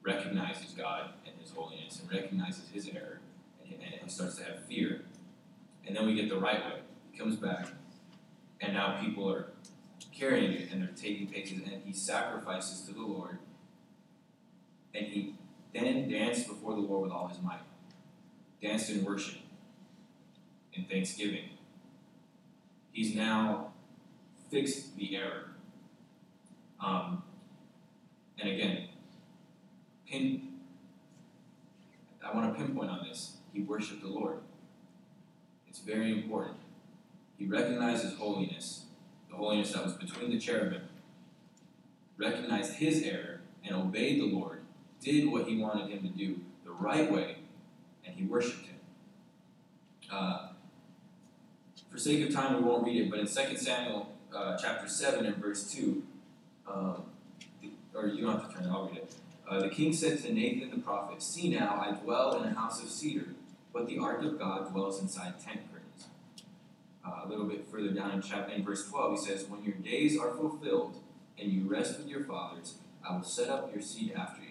recognizes 0.01 0.71
God 0.71 1.11
and 1.25 1.35
His 1.39 1.51
holiness, 1.51 2.01
and 2.01 2.11
recognizes 2.11 2.69
his 2.69 2.89
error, 2.89 3.19
and, 3.65 3.75
and 4.01 4.11
starts 4.11 4.37
to 4.37 4.43
have 4.43 4.65
fear. 4.65 5.01
And 5.85 5.95
then 5.95 6.05
we 6.05 6.15
get 6.15 6.29
the 6.29 6.37
right 6.37 6.63
way. 6.65 6.79
He 7.11 7.17
comes 7.17 7.35
back, 7.35 7.67
and 8.61 8.73
now 8.73 9.01
people 9.01 9.29
are 9.29 9.47
carrying 10.17 10.51
it 10.53 10.71
and 10.71 10.81
they're 10.81 10.89
taking 10.95 11.27
paces, 11.27 11.61
and 11.65 11.81
he 11.83 11.93
sacrifices 11.93 12.81
to 12.87 12.93
the 12.93 13.01
Lord, 13.01 13.39
and 14.93 15.07
he 15.07 15.35
then 15.73 16.09
danced 16.09 16.47
before 16.47 16.73
the 16.73 16.81
Lord 16.81 17.03
with 17.03 17.11
all 17.11 17.27
his 17.27 17.41
might, 17.41 17.59
danced 18.61 18.89
in 18.89 19.03
worship, 19.03 19.39
in 20.73 20.85
thanksgiving. 20.85 21.49
He's 22.91 23.15
now 23.15 23.73
fixed 24.51 24.95
the 24.95 25.15
error. 25.15 25.49
Um, 26.79 27.23
and 28.39 28.51
again, 28.51 28.87
pin, 30.07 30.49
I 32.23 32.35
want 32.35 32.53
to 32.53 32.63
pinpoint 32.63 32.89
on 32.89 33.05
this. 33.07 33.37
He 33.51 33.61
worshiped 33.61 34.01
the 34.01 34.09
Lord. 34.09 34.39
It's 35.67 35.79
very 35.79 36.11
important. 36.11 36.57
He 37.37 37.45
recognized 37.45 38.03
his 38.03 38.13
holiness, 38.15 38.85
the 39.29 39.35
holiness 39.35 39.73
that 39.73 39.83
was 39.83 39.93
between 39.93 40.29
the 40.29 40.39
cherubim, 40.39 40.83
recognized 42.17 42.75
his 42.75 43.01
error, 43.03 43.41
and 43.65 43.75
obeyed 43.75 44.21
the 44.21 44.25
Lord, 44.25 44.62
did 45.03 45.31
what 45.31 45.47
he 45.47 45.57
wanted 45.57 45.89
him 45.89 46.01
to 46.01 46.09
do 46.09 46.39
the 46.65 46.71
right 46.71 47.11
way, 47.11 47.37
and 48.05 48.15
he 48.15 48.25
worshiped 48.25 48.65
him. 48.65 48.75
Uh, 50.11 50.49
for 51.89 51.97
sake 51.97 52.27
of 52.27 52.33
time, 52.33 52.55
we 52.55 52.61
won't 52.61 52.85
read 52.85 53.01
it, 53.01 53.09
but 53.09 53.19
in 53.19 53.27
2 53.27 53.57
Samuel 53.57 54.09
uh, 54.35 54.57
chapter 54.57 54.87
7 54.87 55.25
and 55.25 55.37
verse 55.37 55.71
2, 55.71 56.03
um, 56.67 57.03
or 57.93 58.07
you 58.07 58.23
don't 58.23 58.39
have 58.39 58.49
to 58.49 58.55
turn 58.55 58.65
it, 58.65 58.71
I'll 58.71 58.87
read 58.87 58.97
it. 58.97 59.15
Uh, 59.47 59.59
the 59.59 59.69
king 59.69 59.93
said 59.93 60.19
to 60.23 60.33
Nathan 60.33 60.71
the 60.71 60.79
prophet, 60.79 61.21
See 61.21 61.49
now, 61.49 61.85
I 61.85 61.91
dwell 61.91 62.41
in 62.41 62.49
a 62.49 62.53
house 62.53 62.81
of 62.81 62.89
cedar, 62.89 63.27
but 63.71 63.87
the 63.87 63.99
ark 63.99 64.23
of 64.23 64.39
God 64.39 64.71
dwells 64.71 65.01
inside 65.01 65.39
tent 65.39 65.61
curtains. 65.71 66.07
Uh, 67.05 67.25
a 67.25 67.27
little 67.27 67.45
bit 67.45 67.67
further 67.69 67.89
down 67.89 68.11
in 68.11 68.21
chapter 68.21 68.53
in 68.53 68.63
verse 68.63 68.89
12, 68.89 69.19
he 69.19 69.25
says, 69.25 69.45
When 69.49 69.63
your 69.63 69.75
days 69.75 70.17
are 70.17 70.31
fulfilled 70.31 70.95
and 71.37 71.51
you 71.51 71.67
rest 71.67 71.97
with 71.97 72.07
your 72.07 72.23
fathers, 72.23 72.75
I 73.07 73.15
will 73.15 73.23
set 73.23 73.49
up 73.49 73.71
your 73.73 73.81
seed 73.81 74.13
after 74.17 74.42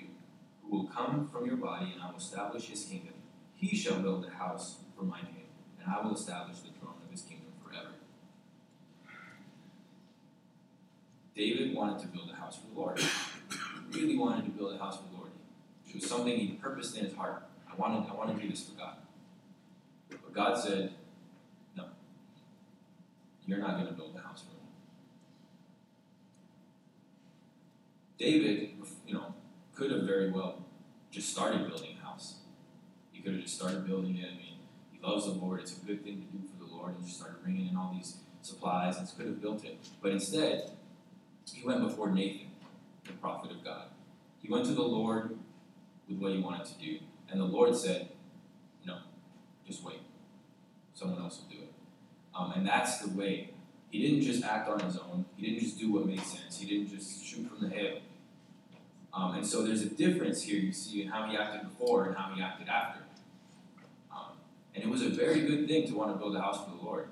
will 0.73 0.85
come 0.85 1.29
from 1.29 1.45
your 1.45 1.57
body, 1.57 1.93
and 1.93 2.03
I 2.03 2.11
will 2.11 2.17
establish 2.17 2.69
his 2.69 2.85
kingdom. 2.85 3.13
He 3.55 3.77
shall 3.77 4.01
build 4.01 4.25
a 4.25 4.31
house 4.31 4.79
for 4.97 5.05
my 5.05 5.21
name, 5.21 5.51
and 5.79 5.93
I 5.95 6.01
will 6.01 6.15
establish 6.15 6.61
the 6.61 6.71
throne 6.81 6.95
of 7.05 7.11
his 7.11 7.21
kingdom 7.21 7.53
forever. 7.63 7.91
David 11.37 11.75
wanted 11.77 12.01
to 12.01 12.07
build 12.09 12.31
a 12.31 12.35
house 12.35 12.57
for 12.57 12.75
the 12.75 12.81
Lord. 12.81 12.99
He 13.93 14.01
really 14.01 14.17
wanted 14.17 14.47
to 14.47 14.51
build 14.51 14.75
a 14.75 14.79
house 14.79 14.97
for 14.97 15.05
the 15.11 15.19
Lord. 15.19 15.31
It 15.87 15.97
was 15.97 16.09
something 16.09 16.35
he 16.35 16.49
purposed 16.55 16.97
in 16.97 17.05
his 17.05 17.15
heart. 17.15 17.43
I 17.71 17.77
wanted, 17.77 18.11
I 18.11 18.15
want 18.15 18.35
to 18.35 18.43
do 18.43 18.49
this 18.51 18.67
for 18.67 18.79
God. 18.79 18.97
But 20.09 20.33
God 20.33 20.59
said, 20.59 20.95
No, 21.77 21.85
you're 23.47 23.59
not 23.59 23.77
going 23.77 23.89
to 23.89 23.93
build 23.93 24.17
a 24.17 24.21
house 24.21 24.43
for 24.43 24.55
me. 24.55 24.71
David, 28.19 28.71
you 29.07 29.15
know, 29.15 29.35
could 29.75 29.91
have 29.91 30.03
very 30.03 30.31
well 30.31 30.62
just 31.13 31.31
started 31.31 31.69
building 31.69 31.97
a 32.01 32.05
house. 32.05 32.37
He 33.13 33.21
could 33.23 33.35
have 33.35 33.43
just 33.43 33.55
started 33.55 33.87
building 33.87 34.17
it. 34.17 34.27
I 34.27 34.35
mean, 34.35 34.57
he 34.91 35.07
loves 35.07 35.27
the 35.27 35.33
Lord. 35.33 35.61
It's 35.61 35.77
a 35.77 35.85
good 35.85 36.03
thing 36.03 36.23
to 36.23 36.39
do 36.39 36.43
for 36.49 36.65
the 36.65 36.75
Lord. 36.75 36.97
And 36.97 37.05
just 37.05 37.19
started 37.19 37.43
bringing 37.43 37.69
in 37.69 37.77
all 37.77 37.93
these 37.95 38.17
supplies 38.41 38.99
and 38.99 39.07
could 39.17 39.27
have 39.27 39.41
built 39.43 39.65
it. 39.65 39.79
But 40.01 40.13
instead, 40.13 40.73
he 41.53 41.65
went 41.65 41.83
before 41.83 42.11
Nathan, 42.11 42.49
the 43.05 43.13
prophet 43.13 43.51
of 43.51 43.63
God. 43.63 43.85
He 44.41 44.51
went 44.51 44.65
to 44.67 44.73
the 44.73 44.83
Lord 44.83 45.37
with 46.09 46.19
what 46.19 46.33
he 46.33 46.41
wanted 46.41 46.65
to 46.67 46.75
do. 46.79 46.99
And 47.31 47.41
the 47.41 47.45
Lord 47.45 47.77
said, 47.77 48.09
No, 48.85 48.99
just 49.67 49.85
wait. 49.85 50.01
Someone 50.95 51.21
else 51.21 51.41
will 51.41 51.57
do 51.57 51.63
it. 51.63 51.73
Um, 52.35 52.53
and 52.57 52.67
that's 52.67 52.99
the 53.01 53.11
way. 53.11 53.51
He 53.91 54.01
didn't 54.01 54.23
just 54.23 54.43
act 54.43 54.69
on 54.69 54.81
his 54.81 54.97
own. 54.97 55.27
He 55.37 55.47
didn't 55.47 55.61
just 55.61 55.79
do 55.79 55.93
what 55.93 56.07
made 56.07 56.21
sense. 56.21 56.59
He 56.59 56.67
didn't 56.67 56.89
just 56.89 57.23
shoot 57.23 57.47
from 57.47 57.69
the 57.69 57.75
hip. 57.75 58.03
Um, 59.15 59.35
and 59.35 59.47
so 59.47 59.63
there's 59.63 59.83
a 59.83 59.91
difference 59.91 60.43
here 60.43 60.59
you 60.59 60.73
see 60.73 61.03
in 61.03 61.09
how 61.09 61.27
he 61.27 61.37
acted 61.37 61.69
before 61.69 62.07
and 62.07 62.17
how 62.17 62.33
he 62.35 62.43
acted 62.43 62.69
after. 62.69 63.01
Um, 64.11 64.33
and 64.75 64.83
it 64.83 64.89
was 64.89 65.03
a 65.03 65.11
very 65.11 65.43
good 65.43 65.69
thing 65.69 65.87
to 65.89 65.95
want 65.95 66.13
to 66.13 66.19
build 66.19 66.35
a 66.35 66.41
house 66.41 66.65
for 66.65 66.71
the 66.71 66.83
Lord, 66.83 67.09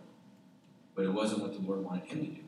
but 0.94 1.04
it 1.04 1.12
wasn't 1.12 1.42
what 1.42 1.52
the 1.52 1.60
Lord 1.60 1.84
wanted 1.84 2.06
him 2.06 2.20
to 2.20 2.26
do. 2.26 2.40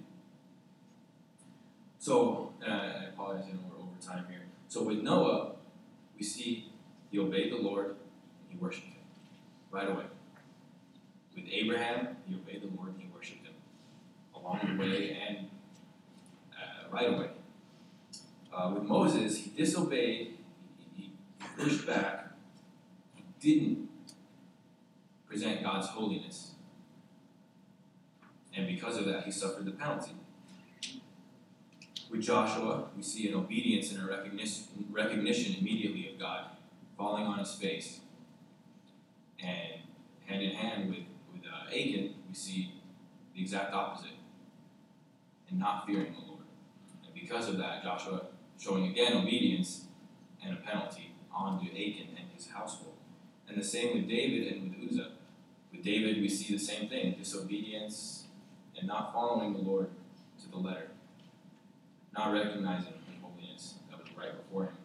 So, 1.98 2.52
and 2.64 2.72
I, 2.72 3.04
apologize, 3.12 3.44
I 3.48 3.52
know 3.52 3.58
we're 3.70 3.82
over 3.82 4.00
time 4.00 4.26
here. 4.28 4.42
So 4.68 4.82
with 4.82 4.98
Noah, 4.98 5.52
we 6.16 6.24
see 6.24 6.72
he 7.10 7.18
obeyed 7.18 7.52
the 7.52 7.58
Lord 7.58 7.88
and 7.88 7.96
he 8.48 8.56
worshipped 8.56 8.86
him 8.86 8.94
right 9.70 9.88
away. 9.88 10.04
With 11.36 11.44
Abraham, 11.50 12.16
he 12.26 12.34
obeyed 12.34 12.62
the 12.62 12.74
Lord 12.76 12.94
and 12.94 13.00
he 13.02 13.08
worshipped 13.14 13.46
him 13.46 13.54
along 14.34 14.60
the 14.66 14.82
way 14.82 15.18
and 15.28 15.48
uh, 16.52 16.90
right 16.90 17.12
away. 17.12 17.28
Uh, 18.54 18.70
with 18.74 18.82
Moses, 18.82 19.38
he 19.38 19.50
disobeyed, 19.50 20.36
he, 20.94 21.02
he 21.02 21.12
pushed 21.56 21.86
back, 21.86 22.32
he 23.14 23.22
didn't 23.40 23.88
present 25.26 25.62
God's 25.62 25.86
holiness. 25.88 26.50
And 28.54 28.66
because 28.66 28.98
of 28.98 29.06
that, 29.06 29.24
he 29.24 29.30
suffered 29.30 29.64
the 29.64 29.70
penalty. 29.70 30.12
With 32.10 32.20
Joshua, 32.20 32.88
we 32.94 33.02
see 33.02 33.28
an 33.28 33.34
obedience 33.34 33.92
and 33.92 34.02
a 34.02 34.06
recognition, 34.06 34.64
recognition 34.90 35.56
immediately 35.58 36.10
of 36.12 36.18
God, 36.20 36.44
falling 36.98 37.24
on 37.24 37.38
his 37.38 37.54
face. 37.54 38.00
And 39.42 39.80
hand 40.26 40.42
in 40.42 40.50
hand 40.50 40.90
with, 40.90 41.04
with 41.32 41.42
uh, 41.50 41.68
Achan, 41.68 42.14
we 42.28 42.34
see 42.34 42.74
the 43.34 43.40
exact 43.40 43.72
opposite, 43.72 44.10
and 45.48 45.58
not 45.58 45.86
fearing 45.86 46.12
the 46.12 46.26
Lord. 46.26 46.44
And 47.06 47.14
because 47.14 47.48
of 47.48 47.56
that, 47.56 47.82
Joshua 47.82 48.26
showing 48.62 48.86
again 48.86 49.16
obedience 49.16 49.86
and 50.44 50.54
a 50.54 50.60
penalty 50.60 51.12
onto 51.34 51.66
Achan 51.66 52.08
and 52.16 52.28
his 52.34 52.48
household. 52.48 52.94
And 53.48 53.60
the 53.60 53.64
same 53.64 53.96
with 53.96 54.08
David 54.08 54.52
and 54.52 54.70
with 54.70 54.90
Uzzah. 54.90 55.12
With 55.72 55.82
David, 55.82 56.20
we 56.20 56.28
see 56.28 56.54
the 56.54 56.60
same 56.60 56.88
thing 56.88 57.16
disobedience 57.18 58.26
and 58.78 58.86
not 58.86 59.12
following 59.12 59.52
the 59.52 59.58
Lord 59.58 59.88
to 60.42 60.50
the 60.50 60.58
letter, 60.58 60.88
not 62.16 62.32
recognizing 62.32 62.92
the 62.92 63.26
holiness 63.26 63.74
that 63.90 63.98
was 63.98 64.08
right 64.16 64.36
before 64.36 64.64
him. 64.64 64.76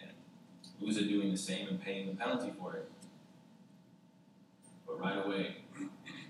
And 0.00 0.88
Uzzah 0.88 1.04
doing 1.04 1.30
the 1.30 1.36
same 1.36 1.68
and 1.68 1.82
paying 1.82 2.06
the 2.06 2.14
penalty 2.14 2.52
for 2.58 2.76
it. 2.76 2.90
But 4.86 5.00
right 5.00 5.24
away, 5.24 5.56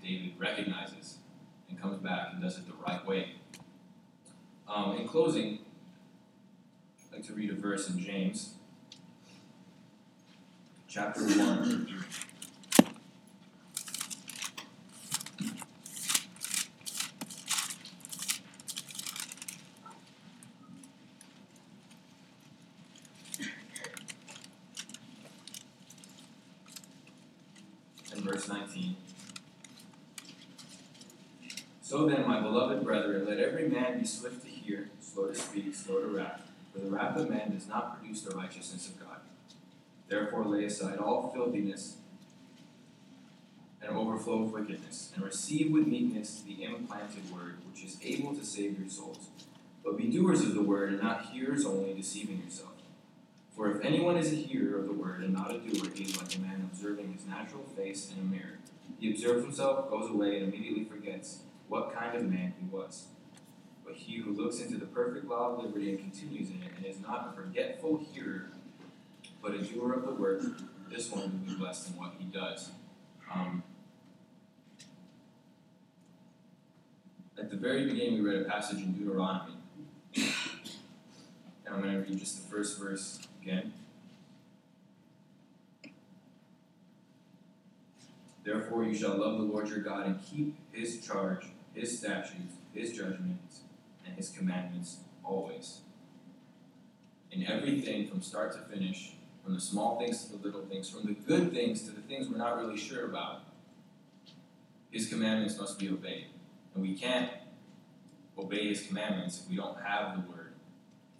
David 0.03 0.33
recognizes 0.37 1.17
and 1.69 1.79
comes 1.81 1.97
back 1.99 2.29
and 2.33 2.41
does 2.41 2.57
it 2.57 2.67
the 2.67 2.73
right 2.85 3.05
way. 3.05 3.35
Um, 4.67 4.97
in 4.97 5.07
closing, 5.07 5.59
Like 7.17 7.25
to 7.25 7.33
read 7.33 7.49
a 7.49 7.55
verse 7.55 7.89
in 7.89 7.97
James, 7.97 8.53
chapter 10.87 11.21
1. 11.21 11.95
And 28.11 28.21
verse 28.21 28.47
19. 28.47 28.95
So 31.81 32.05
then, 32.05 32.27
my 32.27 32.39
beloved 32.41 32.83
brethren, 32.83 33.25
let 33.25 33.39
every 33.39 33.67
man 33.67 33.97
be 33.97 34.05
swift 34.05 34.43
to 34.43 34.47
hear, 34.47 34.91
slow 35.01 35.29
to 35.29 35.33
speak, 35.33 35.73
slow 35.73 36.01
to 36.01 36.07
wrath, 36.09 36.46
for 36.77 36.85
the 36.85 36.91
wrath 36.91 37.17
of 37.17 37.29
man 37.29 37.51
does 37.51 37.67
not 37.67 37.97
produce 37.97 38.21
the 38.21 38.35
righteousness 38.35 38.87
of 38.87 38.99
God. 38.99 39.17
Therefore, 40.07 40.45
lay 40.45 40.65
aside 40.65 40.99
all 40.99 41.31
filthiness 41.33 41.97
and 43.81 43.95
overflow 43.95 44.43
of 44.43 44.51
wickedness, 44.51 45.11
and 45.15 45.23
receive 45.23 45.71
with 45.71 45.87
meekness 45.87 46.43
the 46.45 46.63
implanted 46.63 47.31
word, 47.31 47.55
which 47.69 47.83
is 47.83 47.97
able 48.03 48.35
to 48.35 48.43
save 48.43 48.79
your 48.79 48.89
souls. 48.89 49.27
But 49.83 49.97
be 49.97 50.07
doers 50.07 50.41
of 50.41 50.55
the 50.55 50.63
word, 50.63 50.89
and 50.89 51.01
not 51.01 51.27
hearers 51.27 51.65
only, 51.65 51.93
deceiving 51.93 52.41
yourself. 52.43 52.71
For 53.55 53.71
if 53.71 53.85
anyone 53.85 54.17
is 54.17 54.31
a 54.31 54.35
hearer 54.35 54.79
of 54.79 54.87
the 54.87 54.93
word 54.93 55.21
and 55.21 55.33
not 55.33 55.51
a 55.53 55.59
doer, 55.59 55.89
he 55.93 56.03
is 56.03 56.17
like 56.19 56.35
a 56.35 56.39
man 56.39 56.69
observing 56.71 57.13
his 57.13 57.25
natural 57.25 57.63
face 57.75 58.11
in 58.11 58.19
a 58.19 58.25
mirror. 58.25 58.59
He 58.99 59.11
observes 59.11 59.43
himself, 59.43 59.89
goes 59.89 60.09
away, 60.09 60.39
and 60.39 60.53
immediately 60.53 60.83
forgets 60.83 61.39
what 61.67 61.93
kind 61.93 62.15
of 62.15 62.23
man 62.23 62.53
he 62.59 62.65
was. 62.69 63.07
But 63.87 63.95
he 63.95 64.17
who 64.17 64.33
looks 64.33 64.59
into 64.59 64.77
the 64.77 64.85
perfect 64.85 65.25
law 65.27 65.53
of 65.53 65.63
liberty 65.63 65.91
and 65.91 65.99
continues 65.99 66.49
in 66.49 66.61
it, 66.61 66.71
and 66.75 66.85
is 66.85 66.99
not 66.99 67.29
a 67.31 67.41
forgetful 67.41 68.05
hearer, 68.11 68.47
but 69.41 69.53
a 69.53 69.59
doer 69.59 69.93
of 69.93 70.05
the 70.05 70.11
word, 70.11 70.55
this 70.91 71.09
one 71.09 71.21
will 71.21 71.29
be 71.29 71.55
blessed 71.55 71.91
in 71.91 71.97
what 71.97 72.11
he 72.19 72.25
does. 72.25 72.71
Um, 73.33 73.63
at 77.37 77.49
the 77.49 77.55
very 77.55 77.85
beginning, 77.85 78.15
we 78.15 78.29
read 78.29 78.41
a 78.41 78.45
passage 78.45 78.79
in 78.79 78.91
Deuteronomy. 78.91 79.53
And 80.15 81.75
I'm 81.75 81.81
going 81.81 81.93
to 81.93 81.99
read 81.99 82.19
just 82.19 82.43
the 82.43 82.53
first 82.53 82.77
verse 82.79 83.19
again. 83.41 83.71
Therefore, 88.43 88.83
you 88.83 88.95
shall 88.95 89.17
love 89.17 89.37
the 89.37 89.43
Lord 89.43 89.69
your 89.69 89.79
God 89.79 90.07
and 90.07 90.19
keep 90.25 90.55
his 90.73 91.05
charge, 91.05 91.45
his 91.73 91.97
statutes, 91.97 92.55
his 92.73 92.93
judgments, 92.93 93.61
his 94.17 94.29
commandments 94.29 94.97
always. 95.23 95.81
In 97.31 97.45
everything, 97.45 98.07
from 98.07 98.21
start 98.21 98.51
to 98.53 98.59
finish, 98.75 99.13
from 99.43 99.53
the 99.53 99.61
small 99.61 99.97
things 99.99 100.25
to 100.25 100.35
the 100.35 100.43
little 100.43 100.65
things, 100.65 100.89
from 100.89 101.05
the 101.05 101.13
good 101.13 101.53
things 101.53 101.83
to 101.83 101.91
the 101.91 102.01
things 102.01 102.27
we're 102.27 102.37
not 102.37 102.57
really 102.57 102.77
sure 102.77 103.05
about, 103.05 103.43
his 104.91 105.07
commandments 105.07 105.57
must 105.57 105.77
be 105.79 105.89
obeyed. 105.89 106.25
And 106.73 106.83
we 106.83 106.95
can't 106.95 107.29
obey 108.37 108.67
his 108.67 108.85
commandments 108.85 109.41
if 109.41 109.49
we 109.49 109.55
don't 109.55 109.77
have 109.81 110.15
the 110.15 110.31
word, 110.31 110.53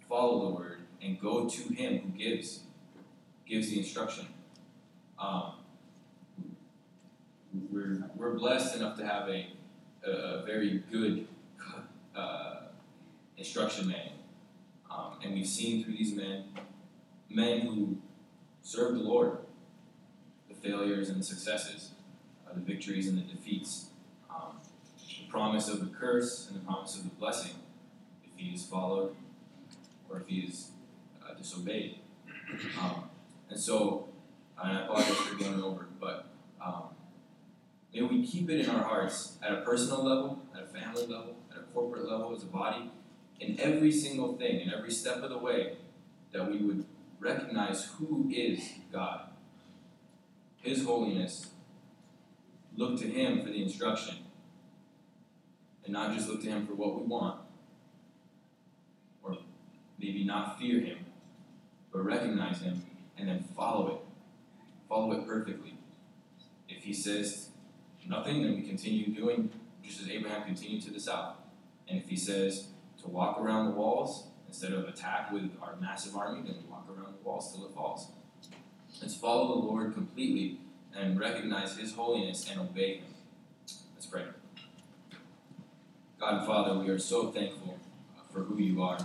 follow 0.08 0.48
the 0.48 0.54
word, 0.54 0.80
and 1.00 1.20
go 1.20 1.48
to 1.48 1.74
him 1.74 1.98
who 2.00 2.18
gives 2.18 2.60
gives 3.46 3.70
the 3.70 3.78
instruction. 3.78 4.26
Um, 5.18 5.52
we're, 7.70 8.04
we're 8.14 8.34
blessed 8.34 8.76
enough 8.76 8.96
to 8.98 9.06
have 9.06 9.28
a, 9.28 9.46
a, 10.04 10.42
very 10.44 10.82
good 10.92 11.26
uh, 12.14 12.57
instruction 13.38 13.88
manual. 13.88 14.12
Um, 14.90 15.18
and 15.22 15.34
we've 15.34 15.46
seen 15.46 15.84
through 15.84 15.94
these 15.94 16.14
men, 16.14 16.44
men 17.30 17.60
who 17.60 17.98
serve 18.62 18.94
the 18.94 19.00
Lord, 19.00 19.38
the 20.48 20.54
failures 20.54 21.08
and 21.08 21.20
the 21.20 21.24
successes, 21.24 21.92
uh, 22.46 22.54
the 22.54 22.60
victories 22.60 23.06
and 23.08 23.18
the 23.18 23.22
defeats, 23.22 23.90
um, 24.30 24.58
the 24.96 25.30
promise 25.30 25.68
of 25.68 25.80
the 25.80 25.86
curse 25.86 26.48
and 26.48 26.60
the 26.60 26.64
promise 26.64 26.96
of 26.96 27.04
the 27.04 27.10
blessing 27.10 27.52
if 28.24 28.30
he 28.36 28.54
is 28.54 28.64
followed 28.64 29.14
or 30.08 30.20
if 30.20 30.26
he 30.26 30.40
is 30.40 30.70
uh, 31.22 31.34
disobeyed. 31.34 31.98
Um, 32.80 33.10
and 33.50 33.58
so, 33.58 34.08
and 34.62 34.78
I 34.78 34.82
apologize 34.82 35.16
for 35.16 35.36
going 35.36 35.62
over, 35.62 35.86
but 36.00 36.26
um, 36.64 36.84
may 37.94 38.02
we 38.02 38.26
keep 38.26 38.48
it 38.50 38.60
in 38.60 38.70
our 38.70 38.82
hearts 38.82 39.36
at 39.42 39.52
a 39.52 39.60
personal 39.60 40.02
level, 40.02 40.42
at 40.56 40.64
a 40.64 40.66
family 40.66 41.02
level, 41.02 41.36
at 41.52 41.58
a 41.58 41.62
corporate 41.74 42.08
level, 42.08 42.34
as 42.34 42.42
a 42.42 42.46
body, 42.46 42.90
in 43.40 43.58
every 43.60 43.92
single 43.92 44.36
thing, 44.36 44.60
in 44.60 44.72
every 44.72 44.90
step 44.90 45.22
of 45.22 45.30
the 45.30 45.38
way, 45.38 45.76
that 46.32 46.50
we 46.50 46.58
would 46.58 46.84
recognize 47.20 47.84
who 47.84 48.30
is 48.32 48.60
God, 48.92 49.20
His 50.60 50.84
holiness, 50.84 51.50
look 52.76 52.98
to 53.00 53.06
Him 53.06 53.42
for 53.42 53.48
the 53.48 53.62
instruction, 53.62 54.16
and 55.84 55.92
not 55.92 56.14
just 56.14 56.28
look 56.28 56.42
to 56.42 56.48
Him 56.48 56.66
for 56.66 56.74
what 56.74 57.00
we 57.00 57.06
want, 57.06 57.40
or 59.22 59.38
maybe 59.98 60.24
not 60.24 60.58
fear 60.58 60.80
Him, 60.80 60.98
but 61.92 62.04
recognize 62.04 62.60
Him 62.60 62.84
and 63.16 63.28
then 63.28 63.44
follow 63.56 63.88
it. 63.88 64.00
Follow 64.88 65.12
it 65.12 65.26
perfectly. 65.26 65.74
If 66.68 66.84
He 66.84 66.92
says 66.92 67.48
nothing, 68.06 68.42
then 68.42 68.56
we 68.56 68.62
continue 68.62 69.14
doing 69.14 69.50
just 69.82 70.02
as 70.02 70.08
Abraham 70.08 70.44
continued 70.44 70.82
to 70.84 70.90
the 70.90 71.00
south. 71.00 71.36
And 71.88 71.98
if 71.98 72.08
He 72.08 72.16
says 72.16 72.68
walk 73.08 73.40
around 73.40 73.66
the 73.66 73.72
walls 73.72 74.28
instead 74.46 74.72
of 74.72 74.88
attack 74.88 75.30
with 75.30 75.50
our 75.62 75.76
massive 75.80 76.16
army, 76.16 76.42
then 76.42 76.56
we 76.56 76.70
walk 76.70 76.86
around 76.88 77.12
the 77.12 77.28
walls 77.28 77.52
till 77.52 77.66
it 77.66 77.74
falls. 77.74 78.10
Let's 79.00 79.14
follow 79.14 79.60
the 79.60 79.66
Lord 79.66 79.94
completely 79.94 80.58
and 80.96 81.18
recognize 81.18 81.76
His 81.76 81.92
holiness 81.94 82.48
and 82.50 82.60
obey 82.60 82.96
Him. 82.96 83.14
Let's 83.94 84.06
pray. 84.06 84.24
God 86.18 86.38
and 86.38 86.46
Father, 86.46 86.78
we 86.78 86.88
are 86.88 86.98
so 86.98 87.30
thankful 87.30 87.78
uh, 88.18 88.22
for 88.32 88.40
who 88.40 88.58
you 88.58 88.82
are. 88.82 88.98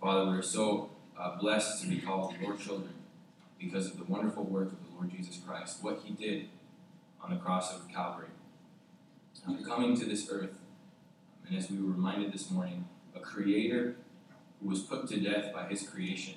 Father, 0.00 0.30
we 0.30 0.36
are 0.36 0.42
so 0.42 0.90
uh, 1.18 1.36
blessed 1.38 1.82
to 1.82 1.88
be 1.88 1.98
called 1.98 2.34
your 2.40 2.56
children 2.56 2.92
because 3.58 3.86
of 3.86 3.98
the 3.98 4.04
wonderful 4.04 4.44
work 4.44 4.72
of 4.72 4.78
the 4.84 4.94
Lord 4.94 5.10
Jesus 5.10 5.38
Christ, 5.38 5.82
what 5.82 6.00
He 6.04 6.12
did 6.12 6.48
on 7.22 7.30
the 7.30 7.36
cross 7.36 7.74
of 7.74 7.88
Calvary. 7.88 8.28
Coming 9.64 9.96
to 9.98 10.04
this 10.04 10.28
earth, 10.30 10.58
and 11.46 11.56
as 11.56 11.70
we 11.70 11.78
were 11.78 11.92
reminded 11.92 12.32
this 12.32 12.50
morning, 12.50 12.86
a 13.16 13.20
creator 13.20 13.96
who 14.60 14.68
was 14.68 14.80
put 14.80 15.08
to 15.08 15.20
death 15.20 15.52
by 15.52 15.68
His 15.68 15.88
creation. 15.88 16.34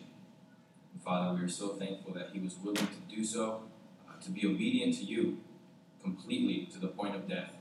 And 0.93 1.01
Father, 1.01 1.37
we 1.37 1.43
are 1.45 1.49
so 1.49 1.69
thankful 1.69 2.13
that 2.13 2.29
He 2.33 2.39
was 2.39 2.55
willing 2.63 2.87
to 2.87 3.15
do 3.15 3.23
so, 3.23 3.63
uh, 4.07 4.21
to 4.23 4.31
be 4.31 4.45
obedient 4.47 4.95
to 4.95 5.03
you 5.03 5.37
completely 6.01 6.67
to 6.71 6.79
the 6.79 6.87
point 6.87 7.15
of 7.15 7.27
death. 7.27 7.51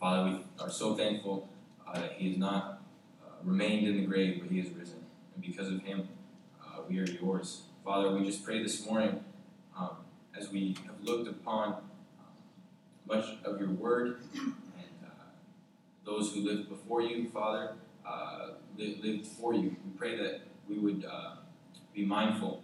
Father, 0.00 0.30
we 0.30 0.44
are 0.60 0.70
so 0.70 0.94
thankful 0.94 1.48
uh, 1.86 1.98
that 2.00 2.12
He 2.12 2.30
has 2.30 2.38
not 2.38 2.82
uh, 3.22 3.30
remained 3.42 3.86
in 3.86 3.96
the 3.96 4.06
grave, 4.06 4.40
but 4.40 4.50
He 4.50 4.60
has 4.60 4.70
risen. 4.70 5.04
And 5.34 5.44
because 5.44 5.68
of 5.68 5.82
Him, 5.82 6.08
uh, 6.62 6.80
we 6.88 6.98
are 6.98 7.06
yours. 7.06 7.62
Father, 7.84 8.10
we 8.14 8.24
just 8.24 8.44
pray 8.44 8.62
this 8.62 8.84
morning 8.84 9.24
um, 9.76 9.96
as 10.38 10.50
we 10.50 10.76
have 10.86 11.02
looked 11.02 11.28
upon 11.28 11.68
um, 11.72 11.80
much 13.08 13.24
of 13.44 13.58
your 13.58 13.70
word 13.70 14.18
uh, 14.36 14.50
those 16.08 16.32
who 16.32 16.40
lived 16.40 16.70
before 16.70 17.02
you, 17.02 17.28
Father, 17.28 17.74
uh, 18.06 18.52
lived 18.78 19.26
for 19.26 19.52
you. 19.52 19.76
We 19.84 19.90
pray 19.96 20.16
that 20.16 20.40
we 20.66 20.78
would 20.78 21.04
uh, 21.04 21.36
be 21.94 22.04
mindful 22.04 22.62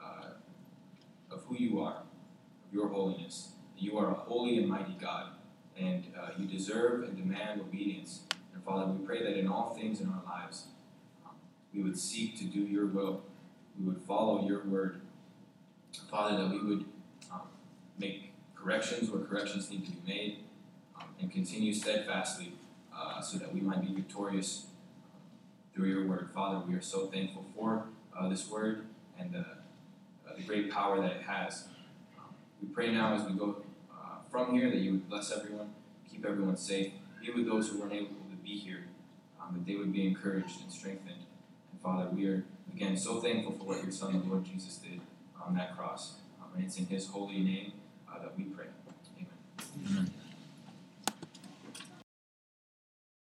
uh, 0.00 0.34
of 1.32 1.42
who 1.48 1.56
you 1.56 1.80
are, 1.80 1.96
of 1.96 2.72
your 2.72 2.88
holiness. 2.88 3.54
You 3.76 3.98
are 3.98 4.12
a 4.12 4.14
holy 4.14 4.58
and 4.58 4.68
mighty 4.68 4.96
God, 5.00 5.32
and 5.76 6.04
uh, 6.16 6.30
you 6.38 6.46
deserve 6.46 7.02
and 7.02 7.16
demand 7.16 7.60
obedience. 7.60 8.20
And 8.54 8.62
Father, 8.62 8.92
we 8.92 9.04
pray 9.04 9.22
that 9.24 9.36
in 9.36 9.48
all 9.48 9.74
things 9.74 10.00
in 10.00 10.08
our 10.08 10.22
lives, 10.24 10.66
um, 11.26 11.32
we 11.74 11.82
would 11.82 11.98
seek 11.98 12.38
to 12.38 12.44
do 12.44 12.60
your 12.60 12.86
will 12.86 13.22
we 13.78 13.86
would 13.86 14.02
follow 14.02 14.46
your 14.46 14.64
word. 14.64 15.00
Father, 16.10 16.36
that 16.36 16.50
we 16.50 16.58
would 16.58 16.84
um, 17.32 17.42
make 17.98 18.32
corrections 18.54 19.10
where 19.10 19.22
corrections 19.22 19.70
need 19.70 19.86
to 19.86 19.92
be 19.92 20.00
made 20.06 20.38
and 21.20 21.30
continue 21.30 21.72
steadfastly 21.72 22.52
uh, 22.94 23.20
so 23.20 23.38
that 23.38 23.52
we 23.52 23.60
might 23.60 23.82
be 23.82 23.92
victorious 23.92 24.66
um, 25.04 25.20
through 25.74 25.88
your 25.88 26.06
word. 26.06 26.30
Father, 26.34 26.64
we 26.66 26.74
are 26.74 26.80
so 26.80 27.06
thankful 27.06 27.44
for 27.54 27.84
uh, 28.18 28.28
this 28.28 28.48
word 28.48 28.86
and 29.18 29.36
uh, 29.36 29.42
the 30.36 30.42
great 30.42 30.70
power 30.70 31.00
that 31.00 31.12
it 31.12 31.22
has. 31.22 31.68
We 32.62 32.68
pray 32.68 32.92
now 32.92 33.14
as 33.14 33.24
we 33.24 33.34
go 33.34 33.62
uh, 33.92 34.18
from 34.30 34.54
here 34.54 34.70
that 34.70 34.78
you 34.78 34.92
would 34.92 35.08
bless 35.08 35.32
everyone, 35.32 35.70
keep 36.10 36.24
everyone 36.24 36.56
safe, 36.56 36.92
be 37.20 37.30
with 37.32 37.46
those 37.46 37.68
who 37.68 37.80
weren't 37.80 37.92
able 37.92 38.08
to 38.08 38.36
be 38.42 38.58
here, 38.58 38.84
um, 39.40 39.54
that 39.54 39.66
they 39.66 39.76
would 39.76 39.92
be 39.92 40.06
encouraged 40.06 40.62
and 40.62 40.72
strengthened. 40.72 41.24
And 41.72 41.80
Father, 41.82 42.08
we 42.10 42.26
are 42.28 42.44
Again, 42.74 42.96
so 42.96 43.20
thankful 43.20 43.52
for 43.52 43.64
what 43.64 43.82
your 43.82 43.92
Son, 43.92 44.20
the 44.20 44.26
Lord 44.26 44.44
Jesus, 44.44 44.76
did 44.76 45.00
on 45.44 45.54
that 45.54 45.76
cross. 45.76 46.14
Um, 46.40 46.50
and 46.56 46.64
it's 46.64 46.78
in 46.78 46.86
His 46.86 47.06
holy 47.06 47.40
name 47.40 47.72